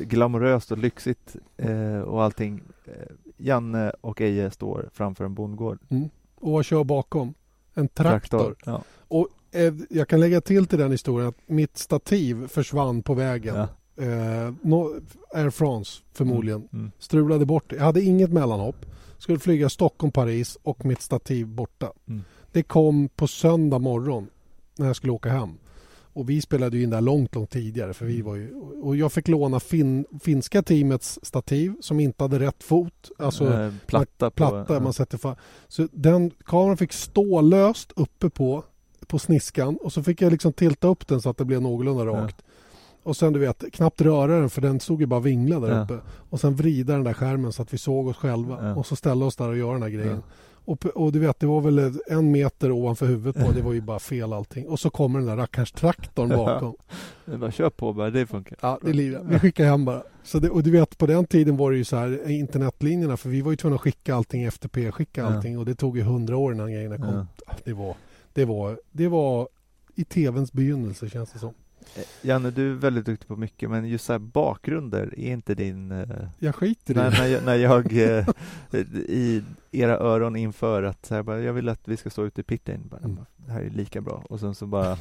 glamoröst 0.00 0.72
och 0.72 0.78
lyxigt 0.78 1.36
eh, 1.56 1.98
och 2.00 2.22
allting. 2.22 2.62
Eh, 2.86 2.92
Janne 3.36 3.92
och 4.00 4.20
Eje 4.20 4.50
står 4.50 4.88
framför 4.92 5.24
en 5.24 5.34
bondgård. 5.34 5.78
Och 6.34 6.52
vad 6.52 6.64
kör 6.64 6.84
bakom? 6.84 7.34
En 7.74 7.88
traktor. 7.88 8.56
Ja. 8.64 8.82
Eh, 9.52 9.74
Jag 9.90 10.08
kan 10.08 10.20
lägga 10.20 10.40
till 10.40 10.66
till 10.66 10.78
den 10.78 10.90
historien 10.90 11.28
att 11.28 11.38
mitt 11.46 11.78
stativ 11.78 12.48
försvann 12.48 13.02
på 13.02 13.14
vägen. 13.14 13.56
Ja. 13.56 13.68
Eh, 14.04 14.52
no, 14.62 15.00
Air 15.34 15.50
France 15.50 16.02
förmodligen. 16.12 16.68
Mm. 16.72 16.90
Strulade 16.98 17.46
bort. 17.46 17.72
Jag 17.72 17.80
hade 17.84 18.02
inget 18.02 18.32
mellanhopp. 18.32 18.86
Skulle 19.18 19.38
flyga 19.38 19.68
Stockholm-Paris 19.68 20.58
och 20.62 20.84
mitt 20.84 21.02
stativ 21.02 21.46
borta. 21.46 21.92
Mm. 22.08 22.22
Det 22.52 22.62
kom 22.62 23.08
på 23.08 23.26
söndag 23.26 23.78
morgon 23.78 24.26
när 24.78 24.86
jag 24.86 24.96
skulle 24.96 25.12
åka 25.12 25.28
hem. 25.28 25.58
Och 26.14 26.30
vi 26.30 26.40
spelade 26.40 26.76
ju 26.76 26.82
in 26.82 26.90
där 26.90 27.00
långt, 27.00 27.34
långt 27.34 27.50
tidigare. 27.50 27.92
För 27.94 28.06
vi 28.06 28.14
Mm. 28.14 28.26
var 28.26 28.34
ju, 28.36 28.54
och 28.82 28.96
jag 28.96 29.12
fick 29.12 29.28
låna 29.28 29.60
fin, 29.60 30.04
finska 30.22 30.62
teamets 30.62 31.18
stativ 31.22 31.74
som 31.80 32.00
inte 32.00 32.24
hade 32.24 32.38
rätt 32.38 32.62
fot. 32.62 33.10
Alltså 33.18 33.52
eh, 33.52 33.72
platta. 33.86 34.30
På, 34.30 34.36
platta 34.36 34.80
man 34.80 34.92
sätter 34.92 35.18
fa- 35.18 35.36
Så 35.68 35.88
den 35.92 36.30
kameran 36.44 36.76
fick 36.76 36.92
stå 36.92 37.40
löst 37.40 37.92
uppe 37.96 38.30
på, 38.30 38.64
på 39.06 39.18
sniskan 39.18 39.76
och 39.76 39.92
så 39.92 40.02
fick 40.02 40.22
jag 40.22 40.32
liksom 40.32 40.52
tilta 40.52 40.88
upp 40.88 41.06
den 41.08 41.20
så 41.20 41.30
att 41.30 41.36
det 41.38 41.44
blev 41.44 41.62
någorlunda 41.62 42.06
rakt. 42.06 42.36
Och 43.02 43.16
sen 43.16 43.32
du 43.32 43.38
vet, 43.38 43.64
knappt 43.72 44.00
röra 44.00 44.40
den 44.40 44.50
för 44.50 44.60
den 44.60 44.80
stod 44.80 45.00
ju 45.00 45.06
bara 45.06 45.16
och 45.16 45.26
vinglade 45.26 45.66
där 45.66 45.76
Ja. 45.76 45.84
uppe. 45.84 45.98
Och 46.30 46.40
sen 46.40 46.54
vrida 46.54 46.92
den 46.92 47.04
där 47.04 47.12
skärmen 47.12 47.52
så 47.52 47.62
att 47.62 47.74
vi 47.74 47.78
såg 47.78 48.06
oss 48.08 48.16
själva. 48.16 48.58
Ja. 48.68 48.74
Och 48.74 48.86
så 48.86 48.96
ställa 48.96 49.24
oss 49.24 49.36
där 49.36 49.48
och 49.48 49.56
göra 49.56 49.72
den 49.72 49.82
här 49.82 49.90
grejen. 49.90 50.22
Ja. 50.66 50.72
Och, 50.72 50.86
och 50.86 51.12
du 51.12 51.18
vet, 51.18 51.40
det 51.40 51.46
var 51.46 51.60
väl 51.60 51.92
en 52.06 52.30
meter 52.30 52.70
ovanför 52.70 53.06
huvudet 53.06 53.44
på. 53.46 53.52
Det 53.52 53.62
var 53.62 53.72
ju 53.72 53.80
bara 53.80 53.98
fel 53.98 54.32
allting. 54.32 54.68
Och 54.68 54.80
så 54.80 54.90
kommer 54.90 55.18
den 55.18 55.28
där 55.28 55.36
rackars 55.36 55.72
traktorn 55.72 56.28
bakom. 56.28 56.74
Det 57.24 57.36
bara, 57.38 57.50
kör 57.50 57.70
på 57.70 57.92
bara, 57.92 58.10
det 58.10 58.26
funkar. 58.26 58.58
Ja, 58.60 58.78
det 58.82 58.92
lirar. 58.92 59.22
Vi 59.24 59.38
skickar 59.38 59.64
hem 59.64 59.84
bara. 59.84 60.02
Så 60.22 60.38
det, 60.38 60.50
och 60.50 60.62
du 60.62 60.70
vet, 60.70 60.98
på 60.98 61.06
den 61.06 61.26
tiden 61.26 61.56
var 61.56 61.70
det 61.70 61.76
ju 61.76 61.84
så 61.84 61.96
här 61.96 62.20
eh, 62.24 62.38
internetlinjerna. 62.38 63.16
För 63.16 63.28
vi 63.28 63.40
var 63.40 63.50
ju 63.50 63.56
tvungna 63.56 63.74
att 63.74 63.80
skicka 63.80 64.14
allting 64.14 64.44
FTP, 64.50 64.90
skicka 64.92 65.20
Ja. 65.20 65.26
allting. 65.26 65.58
Och 65.58 65.64
det 65.64 65.74
tog 65.74 65.96
ju 65.96 66.02
hundra 66.02 66.36
år 66.36 66.52
innan 66.54 66.72
grejerna 66.72 66.96
kom. 66.96 67.26
Ja. 67.46 67.52
Det, 67.64 67.72
var, 67.72 67.94
det, 68.32 68.44
var, 68.44 68.78
det 68.92 69.08
var 69.08 69.48
i 69.94 70.04
tvns 70.04 70.52
begynnelse 70.52 71.08
känns 71.08 71.32
det 71.32 71.38
som. 71.38 71.54
Eh, 71.96 72.02
Janne, 72.22 72.50
du 72.50 72.70
är 72.70 72.74
väldigt 72.74 73.06
duktig 73.06 73.28
på 73.28 73.36
mycket, 73.36 73.70
men 73.70 73.88
just 73.88 74.04
så 74.04 74.18
bakgrunder 74.18 75.14
är 75.18 75.32
inte 75.32 75.54
din... 75.54 75.92
eh, 75.92 76.06
Jag 76.38 76.54
skiter 76.54 76.94
i 76.94 76.96
när, 76.96 77.10
det. 77.10 77.16
när 77.18 77.26
jag, 77.26 77.44
när 77.44 77.54
jag 77.54 77.92
i 79.08 79.42
era 79.72 79.98
öron 79.98 80.36
inför 80.36 80.82
att 80.82 81.06
så 81.06 81.14
här, 81.14 81.22
bara, 81.22 81.40
jag 81.40 81.52
vill 81.52 81.68
att 81.68 81.88
vi 81.88 81.96
ska 81.96 82.10
stå 82.10 82.24
ute 82.26 82.40
i 82.40 82.44
pitten, 82.44 82.80
bara, 82.90 83.00
Mm. 83.00 83.18
det 83.36 83.52
här 83.52 83.60
är 83.60 83.70
lika 83.70 84.00
bra, 84.00 84.24
och 84.28 84.40
sen 84.40 84.54
så 84.54 84.66
bara 84.66 84.98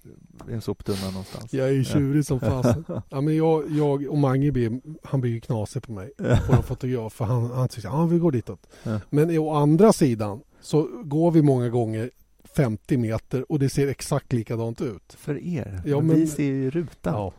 en 0.50 0.60
soptunna 0.60 1.10
någonstans. 1.10 1.52
Jag 1.54 1.68
är 1.68 1.72
ju 1.72 1.84
tjurig 1.84 2.24
som 2.26 2.40
fasen. 2.40 2.84
Ja, 3.10 3.20
men 3.20 3.36
jag, 3.36 3.70
jag 3.70 4.06
och 4.06 4.18
Mange 4.18 4.52
blir, 4.52 4.80
han 5.02 5.20
blir 5.20 5.30
ju 5.32 5.40
knasig 5.40 5.82
på 5.82 5.92
mig. 5.92 6.10
På 6.46 6.52
en 6.52 6.62
fotograf. 6.62 7.12
För 7.12 7.24
han, 7.24 7.50
han 7.50 7.68
tycker 7.68 7.88
ja 7.88 8.06
vi 8.06 8.18
går 8.18 8.32
ditåt. 8.32 8.66
Ja. 8.82 9.00
Men 9.10 9.38
å 9.38 9.50
andra 9.54 9.92
sidan 9.92 10.40
så 10.60 10.88
går 11.04 11.30
vi 11.30 11.42
många 11.42 11.68
gånger 11.68 12.10
50 12.56 12.96
meter 12.96 13.52
och 13.52 13.58
det 13.58 13.68
ser 13.68 13.88
exakt 13.88 14.32
likadant 14.32 14.80
ut. 14.80 15.12
För 15.18 15.38
er? 15.44 15.82
Ja, 15.86 16.00
men 16.00 16.16
vi 16.16 16.26
ser 16.26 16.44
ju 16.44 16.70
rutan. 16.70 17.14
Ja. 17.14 17.32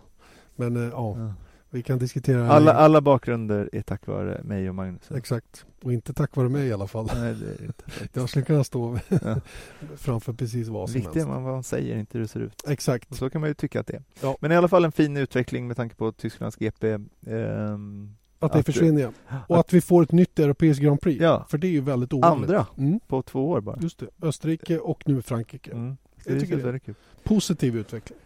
Men 0.55 0.75
eh, 0.75 0.83
ja, 0.91 1.15
Ja. 1.17 1.33
Vi 1.69 1.83
kan 1.83 1.97
diskutera 1.99 2.51
Alla, 2.51 2.73
alla 2.73 3.01
bakgrunder 3.01 3.69
är 3.73 3.81
tack 3.81 4.07
vare 4.07 4.41
mig 4.43 4.69
och 4.69 4.75
Magnus. 4.75 5.11
Exakt. 5.11 5.65
Och 5.83 5.93
inte 5.93 6.13
tack 6.13 6.35
vare 6.35 6.49
mig 6.49 6.67
i 6.67 6.73
alla 6.73 6.87
fall. 6.87 7.09
Nej, 7.15 7.33
det 7.35 7.45
är 7.63 7.65
inte 7.65 7.83
Jag 8.19 8.29
skulle 8.29 8.45
kunna 8.45 8.63
stå 8.63 8.99
Ja. 9.09 9.35
framför 9.97 10.33
precis 10.33 10.67
vad 10.67 10.89
som 10.89 10.93
Viktigt 10.93 11.13
helst. 11.15 11.27
är 11.29 11.33
vad 11.33 11.41
man 11.41 11.63
säger, 11.63 11.97
inte 11.97 12.17
hur 12.17 12.21
det 12.21 12.27
ser 12.27 12.39
ut. 12.39 12.63
Exakt. 12.67 13.11
Och 13.11 13.17
så 13.17 13.29
kan 13.29 13.41
man 13.41 13.49
ju 13.49 13.53
tycka 13.53 13.79
att 13.79 13.87
det 13.87 13.93
är. 13.95 14.03
Ja. 14.21 14.37
Men 14.41 14.51
i 14.51 14.55
alla 14.55 14.67
fall 14.67 14.85
en 14.85 14.91
fin 14.91 15.17
utveckling 15.17 15.67
med 15.67 15.75
tanke 15.77 15.95
på 15.95 16.11
Tysklands 16.11 16.55
GP. 16.55 16.87
Ehm, 17.27 18.15
Att 18.39 18.53
det 18.53 18.59
Att- 18.59 18.65
försvinner 18.65 19.01
ja. 19.01 19.11
Och 19.47 19.59
att 19.59 19.73
vi 19.73 19.81
får 19.81 20.03
ett 20.03 20.11
nytt 20.11 20.39
europeiskt 20.39 20.83
Grand 20.83 21.01
Prix. 21.01 21.21
Ja. 21.21 21.45
För 21.49 21.57
det 21.57 21.67
är 21.67 21.71
ju 21.71 21.81
väldigt 21.81 22.13
ovanligt. 22.13 22.49
Andra 22.49 22.65
Mm, 22.77 22.99
på 23.07 23.21
två 23.21 23.49
år 23.49 23.61
bara. 23.61 23.77
just 23.81 23.99
det. 23.99 24.07
Österrike 24.21 24.79
och 24.79 25.03
nu 25.05 25.21
Frankrike. 25.21 25.71
Mm. 25.71 25.97
Jag 26.25 26.35
Det 26.35 26.39
tycker 26.41 26.53
är 26.53 26.57
det. 26.57 26.63
väldigt 26.63 26.83
kul. 26.83 26.95
Positiv 27.23 27.77
utveckling. 27.77 28.19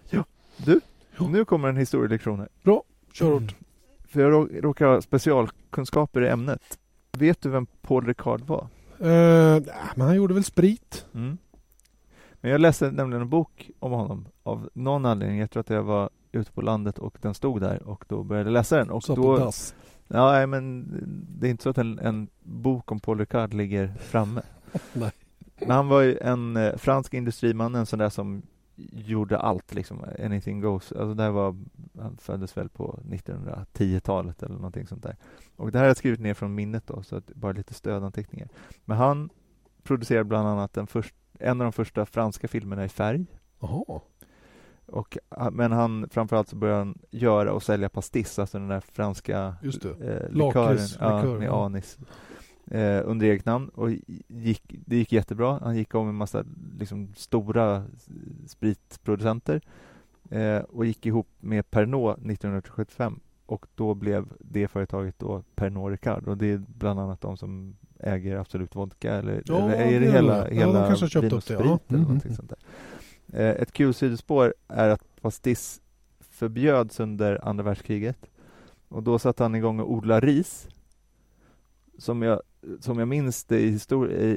Du, 0.57 0.79
Ja. 1.17 1.27
nu 1.27 1.45
kommer 1.45 1.67
en 1.69 1.77
historielektion 1.77 2.39
här. 2.39 2.49
Kör 3.13 3.31
hårt. 3.31 3.55
För 4.07 4.21
jag 4.21 4.31
rå- 4.31 4.61
råkar 4.61 4.85
ha 4.85 5.01
specialkunskaper 5.01 6.21
i 6.21 6.27
ämnet. 6.27 6.79
Vet 7.17 7.41
du 7.41 7.49
vem 7.49 7.65
Paul 7.65 8.05
Ricard 8.05 8.41
var? 8.41 8.67
Nej, 8.97 9.65
men 9.95 10.07
han 10.07 10.15
gjorde 10.15 10.33
väl 10.33 10.43
sprit? 10.43 11.05
Mm. 11.13 11.37
Men 12.41 12.51
jag 12.51 12.61
läste 12.61 12.91
nämligen 12.91 13.21
en 13.21 13.29
bok 13.29 13.69
om 13.79 13.91
honom 13.91 14.25
av 14.43 14.69
någon 14.73 15.05
anledning. 15.05 15.39
Jag 15.39 15.51
tror 15.51 15.61
att 15.61 15.69
jag 15.69 15.83
var 15.83 16.09
ute 16.31 16.51
på 16.51 16.61
landet 16.61 16.99
och 16.99 17.17
den 17.21 17.33
stod 17.33 17.61
där 17.61 17.83
och 17.83 18.05
då 18.07 18.23
började 18.23 18.49
jag 18.49 18.53
läsa 18.53 18.77
den. 18.77 18.89
Och 18.89 19.03
på 19.05 19.15
då, 19.15 19.37
dass. 19.37 19.75
ja, 20.07 20.47
men 20.47 20.85
det 21.39 21.47
är 21.47 21.51
inte 21.51 21.63
så 21.63 21.69
att 21.69 21.77
en, 21.77 21.99
en 21.99 22.27
bok 22.43 22.91
om 22.91 22.99
Paul 22.99 23.19
Ricard 23.19 23.53
ligger 23.53 23.93
framme. 23.99 24.41
Nej. 24.93 25.11
Men 25.59 25.69
han 25.71 25.87
var 25.87 26.01
ju 26.01 26.17
en 26.17 26.57
eh, 26.57 26.75
fransk 26.77 27.13
industriman, 27.13 27.75
en 27.75 27.85
sån 27.85 27.99
där 27.99 28.09
som 28.09 28.41
gjorde 28.91 29.37
allt 29.37 29.73
liksom, 29.73 30.05
anything 30.25 30.61
goes. 30.61 30.91
Alltså 30.91 31.13
det 31.13 31.29
var, 31.29 31.55
han 31.99 32.17
föddes 32.17 32.57
väl 32.57 32.69
på 32.69 32.99
1910-talet 33.05 34.43
eller 34.43 34.55
någonting 34.55 34.87
sånt 34.87 35.03
där. 35.03 35.15
Och 35.55 35.71
det 35.71 35.77
här 35.77 35.83
har 35.83 35.89
jag 35.89 35.97
skrivit 35.97 36.19
ner 36.19 36.33
från 36.33 36.55
minnet 36.55 36.87
då, 36.87 37.03
så 37.03 37.15
att 37.15 37.27
bara 37.27 37.51
lite 37.51 37.73
stödanteckningar. 37.73 38.49
Men 38.85 38.97
han 38.97 39.29
producerade 39.83 40.23
bland 40.23 40.47
annat 40.47 40.73
den 40.73 40.87
först, 40.87 41.15
en 41.39 41.61
av 41.61 41.65
de 41.65 41.71
första 41.71 42.05
franska 42.05 42.47
filmerna 42.47 42.85
i 42.85 42.89
färg. 42.89 43.25
Jaha. 43.59 44.01
Och, 44.85 45.17
men 45.51 45.71
han, 45.71 46.09
framförallt 46.09 46.49
så 46.49 46.55
började 46.55 46.79
han 46.79 46.97
göra 47.11 47.53
och 47.53 47.63
sälja 47.63 47.89
pastis, 47.89 48.39
alltså 48.39 48.59
den 48.59 48.67
där 48.67 48.79
franska 48.79 49.55
Just 49.61 49.81
det. 49.81 49.89
eh, 49.89 50.29
likören 50.29 50.77
ja, 50.99 51.23
med 51.23 51.49
anis 51.49 51.97
eh, 52.71 53.01
under 53.05 53.25
eget 53.25 53.45
namn 53.45 53.69
och 53.69 53.91
gick, 54.27 54.63
det 54.67 54.95
gick 54.95 55.11
jättebra. 55.11 55.59
Han 55.63 55.77
gick 55.77 55.95
om 55.95 56.09
en 56.09 56.15
massa 56.15 56.43
liksom, 56.79 57.13
stora 57.15 57.83
spritproducenter 58.47 59.61
eh, 60.29 60.57
och 60.57 60.85
gick 60.85 61.05
ihop 61.05 61.27
med 61.39 61.71
Pernod 61.71 62.11
1975 62.11 63.19
och 63.45 63.65
då 63.75 63.93
blev 63.93 64.25
det 64.39 64.67
företaget 64.67 65.19
då 65.19 65.43
Pernod 65.55 65.91
Ricard 65.91 66.27
och 66.27 66.37
det 66.37 66.45
är 66.45 66.61
bland 66.67 66.99
annat 66.99 67.21
de 67.21 67.37
som 67.37 67.75
äger 67.99 68.37
Absolut 68.37 68.75
Vodka 68.75 69.13
eller, 69.13 69.43
Ja, 69.45 69.71
eller 69.71 69.99
det 69.99 70.07
är 70.07 70.11
hela. 70.11 70.37
Ja, 70.37 70.53
hela 70.53 70.87
kanske 70.87 71.03
har 71.05 71.09
köpt 71.09 71.25
Vin 71.25 71.33
och 71.33 71.43
Sprit 71.43 71.59
ja. 71.59 71.65
eller 71.65 71.79
Mm, 71.89 72.01
någonting 72.01 72.31
mm. 72.31 72.35
sånt 72.35 72.49
där. 72.49 72.59
Eh, 73.39 73.61
ett 73.61 73.71
kul 73.71 73.93
sidospår 73.93 74.53
är 74.67 74.89
att 74.89 75.21
pastis 75.21 75.81
förbjöds 76.19 76.99
under 76.99 77.47
andra 77.47 77.63
världskriget 77.63 78.29
och 78.87 79.03
då 79.03 79.19
satte 79.19 79.43
han 79.43 79.55
igång 79.55 79.79
och 79.79 79.91
odla 79.91 80.19
ris. 80.19 80.67
Som 81.97 82.21
jag, 82.21 82.41
som 82.79 82.99
jag 82.99 83.07
minns 83.07 83.43
det 83.45 83.59
i, 83.59 83.79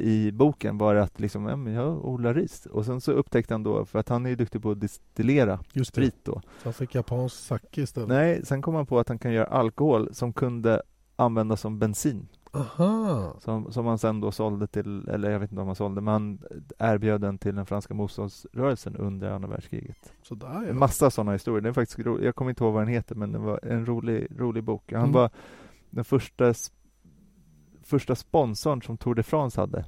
i, 0.02 0.32
boken 0.32 0.78
var 0.78 0.94
att 0.94 1.20
liksom, 1.20 1.46
ja, 1.46 1.56
men 1.56 1.72
jag 1.72 2.04
odlar 2.04 2.34
ris. 2.34 2.66
Och 2.66 2.84
sen 2.84 3.00
så 3.00 3.12
upptäckte 3.12 3.54
han 3.54 3.62
då, 3.62 3.84
för 3.84 3.98
att 3.98 4.08
han 4.08 4.26
är 4.26 4.30
ju 4.30 4.36
duktig 4.36 4.62
på 4.62 4.70
att 4.70 4.80
distillera 4.80 5.60
Just 5.72 5.90
sprit 5.90 6.16
då. 6.24 6.32
Så 6.32 6.64
han 6.64 6.72
fick 6.72 6.94
japansk 6.94 7.36
sake 7.36 7.80
istället. 7.82 8.08
Nej, 8.08 8.40
sen 8.46 8.62
kom 8.62 8.74
han 8.74 8.86
på 8.86 8.98
att 8.98 9.08
han 9.08 9.18
kan 9.18 9.32
göra 9.32 9.46
alkohol 9.46 10.08
som 10.14 10.32
kunde 10.32 10.82
användas 11.16 11.60
som 11.60 11.78
bensin. 11.78 12.28
Aha. 12.52 13.36
Som, 13.40 13.72
som 13.72 13.86
han 13.86 13.98
sen 13.98 14.20
då 14.20 14.32
sålde 14.32 14.66
till, 14.66 15.08
eller 15.08 15.30
jag 15.30 15.40
vet 15.40 15.50
inte 15.50 15.60
om 15.60 15.66
han 15.66 15.76
sålde, 15.76 16.00
men 16.00 16.12
han 16.12 16.38
erbjöd 16.78 17.20
den 17.20 17.38
till 17.38 17.54
den 17.54 17.66
franska 17.66 17.94
motståndsrörelsen 17.94 18.96
under 18.96 19.30
andra 19.30 19.48
världskriget. 19.48 20.12
Sådär 20.22 20.64
ja. 20.66 20.72
massa 20.74 21.10
sådana 21.10 21.32
historier. 21.32 21.60
Det 21.60 21.68
är 21.68 21.72
faktiskt 21.72 21.98
ro- 21.98 22.20
jag 22.22 22.34
kommer 22.34 22.50
inte 22.50 22.64
ihåg 22.64 22.72
vad 22.72 22.82
den 22.82 22.88
heter, 22.94 23.14
men 23.14 23.32
det 23.32 23.38
var 23.38 23.60
en 23.62 23.86
rolig, 23.86 24.26
rolig 24.38 24.64
bok. 24.64 24.92
Han 24.92 25.00
Mm. 25.00 25.12
var 25.12 25.30
den 25.90 26.04
första, 26.04 26.54
första 27.84 28.14
sponsorn 28.14 28.82
som 28.82 28.96
Tour 28.96 29.14
de 29.14 29.22
France 29.22 29.60
hade. 29.60 29.84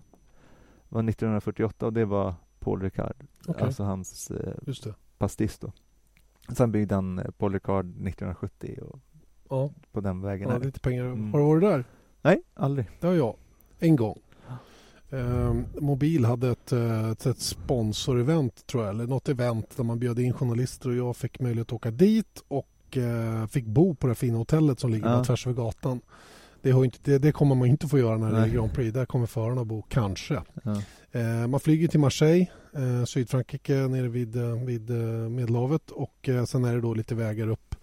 var 0.89 1.01
1948 1.09 1.87
och 1.87 1.93
det 1.93 2.05
var 2.05 2.35
Paul 2.59 2.83
Ricard, 2.83 3.17
Okej. 3.49 3.63
alltså 3.65 3.83
hans 3.85 4.31
eh, 4.31 4.93
pastis 5.19 5.59
då. 5.59 5.73
Sen 6.57 6.73
byggde 6.73 6.95
han 6.95 7.19
eh, 7.19 7.31
Paul 7.39 7.53
Ricard 7.53 7.87
1970 7.87 8.79
och 8.83 8.99
Ja, 9.51 9.71
på 9.93 10.01
den 10.01 10.21
vägen. 10.21 10.51
ja 10.51 10.59
lite 10.59 10.81
pengar. 10.81 11.05
Mm. 11.05 11.33
Har 11.33 11.39
du 11.41 11.47
varit 11.47 11.63
där? 11.63 11.85
Nej, 12.23 12.43
aldrig. 12.55 12.91
Det 13.01 13.07
har 13.07 13.15
jag. 13.15 13.37
En 13.79 13.97
gång. 13.97 14.19
Ehm, 15.11 15.65
Mobil 15.81 16.25
hade 16.25 16.51
ett, 16.51 16.73
eh, 16.73 17.11
ett, 17.11 17.27
ett 17.27 17.41
sponsorevent 17.41 18.67
tror 18.67 18.83
jag, 18.85 18.91
eller 18.91 19.07
något 19.07 19.29
event 19.29 19.77
där 19.77 19.85
man 19.85 19.99
bjöd 19.99 20.19
in 20.19 20.33
journalister 20.33 20.89
och 20.89 20.97
jag 20.97 21.17
fick 21.17 21.41
möjlighet 21.41 21.69
att 21.69 21.73
åka 21.73 21.91
dit 21.91 22.45
och 22.49 22.97
eh, 22.97 23.47
fick 23.47 23.67
bo 23.67 23.95
på 23.95 24.07
det 24.07 24.15
fina 24.15 24.39
hotellet 24.39 24.81
som 24.81 24.91
ligger 24.91 25.09
Ja. 25.11 25.25
tvärs 25.25 25.47
över 25.47 25.57
gatan. 25.57 26.01
Det, 26.67 26.73
har 26.73 26.85
inte, 26.85 26.99
det, 27.03 27.19
det 27.19 27.33
kommer 27.33 27.55
man 27.55 27.69
inte 27.69 27.87
få 27.89 27.99
göra 27.99 28.19
när 28.19 28.33
det 28.33 28.39
är. 28.39 28.49
Grand 28.49 28.73
Prix. 28.73 28.95
Där 28.95 29.07
kommer 29.07 29.27
förarna 29.27 29.65
bo, 29.65 29.83
kanske. 29.83 30.43
Ja. 30.63 30.83
Eh, 31.13 31.47
man 31.47 31.61
flyger 31.61 31.89
till 31.89 32.01
Marseille, 32.01 32.47
eh, 32.77 33.05
Sydfrankrike, 33.05 33.75
nere 33.75 34.09
vid, 34.09 34.37
eh, 34.37 34.65
vid 34.65 34.91
eh, 34.91 34.97
Medelhavet 35.29 35.91
och 35.91 36.29
eh, 36.29 36.45
sen 36.45 36.65
är 36.65 36.75
det 36.75 36.81
då 36.81 36.95
lite 36.95 37.15
vägar 37.15 37.49
upp 37.49 37.75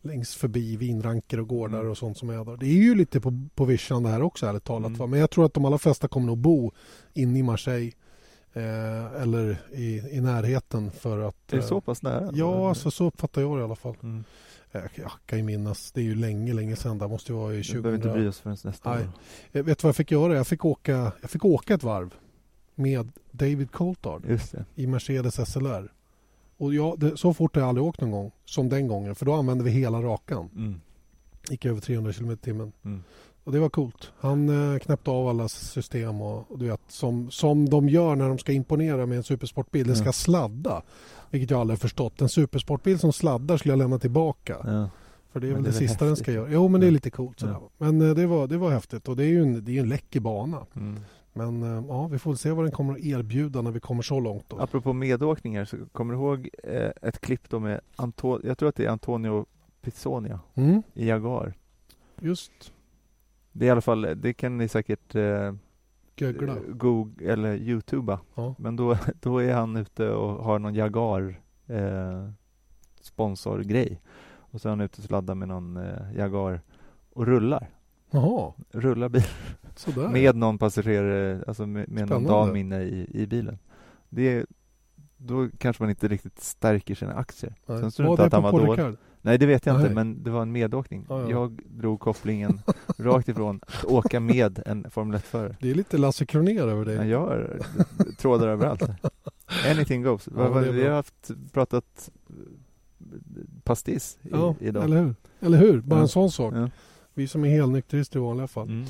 längs 0.00 0.34
förbi 0.34 0.76
vinranker 0.76 1.40
och 1.40 1.48
gårdar 1.48 1.78
Mm. 1.78 1.90
och 1.90 1.98
sånt 1.98 2.18
som 2.18 2.30
är 2.30 2.44
där. 2.44 2.56
Det 2.56 2.66
är 2.66 2.82
ju 2.82 2.94
lite 2.94 3.20
på, 3.20 3.48
på 3.54 3.64
vischan 3.64 4.02
det 4.02 4.08
här 4.08 4.22
också 4.22 4.46
ärligt 4.46 4.64
talat. 4.64 4.86
Mm. 4.86 4.98
Va? 4.98 5.06
Men 5.06 5.20
jag 5.20 5.30
tror 5.30 5.46
att 5.46 5.54
de 5.54 5.64
allra 5.64 5.78
flesta 5.78 6.08
kommer 6.08 6.26
nog 6.26 6.38
bo 6.38 6.72
inne 7.14 7.38
i 7.38 7.42
Marseille 7.42 7.92
eh, 8.52 9.22
eller 9.22 9.56
i, 9.72 10.02
i 10.10 10.20
närheten 10.20 10.90
för 10.90 11.18
att... 11.18 11.52
Är 11.52 11.56
det 11.56 11.62
eh, 11.62 11.68
så 11.68 11.80
pass 11.80 12.02
nära? 12.02 12.30
Ja, 12.34 12.68
alltså, 12.68 12.90
så 12.90 13.04
uppfattar 13.06 13.42
jag 13.42 13.56
det 13.56 13.60
i 13.60 13.64
alla 13.64 13.76
fall. 13.76 13.96
Mm. 14.02 14.24
Jag, 14.72 14.90
jag 14.94 15.12
kan 15.26 15.38
ju 15.38 15.44
minnas, 15.44 15.92
det 15.92 16.00
är 16.00 16.04
ju 16.04 16.14
länge, 16.14 16.52
länge 16.52 16.76
sedan. 16.76 16.98
Det 16.98 17.08
måste 17.08 17.32
ju 17.32 17.38
vara 17.38 17.54
i 17.54 17.56
Vi 17.56 17.62
20... 17.62 17.80
behöver 17.80 17.96
inte 17.98 18.08
bry 18.08 18.28
oss 18.28 18.40
förrän 18.40 18.56
nästa 18.64 18.94
Nej. 18.94 19.02
år. 19.02 19.08
Jag 19.52 19.64
vet 19.64 19.78
du 19.78 19.82
vad 19.82 19.88
jag 19.88 19.96
fick 19.96 20.10
göra? 20.10 20.34
Jag 20.34 20.46
fick 20.46 20.64
åka, 20.64 21.12
jag 21.20 21.30
fick 21.30 21.44
åka 21.44 21.74
ett 21.74 21.82
varv 21.82 22.14
med 22.74 23.12
David 23.30 23.70
Coulthard 23.72 24.38
i 24.74 24.86
Mercedes 24.86 25.50
SLR. 25.50 25.92
Och 26.56 26.74
jag, 26.74 26.98
det, 26.98 27.16
så 27.16 27.34
fort 27.34 27.54
har 27.54 27.62
jag 27.62 27.68
aldrig 27.68 27.84
åkt 27.84 28.00
någon 28.00 28.10
gång 28.10 28.32
som 28.44 28.68
den 28.68 28.88
gången 28.88 29.14
för 29.14 29.26
då 29.26 29.32
använde 29.32 29.64
vi 29.64 29.70
hela 29.70 30.02
rakan. 30.02 30.50
Mm. 30.56 30.80
Gick 31.48 31.64
över 31.64 31.80
300 31.80 32.12
km 32.12 32.30
i 32.30 32.36
timmen. 32.36 32.72
Mm. 32.84 33.02
Och 33.44 33.52
det 33.52 33.58
var 33.60 33.68
coolt. 33.68 34.12
Han 34.18 34.72
eh, 34.72 34.78
knäppte 34.78 35.10
av 35.10 35.28
alla 35.28 35.48
system 35.48 36.20
och, 36.22 36.50
och 36.50 36.58
du 36.58 36.66
vet 36.68 36.80
som, 36.88 37.30
som 37.30 37.68
de 37.68 37.88
gör 37.88 38.16
när 38.16 38.28
de 38.28 38.38
ska 38.38 38.52
imponera 38.52 39.06
med 39.06 39.16
en 39.16 39.22
supersportbil. 39.24 39.86
Den 39.86 39.96
ska 39.96 40.06
Ja. 40.06 40.12
sladda. 40.12 40.82
Vilket 41.30 41.50
jag 41.50 41.60
aldrig 41.60 41.78
har 41.78 41.80
förstått. 41.80 42.20
En 42.20 42.28
supersportbil 42.28 42.98
som 42.98 43.12
sladdar 43.12 43.56
skulle 43.56 43.72
jag 43.72 43.78
lämna 43.78 43.98
tillbaka. 43.98 44.56
Ja. 44.64 44.90
För 45.32 45.40
det 45.40 45.46
är 45.46 45.52
Men 45.52 45.62
väl 45.62 45.72
det 45.72 45.78
det, 45.78 45.88
sista 45.88 46.04
den 46.04 46.08
häftigt. 46.12 46.24
ska 46.24 46.32
göra. 46.32 46.48
Jo 46.50 46.68
men 46.68 46.80
det 46.80 46.86
är 46.86 46.88
Ja. 46.88 46.92
lite 46.92 47.10
coolt 47.10 47.40
sådär. 47.40 47.52
Ja. 47.52 47.68
Men 47.78 48.00
eh, 48.08 48.14
det 48.14 48.26
var, 48.26 48.46
det 48.46 48.56
var 48.58 48.70
häftigt 48.70 49.08
och 49.08 49.16
det 49.16 49.24
är 49.24 49.28
ju 49.28 49.42
en, 49.42 49.64
det 49.64 49.76
är 49.76 49.80
en 49.82 49.88
läcker 49.88 50.20
bana. 50.20 50.66
Mm. 50.76 51.00
Men 51.32 51.62
eh, 51.62 51.84
ja, 51.88 52.06
vi 52.06 52.18
får 52.18 52.34
se 52.34 52.50
vad 52.50 52.64
den 52.64 52.72
kommer 52.72 52.92
att 52.94 53.00
erbjuda 53.00 53.62
när 53.62 53.70
vi 53.70 53.80
kommer 53.80 54.02
så 54.02 54.20
långt. 54.20 54.44
Då. 54.48 54.58
Apropå 54.58 54.92
medåkningar, 54.92 55.64
så 55.64 55.76
kommer 55.92 56.14
du 56.14 56.20
ihåg 56.20 56.48
eh, 56.64 56.90
ett 57.02 57.20
klipp 57.20 57.48
då 57.48 57.58
med 57.58 57.80
Anto- 57.96 58.40
jag 58.46 58.58
tror 58.58 58.68
att 58.68 58.76
det 58.76 58.84
är 58.84 58.88
Antonio 58.90 59.46
Pizzonia 59.82 60.40
Mm, 60.54 60.82
i 60.94 61.08
Jaguar. 61.08 61.54
just 62.20 62.52
Det 63.52 63.64
är 63.64 63.66
i 63.66 63.70
alla 63.70 63.80
fall, 63.80 64.06
det 64.16 64.32
kan 64.32 64.58
ni 64.58 64.68
säkert 64.68 65.14
eh, 65.14 65.54
gögla. 66.16 66.56
Google 66.68 67.32
eller 67.32 67.54
Youtuba. 67.54 68.20
Ja. 68.34 68.54
Men 68.58 68.76
då, 68.76 68.96
då 69.20 69.38
är 69.38 69.54
han 69.54 69.76
ute 69.76 70.10
och 70.10 70.44
har 70.44 70.58
någon 70.58 70.74
Jaguar 70.74 71.40
eh, 71.66 72.28
sponsorgrej. 73.00 74.00
Och 74.34 74.60
så 74.60 74.68
är 74.68 74.70
han 74.70 74.80
ute 74.80 75.00
och 75.00 75.04
sladdar 75.04 75.34
med 75.34 75.48
någon 75.48 75.76
eh, 75.76 76.16
Jaguar 76.16 76.60
och 77.12 77.26
rullar. 77.26 77.68
Jaha, 78.10 78.52
Rullar 78.70 79.08
bil 79.08 79.22
sådär. 79.76 80.08
med 80.08 80.36
någon 80.36 80.58
passagerare, 80.58 81.44
alltså 81.46 81.66
med, 81.66 81.88
med 81.88 82.08
någon 82.08 82.24
dam 82.24 82.56
inne 82.56 82.82
i, 82.82 83.22
i 83.22 83.26
bilen. 83.26 83.58
Det 84.08 84.22
är, 84.22 84.46
då 85.24 85.48
kanske 85.58 85.82
man 85.82 85.90
inte 85.90 86.08
riktigt 86.08 86.40
stärker 86.40 86.94
sina 86.94 87.14
aktier. 87.14 87.54
Nej. 87.66 87.80
Sen 87.80 87.90
står 87.90 88.04
det 88.04 88.10
inte 88.10 88.24
att 88.24 88.32
han 88.32 88.42
var 88.42 88.66
dålig. 88.66 88.96
Nej, 89.24 89.38
det 89.38 89.46
vet 89.46 89.66
jag 89.66 89.74
Nej. 89.74 89.82
inte, 89.82 89.94
men 89.94 90.22
det 90.22 90.30
var 90.30 90.42
en 90.42 90.52
medåkning. 90.52 91.06
Ja, 91.08 91.20
ja. 91.22 91.30
Jag 91.30 91.60
drog 91.66 92.00
kopplingen 92.00 92.60
rakt 92.98 93.28
ifrån 93.28 93.60
att 93.66 93.84
åka 93.84 94.20
med 94.20 94.62
en 94.66 94.90
Formel 94.90 95.18
1-förare. 95.20 95.56
Det 95.60 95.70
är 95.70 95.74
lite 95.74 95.98
Lasse 95.98 96.26
Kronér 96.26 96.62
över 96.68 96.84
dig. 96.84 96.96
Jag 96.96 97.06
gör 97.06 97.60
trådar 98.18 98.48
överallt. 98.48 98.82
Anything 99.70 100.02
goes. 100.02 100.28
Ja, 100.36 100.48
vi 100.58 100.82
har 100.86 100.94
haft 100.94 101.30
pratat 101.52 102.10
pastis 103.64 104.18
i, 104.22 104.28
Ja, 104.32 104.54
idag. 104.60 104.84
eller 104.84 104.96
hur? 105.02 105.14
Eller 105.40 105.58
hur? 105.58 105.80
Bara 105.80 105.96
Ja. 105.96 106.02
en 106.02 106.08
sån 106.08 106.30
sak. 106.30 106.54
Vi 107.14 107.28
som 107.28 107.44
är 107.44 107.48
helnykterister 107.48 108.18
i 108.18 108.22
vanliga 108.22 108.48
fall. 108.48 108.68
Mm. 108.68 108.84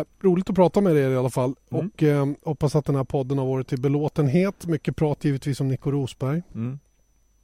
Eh, 0.00 0.04
roligt 0.20 0.50
att 0.50 0.56
prata 0.56 0.80
med 0.80 0.96
er 0.96 1.10
i 1.10 1.16
alla 1.16 1.30
fall. 1.30 1.54
Mm. 1.70 1.86
Och 1.86 2.02
eh, 2.02 2.26
hoppas 2.44 2.76
att 2.76 2.84
den 2.84 2.96
här 2.96 3.04
podden 3.04 3.38
har 3.38 3.46
varit 3.46 3.68
till 3.68 3.80
belåtenhet. 3.80 4.66
Mycket 4.66 4.96
prat 4.96 5.24
givetvis 5.24 5.60
om 5.60 5.68
Nico 5.68 5.90
Rosberg. 5.90 6.42
Mm. 6.54 6.78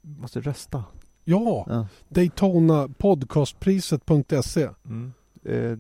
Måste 0.02 0.40
rösta. 0.40 0.84
Ja, 1.24 1.64
Ja. 1.68 1.86
Daytona 2.08 2.88
podcastpriset.se. 2.98 4.68
Mm. 4.86 5.12
Eh, 5.44 5.78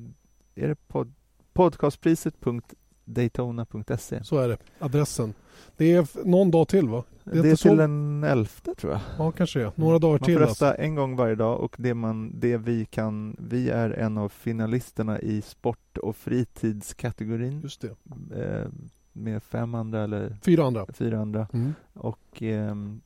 är 0.64 0.68
det 0.68 0.76
pod 0.88 1.12
podcastpriset.daytona.se? 1.52 4.24
Så 4.24 4.38
är 4.38 4.48
det. 4.48 4.56
Adressen. 4.78 5.34
Det 5.76 5.92
är 5.92 6.26
någon 6.26 6.50
dag 6.50 6.68
till 6.68 6.88
va? 6.88 7.04
Det 7.24 7.30
är 7.30 7.34
är, 7.34 7.36
inte 7.38 7.48
till 7.48 7.58
så- 7.58 7.74
den 7.74 8.24
11 8.24 8.48
tror 8.76 8.92
jag. 8.92 9.00
Ja, 9.18 9.32
kanske 9.32 9.58
det. 9.58 9.72
Några 9.76 9.98
dagar 9.98 10.12
Man 10.12 10.18
får 10.18 10.26
till 10.26 10.38
rösta 10.38 10.68
alltså. 10.68 10.82
en 10.82 10.94
gång 10.94 11.16
varje 11.16 11.34
dag 11.34 11.60
och 11.60 11.76
det, 11.78 11.94
man, 11.94 12.40
det 12.40 12.56
vi 12.56 12.84
kan, 12.84 13.36
vi 13.38 13.70
är 13.70 13.90
en 13.90 14.18
av 14.18 14.28
finalisterna 14.28 15.20
i 15.20 15.42
sport 15.42 15.98
och 15.98 16.16
fritidskategorin 16.16 17.60
Just 17.60 17.80
det. 17.80 18.42
eh, 18.42 18.68
med 19.12 19.42
fem 19.42 19.74
andra 19.74 20.02
eller 20.04 20.36
Fyra 20.44 20.64
andra. 20.66 20.86
fyra 20.92 21.18
andra 21.20 21.48
Mm. 21.52 21.74
och 21.94 22.42
ehm, 22.42 23.00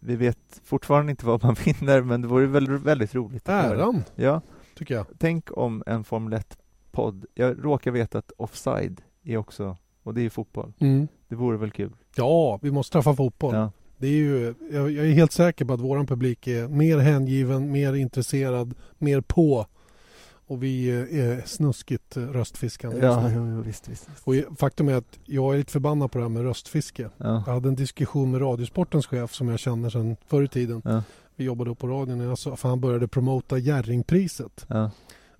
vi 0.00 0.16
vet 0.16 0.60
fortfarande 0.64 1.10
inte 1.10 1.26
vad 1.26 1.42
man 1.44 1.54
vinner 1.64 2.02
men 2.02 2.22
det 2.22 2.28
vore 2.28 2.46
väldigt, 2.46 2.80
väldigt 2.80 3.14
roligt. 3.14 3.44
det. 3.44 3.52
Äran, 3.52 4.02
Ja, 4.14 4.40
tycker 4.76 4.94
jag. 4.94 5.06
tänk 5.18 5.56
om 5.58 5.82
en 5.86 6.04
Formel 6.04 6.38
1-podd, 6.40 7.24
jag 7.34 7.64
råkar 7.64 7.90
veta 7.90 8.18
att 8.18 8.32
Offside 8.36 9.02
är 9.24 9.36
också, 9.36 9.76
och 10.02 10.14
det 10.14 10.20
är 10.20 10.22
ju 10.22 10.30
fotboll, 10.30 10.72
Mm. 10.78 11.08
det 11.28 11.34
vore 11.34 11.56
väl 11.56 11.70
kul? 11.70 11.92
Ja, 12.16 12.58
vi 12.62 12.70
måste 12.70 12.92
träffa 12.92 13.14
fotboll. 13.16 13.54
Ja. 13.54 13.70
Det 13.98 14.06
är 14.06 14.10
ju, 14.10 14.54
jag, 14.72 14.90
jag 14.90 15.06
är 15.06 15.12
helt 15.12 15.32
säker 15.32 15.64
på 15.64 15.72
att 15.72 15.80
våran 15.80 16.06
publik 16.06 16.46
är 16.46 16.68
mer 16.68 16.98
hängiven, 16.98 17.72
mer 17.72 17.94
intresserad, 17.94 18.74
mer 18.98 19.20
på. 19.20 19.66
Och 20.46 20.62
vi 20.62 20.88
eh, 20.88 21.18
är 21.20 21.42
snuskigt 21.46 22.16
eh, 22.16 22.22
röstfiskande 22.22 22.98
Ja, 23.06 23.30
jo, 23.34 23.48
jo, 23.56 23.62
visst, 23.62 23.88
visst. 23.88 24.08
Och 24.24 24.34
faktum 24.58 24.88
är 24.88 24.94
att 24.94 25.18
jag 25.24 25.54
är 25.54 25.58
lite 25.58 25.72
förbannad 25.72 26.12
på 26.12 26.18
det 26.18 26.24
här 26.24 26.28
med 26.28 26.42
röstfiske. 26.42 27.10
Ja. 27.16 27.42
Jag 27.46 27.54
hade 27.54 27.68
en 27.68 27.74
diskussion 27.74 28.30
med 28.30 28.40
Radiosportens 28.40 29.06
chef 29.06 29.34
som 29.34 29.48
jag 29.48 29.58
känner 29.58 29.90
sedan 29.90 30.16
förr 30.26 30.42
i 30.42 30.48
tiden. 30.48 30.82
Ja. 30.84 31.02
Vi 31.36 31.44
jobbade 31.44 31.70
upp 31.70 31.78
på 31.78 31.86
radion 31.86 32.36
sa, 32.36 32.56
för 32.56 32.68
han 32.68 32.80
började 32.80 33.08
promota 33.08 33.58
Jerringpriset. 33.58 34.66
Ja. 34.68 34.90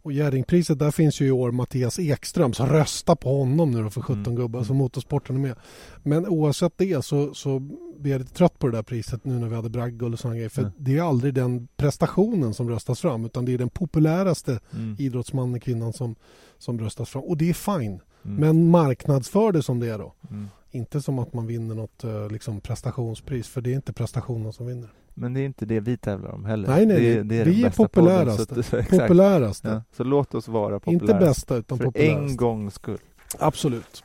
Och 0.03 0.13
Jerringpriset, 0.13 0.79
där 0.79 0.91
finns 0.91 1.21
ju 1.21 1.27
i 1.27 1.31
år 1.31 1.51
Mattias 1.53 1.99
Ekström, 1.99 2.53
så 2.53 2.65
rösta 2.67 3.17
på 3.17 3.39
honom 3.39 3.71
nu 3.71 3.83
då 3.83 3.91
för 3.91 4.01
17 4.01 4.23
Mm. 4.27 4.37
gubbar, 4.37 4.63
så 4.65 4.75
motorsporten 4.75 5.37
är 5.37 5.41
med. 5.41 5.55
Men 6.03 6.27
oavsett 6.27 6.73
det 6.79 7.05
så, 7.05 7.35
så 7.35 7.59
blir 7.99 8.13
jag 8.13 8.19
lite 8.19 8.35
trött 8.35 8.59
på 8.59 8.67
det 8.67 8.73
där 8.77 8.83
priset 8.83 9.25
nu 9.25 9.39
när 9.39 9.49
vi 9.49 9.55
hade 9.57 9.71
bragdguld 9.71 10.15
och 10.15 10.21
sådana 10.21 10.37
grejer. 10.37 10.49
För 10.49 10.63
Mm. 10.63 10.73
det 10.79 10.99
är 10.99 11.03
aldrig 11.03 11.35
den 11.35 11.69
prestationen 11.77 12.55
som 12.55 12.69
röstas 12.71 13.01
fram, 13.01 13.25
utan 13.25 13.45
det 13.45 13.55
är 13.55 13.59
den 13.59 13.69
populäraste 13.71 14.61
Mm. 14.75 14.97
idrottsmannen, 14.99 15.61
kvinnan 15.61 15.93
som, 15.93 16.15
som 16.59 16.79
röstas 16.81 17.09
fram. 17.11 17.23
Och 17.23 17.37
det 17.37 17.51
är 17.51 17.55
fine. 17.79 18.01
Mm. 18.25 18.37
Men 18.37 18.71
marknadsför 18.71 19.53
det 19.53 19.63
som 19.63 19.81
det 19.81 19.89
är 19.89 19.99
då. 19.99 20.15
Mm. 20.31 20.49
Inte 20.71 21.03
som 21.03 21.19
att 21.19 21.33
man 21.35 21.47
vinner 21.47 21.75
något 21.75 22.05
eh, 22.05 22.29
liksom 22.31 22.61
prestationspris, 22.61 23.49
för 23.49 23.61
det 23.61 23.71
är 23.71 23.75
inte 23.75 23.93
prestationen 23.93 24.53
som 24.53 24.67
vinner. 24.67 24.91
Men 25.15 25.35
det 25.35 25.41
är 25.41 25.45
inte 25.47 25.67
det 25.67 25.81
vi 25.81 25.97
tävlar 25.97 26.31
om 26.31 26.45
heller. 26.45 26.69
Nej, 26.69 26.87
nej, 26.87 27.01
det, 27.01 27.23
det 27.23 27.37
är 27.37 27.45
Vi 27.45 27.61
är 27.61 27.65
bästa 27.69 27.83
populärast. 27.83 28.49
podden, 28.49 28.65
så 28.65 28.77
att-. 28.77 28.89
Populäraste. 28.89 29.69
Ja, 29.69 29.83
så 29.97 30.05
låt 30.05 30.35
oss 30.35 30.49
vara 30.49 30.75
inte 30.75 30.85
populärast. 30.99 31.21
bästa 31.21 31.57
utan 31.57 31.79
För 31.79 31.85
populärast. 31.85 32.31
en 32.31 32.37
gångs 32.37 32.75
skull. 32.75 32.99
Absolut. 33.39 34.05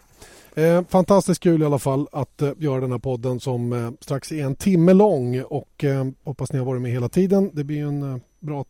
Eh, 0.55 0.83
fantastiskt 0.89 1.43
kul 1.43 1.61
i 1.61 1.65
alla 1.65 1.79
fall 1.79 2.07
att 2.11 2.41
eh, 2.41 2.51
göra 2.57 2.81
den 2.81 2.91
här 2.91 2.99
podden 2.99 3.39
som 3.39 3.73
eh, 3.73 3.91
strax 3.99 4.31
är 4.31 4.43
en 4.45 4.55
timme 4.55 4.93
lång 4.93 5.41
och 5.41 5.83
eh, 5.83 6.07
hoppas 6.23 6.51
ni 6.53 6.59
har 6.59 6.65
varit 6.65 6.81
med 6.81 6.91
hela 6.91 7.09
tiden. 7.09 7.51
Det 7.53 7.63
blir 7.63 7.83
en 7.85 8.13
eh, 8.13 8.17
bra, 8.39 8.65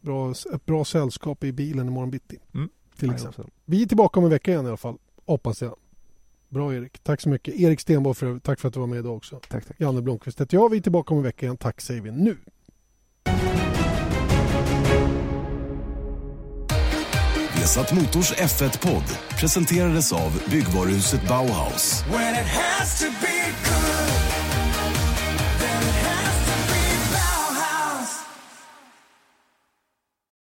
bra, 0.00 0.30
ett 0.54 0.66
bra 0.66 0.84
sällskap 0.84 1.44
i 1.44 1.52
bilen 1.52 1.86
imorgon 1.88 2.10
bitti. 2.10 2.38
Mm. 2.54 2.68
Till 2.98 3.10
exempel. 3.10 3.44
Vi 3.64 3.82
är 3.82 3.86
tillbaka 3.86 4.20
om 4.20 4.24
en 4.24 4.30
vecka 4.30 4.50
igen 4.50 4.64
i 4.64 4.68
alla 4.68 4.76
fall. 4.76 4.96
Hoppas 5.26 5.62
jag. 5.62 5.76
Bra 6.54 6.74
Erik. 6.74 7.02
Tack 7.02 7.20
så 7.20 7.28
mycket. 7.28 7.54
Erik 7.54 7.80
Stenborg 7.80 8.14
för. 8.14 8.38
Tack 8.38 8.60
för 8.60 8.68
att 8.68 8.74
du 8.74 8.80
var 8.80 8.86
med 8.86 8.98
idag 8.98 9.16
också. 9.16 9.40
Tack, 9.48 9.66
tack. 9.66 9.76
Janne 9.80 10.02
Blomqvist 10.02 10.40
heter 10.40 10.56
jag. 10.56 10.70
Vi 10.70 10.76
är 10.76 10.80
tillbaka 10.80 11.14
om 11.14 11.18
en 11.18 11.24
vecka 11.24 11.46
igen. 11.46 11.56
Tack 11.56 11.80
säger 11.80 12.00
vi 12.00 12.10
nu. 12.10 12.36
Vesat 17.54 17.92
Motors 17.92 18.32
F1-podd 18.32 19.18
presenterades 19.40 20.12
av 20.12 20.42
byggvaruhuset 20.50 21.28
Bauhaus. 21.28 22.04